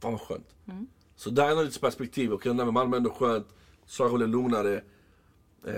Fan 0.00 0.12
vad 0.12 0.20
skönt. 0.20 0.48
Så 1.16 1.30
där 1.30 1.50
är 1.50 1.54
nog 1.54 1.64
lite 1.64 1.80
perspektiv. 1.80 2.32
Okej, 2.32 2.52
okay, 2.52 2.64
Malmö 2.70 2.96
är 2.96 2.98
ändå 2.98 3.10
skönt. 3.10 3.46
Sarhol 3.86 4.22
är 4.22 4.26
lugnare. 4.26 4.74
Eh, 5.66 5.72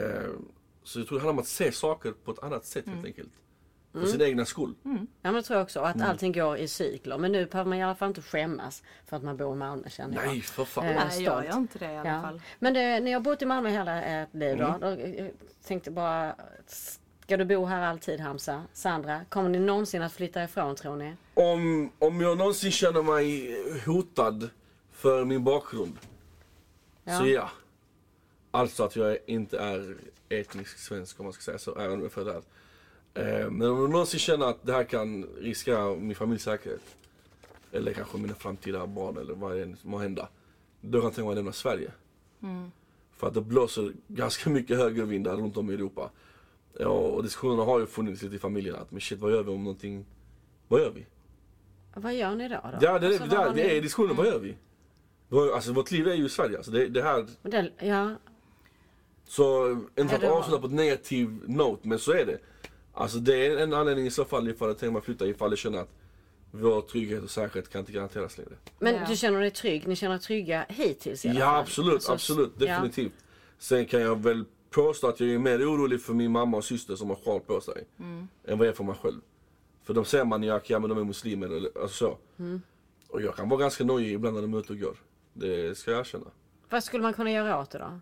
så 0.84 0.98
jag 1.00 1.06
tror 1.08 1.18
det 1.18 1.20
handlar 1.24 1.32
om 1.32 1.38
att 1.38 1.46
se 1.46 1.72
saker 1.72 2.12
på 2.24 2.30
ett 2.30 2.38
annat 2.42 2.64
sätt 2.66 2.86
Mm. 2.86 2.96
helt 2.98 3.06
enkelt. 3.06 3.32
För 3.92 4.06
sin 4.06 4.20
egna 4.22 4.44
skull. 4.44 4.74
Ja 4.82 4.90
men 5.22 5.34
det 5.34 5.42
tror 5.42 5.56
jag 5.58 5.64
också. 5.64 5.80
Och 5.80 5.88
att 5.88 5.96
Mm. 5.96 6.10
allting 6.10 6.32
går 6.32 6.56
i 6.58 6.68
cykler. 6.68 7.18
Men 7.18 7.32
nu 7.32 7.46
behöver 7.46 7.68
man 7.68 7.78
i 7.78 7.82
alla 7.82 7.94
fall 7.94 8.08
inte 8.08 8.22
skämmas 8.22 8.82
för 9.06 9.16
att 9.16 9.22
man 9.22 9.36
bor 9.36 9.52
i 9.54 9.56
Malmö 9.58 9.88
känner 9.88 10.16
jag. 10.16 10.26
Nej, 10.26 10.40
för 10.40 10.64
fan. 10.64 10.86
Eh, 10.86 10.94
Nej, 11.08 11.22
jag 11.22 11.44
gör 11.44 11.56
inte 11.56 11.78
det 11.78 11.92
i 11.92 11.96
alla 11.96 12.08
Ja. 12.10 12.22
fall. 12.22 12.42
Men 12.58 12.74
det, 12.74 13.00
när 13.00 13.10
jag 13.10 13.18
har 13.18 13.24
bott 13.24 13.42
i 13.42 13.46
Malmö 13.46 13.68
hela 13.68 14.02
ett 14.02 14.34
liv 14.34 14.58
då, 14.58 14.64
Mm. 14.64 14.80
då 14.80 14.86
jag 15.22 15.30
tänkte 15.64 15.90
bara 15.90 16.34
Ska 16.66 17.36
du 17.36 17.44
bo 17.44 17.64
här 17.64 17.82
alltid 17.82 18.20
Hamza? 18.20 18.62
Sandra? 18.72 19.20
Kommer 19.28 19.48
ni 19.48 19.58
någonsin 19.58 20.02
att 20.02 20.12
flytta 20.12 20.44
ifrån 20.44 20.76
tror 20.76 20.96
ni? 20.96 21.16
Om, 21.34 21.92
om 21.98 22.20
jag 22.20 22.38
någonsin 22.38 22.70
känner 22.70 23.02
mig 23.02 23.56
hotad 23.86 24.50
för 24.92 25.24
min 25.24 25.44
bakgrund. 25.44 25.98
Ja. 27.04 27.18
Så 27.18 27.26
ja. 27.26 27.50
Alltså 28.50 28.84
att 28.84 28.96
jag 28.96 29.18
inte 29.26 29.58
är 29.58 29.96
etnisk 30.28 30.78
svensk 30.78 31.20
om 31.20 31.24
man 31.26 31.32
ska 31.32 31.42
säga 31.42 31.58
så. 31.58 31.76
Även 31.78 31.92
om 31.92 31.98
jag 31.98 32.06
är 32.06 32.10
född 32.10 32.26
här. 32.26 32.42
Eh, 33.14 33.50
Men 33.50 33.70
om 33.70 33.80
jag 33.80 33.90
någonsin 33.90 34.20
känner 34.20 34.46
att 34.46 34.66
det 34.66 34.72
här 34.72 34.84
kan 34.84 35.24
riskera 35.24 35.94
min 35.94 36.14
familjs 36.14 36.42
säkerhet. 36.42 36.96
Eller 37.72 37.92
kanske 37.92 38.18
mina 38.18 38.34
framtida 38.34 38.86
barn 38.86 39.16
eller 39.16 39.34
vad 39.34 39.52
det 39.56 39.62
än 39.62 39.76
må 39.82 39.98
hända. 39.98 40.28
Då 40.80 40.98
kan 40.98 41.04
jag 41.06 41.14
tänka 41.14 41.24
mig 41.24 41.30
att 41.32 41.36
lämna 41.36 41.52
Sverige. 41.52 41.90
För 43.16 43.26
att 43.26 43.34
det 43.34 43.40
blåser 43.40 43.92
ganska 44.08 44.50
mycket 44.50 44.76
högervindar 44.76 45.36
runt 45.36 45.56
om 45.56 45.70
i 45.70 45.74
Europa. 45.74 46.10
Ja, 46.78 46.86
och 46.88 47.22
diskussionerna 47.22 47.62
har 47.64 47.80
ju 47.80 47.86
funnits 47.86 48.22
lite 48.22 48.36
i 48.36 48.38
familjen 48.38 48.74
att 48.76 48.90
men 48.90 49.00
shit 49.00 49.18
vad 49.18 49.32
gör 49.32 49.42
vi 49.42 49.50
om 49.50 49.64
någonting, 49.64 50.04
vad 50.68 50.80
gör 50.80 50.90
vi? 50.90 51.06
Vad 51.94 52.14
gör 52.14 52.34
ni 52.34 52.48
då? 52.48 52.54
då? 52.62 52.78
Ja, 52.86 52.98
det, 52.98 53.06
är- 53.06 53.10
Alltså, 53.20 53.36
det, 53.36 53.44
det 53.44 53.54
ni- 53.54 53.76
är 53.76 53.82
diskussionen. 53.82 54.16
Vad 54.16 54.26
gör 54.26 54.38
vi? 54.38 54.56
Alltså 55.54 55.72
vårt 55.72 55.90
liv 55.90 56.08
är 56.08 56.14
ju 56.14 56.24
i 56.24 56.28
Sverige. 56.28 56.56
Alltså, 56.56 56.70
det, 56.72 56.86
det 56.88 57.02
här, 57.02 57.26
den, 57.42 57.70
ja, 57.80 58.14
så 59.24 59.70
inte 59.70 60.08
för 60.08 60.14
att 60.14 60.20
det 60.20 60.30
avsluta 60.30 60.60
på 60.60 60.66
ett 60.66 60.72
negativ 60.72 61.40
note, 61.46 61.88
men 61.88 61.98
så 61.98 62.12
är 62.12 62.26
det. 62.26 62.38
Alltså 63.00 63.18
det 63.18 63.46
är 63.46 63.56
en 63.56 63.74
anledning 63.74 64.06
i 64.06 64.10
så 64.10 64.24
fall 64.24 64.48
ifall 64.48 64.68
jag 64.68 64.78
tänker 64.78 64.92
mig 64.92 65.02
flytta 65.02 65.26
ifall 65.26 65.50
jag 65.50 65.58
känner 65.58 65.78
att 65.78 65.88
vår 66.50 66.80
trygghet 66.80 67.22
och 67.22 67.30
säkerhet 67.30 67.68
kan 67.70 67.78
inte 67.78 67.92
garanteras 67.92 68.38
längre. 68.38 68.50
men 68.78 68.94
Ja. 68.94 69.00
du 69.08 69.16
känner 69.16 69.40
dig 69.40 69.50
trygg? 69.50 69.86
Ni 69.88 69.96
känner 69.96 70.14
er 70.14 70.18
trygga 70.18 70.66
hittills 70.68 71.24
i 71.24 71.28
alla 71.28 71.40
Ja 71.40 71.58
absolut, 71.58 71.94
Alltså, 71.94 72.12
absolut. 72.12 72.52
ja. 72.58 72.66
Definitivt. 72.66 73.12
Sen 73.58 73.86
kan 73.86 74.00
jag 74.00 74.22
väl 74.22 74.44
påstå 74.70 75.06
att 75.08 75.20
jag 75.20 75.28
är 75.30 75.38
mer 75.38 75.58
orolig 75.70 76.02
för 76.02 76.12
min 76.14 76.30
mamma 76.30 76.56
och 76.56 76.64
syster 76.64 76.96
som 76.96 77.08
har 77.08 77.16
sjal 77.16 77.40
på 77.40 77.60
sig. 77.60 77.84
Mm. 77.98 78.28
Än 78.44 78.58
vad 78.58 78.66
jag 78.66 78.72
är 78.72 78.76
för 78.76 78.84
mig 78.84 78.94
själv. 79.02 79.20
För 79.84 79.94
de 79.94 80.04
ser 80.04 80.24
man 80.24 80.42
ja, 80.42 80.60
ja 80.66 80.78
men 80.78 80.88
de 80.90 80.98
är 80.98 81.04
muslimer 81.04 81.46
eller 81.46 81.70
alltså 81.82 81.96
så. 82.06 82.18
Mm. 82.42 82.62
Och 83.08 83.22
jag 83.22 83.36
kan 83.36 83.48
vara 83.48 83.60
ganska 83.60 83.84
nojig 83.84 84.12
ibland 84.12 84.34
när 84.34 84.42
de 84.42 84.54
är 84.54 84.58
ute 84.58 84.72
och 84.72 84.78
går. 84.78 84.96
Det 85.32 85.78
ska 85.78 85.90
jag 85.90 86.00
erkänna. 86.00 86.26
Vad 86.70 86.84
skulle 86.84 87.02
man 87.02 87.12
kunna 87.14 87.30
göra 87.30 87.60
åt 87.60 87.70
det 87.70 87.78
då? 87.78 88.00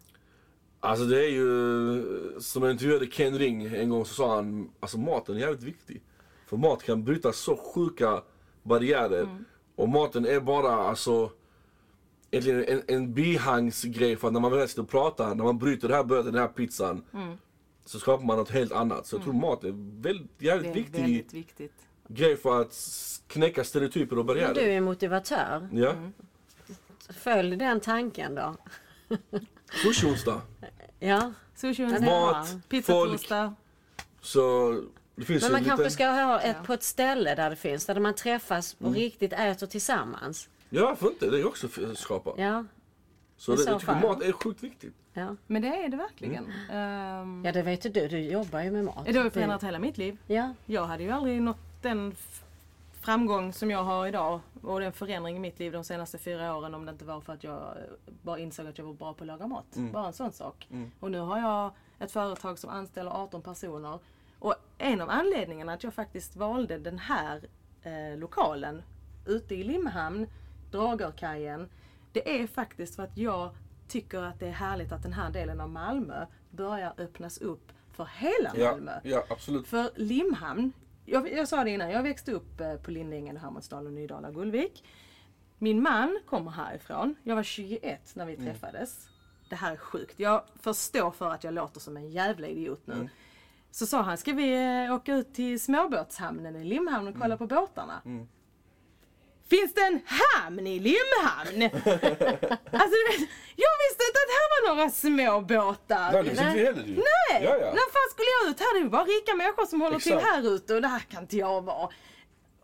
Alltså 0.80 1.04
det 1.04 1.24
är 1.24 1.30
ju, 1.30 2.40
som 2.40 2.62
jag 2.62 2.72
intervjuade 2.72 3.06
Ken 3.06 3.38
Ring 3.38 3.64
en 3.74 3.90
gång 3.90 4.04
så 4.04 4.14
sa 4.14 4.34
han, 4.34 4.70
alltså 4.80 4.98
maten 4.98 5.36
är 5.36 5.40
jävligt 5.40 5.62
viktig. 5.62 6.02
För 6.46 6.56
mat 6.56 6.82
kan 6.82 7.04
bryta 7.04 7.32
så 7.32 7.56
sjuka 7.56 8.22
barriärer. 8.62 9.28
Och 9.76 9.88
maten 9.88 10.26
är 10.26 10.40
bara 10.40 10.70
alltså 10.72 11.30
egentligen 12.30 12.64
en, 12.64 12.82
en 12.94 13.14
bihangsgrej 13.14 14.16
för 14.16 14.26
att 14.28 14.32
när 14.32 14.40
man 14.40 14.52
väl 14.52 14.68
sitter 14.68 14.82
och 14.82 14.88
pratar, 14.88 15.34
när 15.34 15.44
man 15.44 15.58
bryter 15.58 15.88
det 15.88 15.94
här 15.94 16.04
brödet, 16.04 16.32
den 16.32 16.40
här 16.42 16.48
pizzan. 16.48 17.02
Så 17.84 17.98
skapar 17.98 18.24
man 18.26 18.36
något 18.36 18.50
helt 18.50 18.72
annat. 18.72 19.06
Så 19.06 19.16
jag 19.16 19.22
tror 19.22 19.32
mat 19.32 19.64
är 19.64 20.00
väldigt, 20.02 20.42
jävligt 20.42 20.76
viktig 20.76 21.00
väldigt 21.02 21.34
viktigt. 21.34 21.72
grej 22.08 22.36
för 22.36 22.60
att 22.60 22.74
knäcka 23.26 23.64
stereotyper 23.64 24.18
och 24.18 24.26
Men 24.26 24.26
barriärer. 24.26 24.54
du 24.54 24.60
är 24.60 24.80
motivatör. 24.80 25.68
Ja. 25.72 25.94
Följ 27.10 27.56
den 27.56 27.80
tanken 27.80 28.34
då. 28.34 28.56
Sushi-onsdag. 29.72 30.40
Ja. 30.98 31.33
Sushi 31.54 31.83
Ja, 31.83 31.88
det 31.88 31.96
är 31.96 32.00
Mat, 32.00 32.57
pizzatorsdag. 32.68 33.54
Så 34.20 34.72
det 35.16 35.24
finns 35.24 35.42
Men 35.42 35.52
man 35.52 35.61
lite... 35.61 35.68
kanske 35.70 35.90
ska 35.90 36.07
ha 36.11 36.40
ett 36.40 36.62
på 36.64 36.72
ett 36.72 36.83
ställe 36.83 37.35
där 37.35 37.50
det 37.50 37.57
finns, 37.57 37.87
där 37.87 38.00
man 38.00 38.14
träffas 38.14 38.76
Mm. 38.81 38.90
och 38.92 38.96
riktigt 38.98 39.33
äter 39.33 39.66
tillsammans. 39.66 40.48
Ja, 40.70 40.85
varför 40.85 41.07
inte? 41.09 41.31
Det 41.31 41.38
är 41.40 41.46
också 41.46 41.68
skapa. 41.94 42.31
Ja, 42.37 42.64
Så 43.37 43.52
det, 43.52 43.59
så 43.59 43.70
jag 43.70 43.81
tycker 43.81 43.92
fall. 43.92 44.02
mat 44.02 44.22
är 44.22 44.33
sjukt 44.33 44.62
viktigt. 44.62 44.94
ja. 45.12 45.37
Men 45.46 45.62
det 45.62 45.68
är 45.68 45.88
det 45.88 45.96
verkligen. 45.96 46.44
Mm. 46.70 47.20
Ehm, 47.22 47.44
ja 47.44 47.52
det 47.52 47.62
vet 47.62 47.87
ju 47.87 47.90
du, 47.90 48.09
du 48.09 48.18
jobbar 48.18 48.61
ju 48.62 48.70
med 48.70 48.85
mat. 48.85 49.04
det 49.07 49.16
har 49.16 49.24
ju 49.24 49.31
förändrat 49.31 49.62
hela 49.62 49.78
mitt 49.78 49.98
liv. 49.98 50.16
Ja, 50.26 50.54
Jag 50.66 50.85
hade 50.87 51.02
ju 51.02 51.11
aldrig 51.11 51.42
nått 51.42 51.59
den 51.83 52.14
framgång 53.00 53.52
som 53.52 53.70
jag 53.70 53.85
har 53.85 54.07
idag 54.07 54.40
och 54.62 54.80
den 54.80 54.92
förändring 54.92 55.36
i 55.36 55.38
mitt 55.38 55.58
liv 55.58 55.72
de 55.72 55.84
senaste 55.84 56.18
fyra 56.18 56.56
åren 56.56 56.74
om 56.74 56.84
det 56.86 56.92
inte 56.92 57.04
var 57.04 57.20
för 57.20 57.32
att 57.32 57.44
jag 57.44 57.60
eh, 57.76 57.82
bara 58.22 58.38
insåg 58.38 58.66
att 58.66 58.78
jag 58.78 58.84
var 58.84 58.92
bra 58.94 59.14
på 59.14 59.24
att 59.24 59.28
laga 59.28 59.46
mat. 59.46 59.76
Mm. 59.76 59.92
Bara 59.92 60.06
en 60.06 60.12
sån 60.12 60.32
sak. 60.32 60.68
Och 61.00 61.10
nu 61.10 61.18
har 61.18 61.38
jag 61.38 61.72
ett 61.98 62.12
företag 62.12 62.58
som 62.58 62.70
anställer 62.70 63.10
18 63.10 63.42
personer. 63.42 63.98
Och 64.38 64.54
en 64.78 65.00
av 65.00 65.10
anledningarna 65.10 65.72
att 65.72 65.84
jag 65.84 65.94
faktiskt 65.94 66.36
valde 66.36 66.78
den 66.78 66.98
här 66.98 67.40
eh, 67.82 68.18
lokalen 68.18 68.82
ute 69.26 69.54
i 69.54 69.64
Limhamn, 69.64 70.26
Dragarkajen, 70.70 71.68
Det 72.12 72.40
är 72.42 72.46
faktiskt 72.46 72.96
för 72.96 73.02
att 73.02 73.16
jag 73.18 73.50
tycker 73.88 74.22
att 74.22 74.40
det 74.40 74.46
är 74.46 74.52
härligt 74.52 74.92
att 74.92 75.02
den 75.02 75.12
här 75.12 75.30
delen 75.30 75.60
av 75.60 75.70
Malmö 75.70 76.26
börjar 76.50 76.92
öppnas 76.98 77.38
upp 77.38 77.72
för 77.92 78.08
hela 78.16 78.52
Ja, 78.56 78.70
Malmö. 78.70 78.92
ja 79.02 79.24
absolut. 79.30 79.66
För 79.68 79.90
Limhamn, 79.94 80.72
jag, 81.10 81.32
jag 81.32 81.48
sa 81.48 81.64
det 81.64 81.70
innan, 81.70 81.90
jag 81.90 82.02
växte 82.02 82.32
upp 82.32 82.60
eh, 82.60 82.74
på 82.74 82.90
Lindängen, 82.90 83.36
Hermodsdal, 83.36 83.90
Nydala, 83.90 84.30
Gullvik. 84.30 84.84
Min 85.58 85.82
man 85.82 86.18
kommer 86.26 86.50
härifrån. 86.50 87.14
Jag 87.22 87.36
var 87.36 87.42
21 87.42 88.14
när 88.14 88.26
vi 88.26 88.34
Mm. 88.34 88.46
träffades. 88.46 89.08
Det 89.48 89.56
här 89.56 89.72
är 89.72 89.76
sjukt. 89.76 90.14
Jag 90.20 90.42
förstår 90.60 91.10
för 91.10 91.30
att 91.30 91.44
jag 91.44 91.54
låter 91.54 91.80
som 91.80 91.96
en 91.96 92.10
jävla 92.10 92.46
idiot 92.46 92.82
nu. 92.86 92.94
Mm. 92.94 93.08
Så 93.70 93.86
sa 93.86 94.02
han, 94.02 94.18
ska 94.18 94.32
vi 94.32 94.84
eh, 94.86 94.94
åka 94.94 95.14
ut 95.14 95.34
till 95.34 95.60
småbåtshamnen 95.60 96.56
i 96.56 96.64
Limhamn 96.64 97.08
och 97.08 97.14
kolla 97.14 97.24
Mm. 97.34 97.38
på 97.38 97.46
båtarna? 97.46 98.02
Finns 99.50 99.74
det 99.74 99.80
en 99.80 100.00
hamn 100.06 100.66
i 100.66 100.78
Limhamn? 100.78 101.62
alltså, 102.82 102.96
jag 103.64 103.74
visste 103.82 104.02
inte 104.08 104.18
att 104.24 104.32
här 104.38 104.46
var 104.54 104.74
några 104.74 104.90
små 104.90 105.40
båtar. 105.40 106.12
Nej, 106.12 106.22
det 106.22 106.30
visste 106.30 106.44
inte 106.44 106.58
vi 106.58 106.64
heller 106.64 106.84
ju. 106.84 106.94
Nej! 106.94 107.44
Ja, 107.44 107.56
ja. 107.61 107.66
När 107.66 107.92
fan 107.94 108.08
skulle 108.11 108.28
jag 108.42 108.50
ut 108.50 108.61
här? 108.61 108.74
Det 108.74 108.80
är 108.80 108.82
ju 108.82 108.88
bara 108.88 109.04
rika 109.04 109.34
människor 109.34 109.66
som 109.66 109.80
håller 109.80 109.98
till 109.98 110.12
Exakt. 110.12 110.34
här 110.34 110.54
ute 110.54 110.74
och 110.74 110.82
det 110.82 110.88
här 110.88 110.98
kan 110.98 111.22
inte 111.22 111.37
jag 111.37 111.64
vara. 111.64 111.87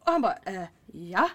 Och 0.05 0.13
han 0.13 0.23
bara, 0.23 0.37
eh, 0.45 0.63
ja. 0.93 1.31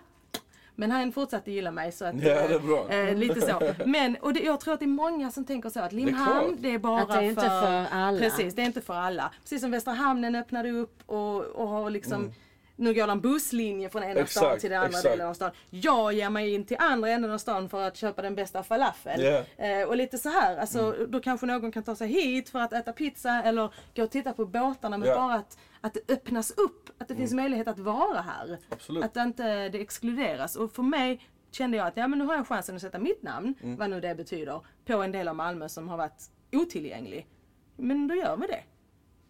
Men 0.75 0.91
han 0.91 1.11
fortsatte 1.11 1.51
gilla 1.51 1.71
mig 1.71 1.91
så 1.91 2.05
att... 2.05 2.15
Ja, 2.15 2.47
det 2.47 2.53
är 2.53 2.59
bra. 2.59 2.89
Eh, 2.89 3.15
lite 3.15 3.41
så. 3.41 3.73
Men, 3.85 4.15
och 4.15 4.33
det, 4.33 4.39
jag 4.39 4.59
tror 4.59 4.73
att 4.73 4.79
det 4.79 4.85
är 4.85 4.87
många 4.87 5.31
som 5.31 5.45
tänker 5.45 5.69
så 5.69 5.79
att 5.79 5.91
Limhamn, 5.91 6.45
klart. 6.47 6.53
det 6.57 6.73
är 6.73 6.77
bara 6.77 7.01
Att 7.01 7.09
det 7.09 7.17
är 7.17 7.21
inte 7.21 7.41
för 7.41 7.87
alla. 7.91 8.19
Precis, 8.19 8.55
det 8.55 8.61
är 8.61 8.65
inte 8.65 8.81
för 8.81 8.93
alla. 8.93 9.31
Precis 9.43 9.61
som 9.61 9.71
Västra 9.71 9.93
Hamnen 9.93 10.35
öppnade 10.35 10.71
upp 10.71 11.03
och, 11.05 11.41
och 11.45 11.67
har 11.67 11.89
liksom 11.89 12.33
Nu 12.81 12.93
går 12.93 13.05
det 13.07 13.11
en 13.11 13.21
busslinje 13.21 13.89
från 13.89 14.03
ena 14.03 14.11
Mm. 14.11 14.23
Exakt, 14.23 14.45
stan 14.45 14.59
till 14.59 14.69
den 14.69 14.79
andra 14.79 14.89
exakt. 14.89 15.03
delen 15.03 15.27
av 15.27 15.33
stan. 15.33 15.51
Jag 15.69 16.13
ger 16.13 16.29
mig 16.29 16.53
in 16.53 16.65
till 16.65 16.77
andra 16.79 17.09
änden 17.09 17.31
av 17.31 17.37
stan 17.37 17.69
för 17.69 17.81
att 17.87 17.97
köpa 17.97 18.21
den 18.21 18.35
bästa 18.35 18.63
falafel. 18.63 19.21
Ja. 19.21 19.65
Eh, 19.65 19.87
och 19.87 19.95
lite 19.97 20.17
så 20.17 20.29
här, 20.29 20.57
alltså, 20.57 20.79
Mm. 20.95 21.11
då 21.11 21.19
kanske 21.19 21.45
någon 21.45 21.71
kan 21.71 21.83
ta 21.83 21.95
sig 21.95 22.07
hit 22.07 22.49
för 22.49 22.59
att 22.59 22.73
äta 22.73 22.93
pizza 22.93 23.43
eller 23.45 23.73
gå 23.95 24.03
och 24.03 24.11
titta 24.11 24.33
på 24.33 24.45
båtarna. 24.45 24.97
Men 24.97 25.09
Ja. 25.09 25.15
bara 25.15 25.33
att, 25.35 25.57
att 25.81 25.93
det 25.93 26.13
öppnas 26.13 26.51
upp, 26.51 26.89
att 26.97 27.07
det 27.07 27.15
finns 27.15 27.33
möjlighet 27.33 27.67
att 27.67 27.79
vara 27.79 28.21
här. 28.21 28.57
Absolut. 28.69 29.03
Att 29.03 29.13
det 29.13 29.21
inte 29.21 29.69
det 29.69 29.81
exkluderas. 29.81 30.55
Och 30.55 30.71
för 30.71 30.83
mig 30.83 31.21
kände 31.51 31.77
jag 31.77 31.87
att 31.87 31.97
ja, 31.97 32.07
men 32.07 32.19
nu 32.19 32.25
har 32.25 32.35
jag 32.35 32.47
chansen 32.47 32.75
att 32.75 32.81
sätta 32.81 32.99
mitt 32.99 33.23
namn, 33.23 33.53
Mm. 33.63 33.75
vad 33.77 33.89
nu 33.89 34.01
det 34.01 34.15
betyder, 34.15 34.61
på 34.85 34.93
en 35.03 35.11
del 35.11 35.27
av 35.27 35.35
Malmö 35.35 35.69
som 35.69 35.89
har 35.89 35.97
varit 35.97 36.29
otillgänglig. 36.51 37.27
Men 37.75 38.07
då 38.07 38.15
gör 38.15 38.37
vi 38.37 38.47
det. 38.47 38.63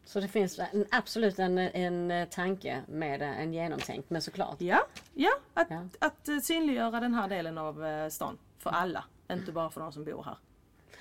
Så 0.09 0.19
det 0.19 0.27
finns 0.27 0.59
en, 0.59 0.85
absolut 0.91 1.39
en, 1.39 1.57
en 1.57 2.27
tanke 2.29 2.81
med 2.87 3.19
det, 3.19 3.25
en 3.25 3.53
genomtänkt, 3.53 4.09
men 4.09 4.21
såklart. 4.21 4.55
Ja, 4.61 4.81
ja, 5.13 5.31
att, 5.53 5.67
Ja. 5.69 5.81
att 5.99 6.27
eh, 6.27 6.37
synliggöra 6.39 6.99
den 6.99 7.13
här 7.13 7.27
delen 7.27 7.57
av 7.57 7.85
eh, 7.85 8.09
stan 8.09 8.37
för 8.59 8.69
alla, 8.69 9.03
inte 9.31 9.51
bara 9.51 9.69
för 9.69 9.81
de 9.81 9.91
som 9.91 10.03
bor 10.05 10.23
här. 10.23 10.37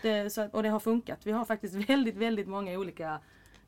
Det, 0.03 0.31
så, 0.31 0.49
och 0.53 0.63
det 0.63 0.69
har 0.69 0.81
funkat. 0.81 1.19
Vi 1.23 1.33
har 1.33 1.45
faktiskt 1.45 1.75
väldigt, 1.91 2.17
väldigt 2.17 2.49
många 2.49 2.79
olika 2.79 3.19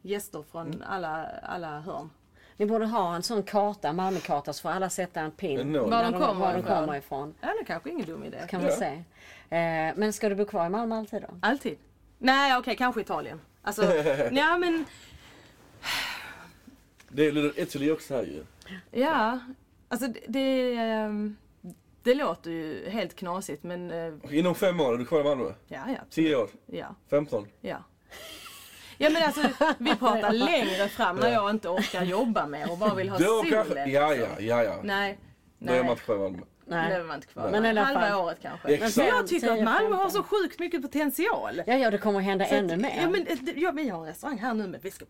gäster 0.03 0.45
från 0.51 0.83
alla, 0.87 1.27
alla 1.43 1.81
hörn. 1.81 2.11
Ni 2.57 2.67
borde 2.67 2.87
ha 2.87 3.15
en 3.17 3.23
sån 3.23 3.43
karta, 3.43 3.93
Malmökarta, 3.93 4.53
så 4.53 4.63
får 4.63 4.69
alla 4.71 4.91
sätta 4.91 5.21
en 5.21 5.31
pin. 5.31 5.73
Var 5.73 5.89
när 5.89 6.05
de 6.05 6.13
kommer 6.13 6.35
var 6.35 6.53
de 6.53 6.59
ifrån. 6.61 6.77
kommer 6.77 6.97
ifrån. 6.97 7.35
Ja, 7.41 7.47
det 7.49 7.61
är 7.61 7.65
kanske 7.65 7.91
ingen 7.91 8.07
dum 8.07 8.25
idé. 8.25 8.39
Kan 8.49 8.61
man 8.63 8.71
Ja. 8.71 8.77
se. 8.77 8.87
Eh, 9.57 9.95
men 9.97 10.13
ska 10.13 10.29
du 10.29 10.35
bo 10.35 10.45
kvar 10.45 10.67
i 10.67 10.69
Malmö 10.69 10.97
alltid 10.97 11.23
då? 11.23 11.29
Alltid. 11.43 11.79
Nej, 12.19 12.57
okej, 12.59 12.77
kanske 12.77 13.01
Italien. 13.01 13.41
Alltså, 13.63 13.83
ja 14.33 14.59
men, 14.59 14.85
Det 17.13 17.27
är 17.27 17.33
Little 17.33 17.63
Italy 17.63 17.91
också 17.91 18.15
här 18.15 18.23
ju. 18.23 18.45
ja. 18.91 19.39
Alltså 19.89 20.07
det, 20.09 20.21
det, 20.29 20.75
ehm, 20.75 21.37
det 22.03 22.15
låter 22.15 22.51
ju 22.51 22.89
helt 22.91 23.17
knasigt 23.17 23.63
men, 23.63 23.91
eh, 23.91 24.13
Inom 24.39 24.55
fem 24.55 24.81
år 24.81 24.95
är 24.95 24.99
du 24.99 25.05
kvar 25.05 25.21
i 25.21 25.25
Malmö? 25.25 25.53
ja, 25.69 25.81
ja. 25.89 26.01
Tio 26.11 26.37
år? 26.37 26.51
Ja. 26.67 26.95
15? 27.11 27.47
Ja. 27.61 27.85
Ja 28.99 29.11
men 29.11 29.23
alltså 29.23 29.41
vi 29.79 29.97
pratar 29.97 30.33
längre 30.33 30.89
fram 30.89 31.17
när 31.17 31.33
jag 31.33 31.51
inte 31.51 31.69
orkar 31.69 32.03
jobba 32.03 32.47
mer 32.47 32.71
och 32.73 32.79
bara 32.79 32.95
vill 32.95 33.09
ha 33.09 33.19
solen. 33.19 33.51
kanske, 33.53 33.75
ja 33.91 34.15
ja, 34.15 34.27
ja 34.39 34.63
ja. 34.65 34.81
Nej. 34.83 35.19
Då 35.59 35.73
är 35.73 35.77
man 35.77 35.83
Nej. 35.87 35.91
inte 35.93 36.03
kvar 36.05 36.17
i 36.17 36.19
Malmö. 36.19 36.39
Då 36.67 36.75
är 36.77 37.05
man 37.05 37.17
inte 37.17 37.27
kvar. 37.27 37.51
Men 37.51 37.67
i 37.67 37.69
alla 37.69 37.83
Halva 37.83 38.01
fall. 38.01 38.21
året 38.21 38.39
kanske. 38.43 38.69
Exakt. 38.75 38.97
Men 38.97 39.07
jag 39.07 39.27
tycker 39.27 39.49
att 39.51 39.57
10, 39.57 39.65
Malmö 39.65 39.97
har 39.97 40.05
15. 40.05 40.11
så 40.11 40.23
sjukt 40.23 40.59
mycket 40.59 40.83
potential. 40.83 41.63
Ja, 41.67 41.75
ja, 41.77 41.91
det 41.91 41.99
kommer 41.99 42.21
hända 42.21 42.45
Så 42.45 42.55
att- 42.55 42.61
ännu 42.61 42.77
mer. 42.77 42.99
Ja, 43.03 43.11
men, 43.11 43.27
eh, 43.27 43.37
det- 43.41 43.53
ja, 43.61 43.71
vi 43.71 43.89
har 43.89 43.99
en 44.01 44.07
restaurang 44.07 44.39
här 44.39 44.55
nu 44.55 44.67
men 44.67 44.81
vi 44.83 44.91
ska, 44.91 45.05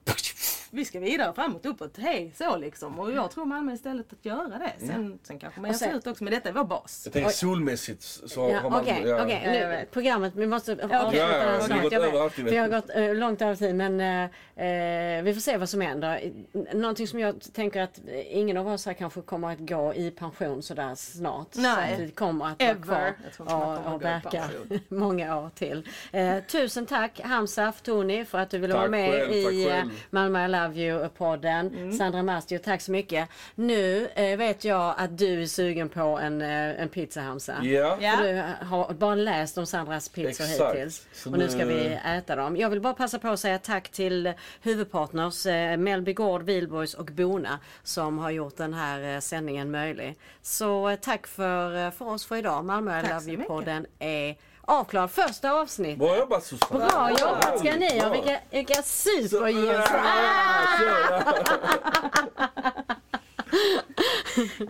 vi 0.70 0.84
ska 0.84 1.00
vidare 1.00 1.32
framåt, 1.32 1.66
uppåt, 1.66 1.96
hej 1.98 2.32
så 2.38 2.56
liksom. 2.56 2.98
Och 2.98 3.12
jag 3.12 3.30
tror 3.30 3.44
Malmö 3.44 3.72
istället 3.72 4.12
att 4.12 4.24
göra 4.24 4.48
det. 4.58 4.86
Sen, 4.86 5.18
sen 5.22 5.38
kanske 5.38 5.60
man 5.60 5.74
sen- 5.74 5.94
ut 5.96 6.06
också 6.06 6.24
men 6.24 6.32
detta 6.32 6.48
är 6.48 6.52
vår 6.52 6.64
bas. 6.64 7.02
Jag 7.04 7.12
tänker 7.12 7.30
solmässigt 7.30 8.02
så 8.02 8.50
Ja, 8.50 8.60
har 8.60 8.70
man... 8.70 8.80
Okej, 8.80 9.14
okej. 9.14 9.42
Ja, 9.44 9.52
jag 9.52 9.52
Nu, 9.62 9.68
vet. 9.68 9.90
programmet, 9.90 10.32
vi 10.36 10.46
måste 10.46 10.72
avsluta 10.72 10.94
Ja, 10.94 11.12
ja, 11.14 11.60
snart. 11.60 11.82
gått 11.82 11.92
Jag 11.92 12.02
över 12.04 12.42
Vi 12.50 12.56
har 12.56 12.68
gått 12.68 12.90
eh, 12.94 13.14
långt 13.14 13.42
över 13.42 13.54
tid 13.54 13.74
men 13.74 14.00
eh, 14.00 15.22
vi 15.24 15.34
får 15.34 15.40
se 15.40 15.56
vad 15.56 15.68
som 15.68 15.80
händer. 15.80 16.32
Någonting 16.74 17.06
som 17.06 17.18
jag 17.18 17.40
tänker 17.52 17.80
att 17.82 18.00
ingen 18.30 18.56
av 18.56 18.68
oss 18.68 18.86
här 18.86 18.92
kanske 18.92 19.20
kommer 19.22 19.52
att 19.52 19.58
gå 19.58 19.94
i 19.94 20.10
pension 20.10 20.62
sådär 20.62 20.94
snart. 20.94 21.48
Nej. 21.56 21.88
Så 21.88 21.94
att 21.94 22.00
vi 22.08 22.10
kommer 22.10 22.46
att 22.46 22.62
Ever. 22.62 22.74
vara 22.84 23.12
kvar 23.12 23.46
Jag 23.48 23.86
och, 23.86 23.94
och 23.94 24.02
verka 24.04 24.44
många 24.88 25.36
år 25.38 25.50
till. 25.54 25.88
Eh, 26.12 26.38
tusen 26.40 26.86
tack 26.86 27.20
Hamsaf 27.20 27.82
Tony 27.82 28.24
för 28.24 28.38
att 28.38 28.50
du 28.50 28.58
ville 28.58 28.74
vara 28.74 28.88
med 28.88 29.10
själv, 29.10 29.32
i. 29.32 29.82
Malmö 30.10 30.38
Love 30.68 30.80
You-podden. 30.80 31.92
Sandra 31.92 32.22
Mastio, 32.22 32.58
tack 32.58 32.80
så 32.80 32.92
mycket. 32.92 33.28
Nu 33.54 34.08
eh, 34.14 34.36
vet 34.38 34.64
jag 34.64 34.94
att 34.98 35.18
du 35.18 35.42
är 35.42 35.46
sugen 35.46 35.88
på 35.88 36.00
en, 36.00 36.42
eh, 36.42 36.80
en 36.82 36.88
pizza 36.88 37.20
Hamza. 37.20 37.54
Ja. 37.62 37.98
Ja. 38.00 38.16
Du 38.22 38.42
har 38.66 38.92
bara 38.94 39.14
läst 39.14 39.58
om 39.58 39.66
Sandras 39.66 40.08
pizzor 40.08 40.44
Exakt. 40.44 40.74
hittills. 40.74 41.06
Så 41.12 41.30
Och 41.30 41.38
nu 41.38 41.48
ska 41.48 41.64
vi 41.64 41.98
äta 42.16 42.36
dem. 42.36 42.56
Jag 42.56 42.70
vill 42.70 42.80
bara 42.80 42.94
passa 42.94 43.18
på 43.18 43.28
att 43.28 43.40
säga 43.40 43.58
tack 43.58 43.88
till 43.88 44.32
huvudpartners 44.62 45.46
eh, 45.46 45.76
Mellby 45.76 46.12
Gård, 46.12 46.42
Wihlborgs 46.42 46.94
och 46.94 47.06
Bona 47.06 47.58
som 47.82 48.18
har 48.18 48.30
gjort 48.30 48.56
den 48.56 48.74
här 48.74 49.14
eh, 49.14 49.20
sändningen 49.20 49.70
möjlig. 49.70 50.18
Så 50.42 50.88
eh, 50.88 50.96
tack 50.96 51.26
för, 51.26 51.86
eh, 51.86 51.90
för 51.90 52.08
oss 52.08 52.26
för 52.26 52.36
idag. 52.36 52.64
Malmö 52.64 53.00
I 53.00 53.02
Love 53.02 53.32
You-podden 53.32 53.86
är 53.98 54.36
avklarad. 54.70 55.10
Första 55.10 55.52
avsnitt. 55.52 55.98
Bra 55.98 56.16
jobbat 56.18 56.44
Susanne! 56.44 56.86
Bra 56.86 57.10
jobbat 57.10 57.58
ska 57.58 57.76
ni 57.76 57.98
ha. 58.00 58.10
Vilka, 58.10 58.40
vilka 58.50 58.82
superljus. 58.82 59.90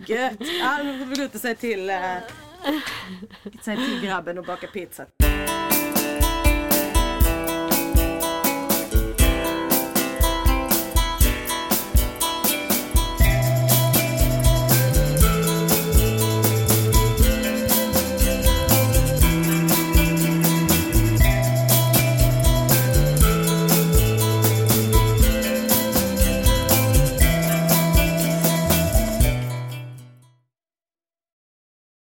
Gött! 0.07 0.37
Ja, 0.59 0.77
nu 0.83 0.99
får 0.99 1.05
vi 1.05 1.15
gå 1.15 1.23
ut 1.23 1.35
och 1.35 1.41
säga 1.41 1.55
till, 1.55 1.89
eh, 1.89 1.95
säga 3.61 3.77
till 3.77 4.01
grabben 4.03 4.37
och 4.37 4.45
baka 4.45 4.67
pizza. 4.67 5.05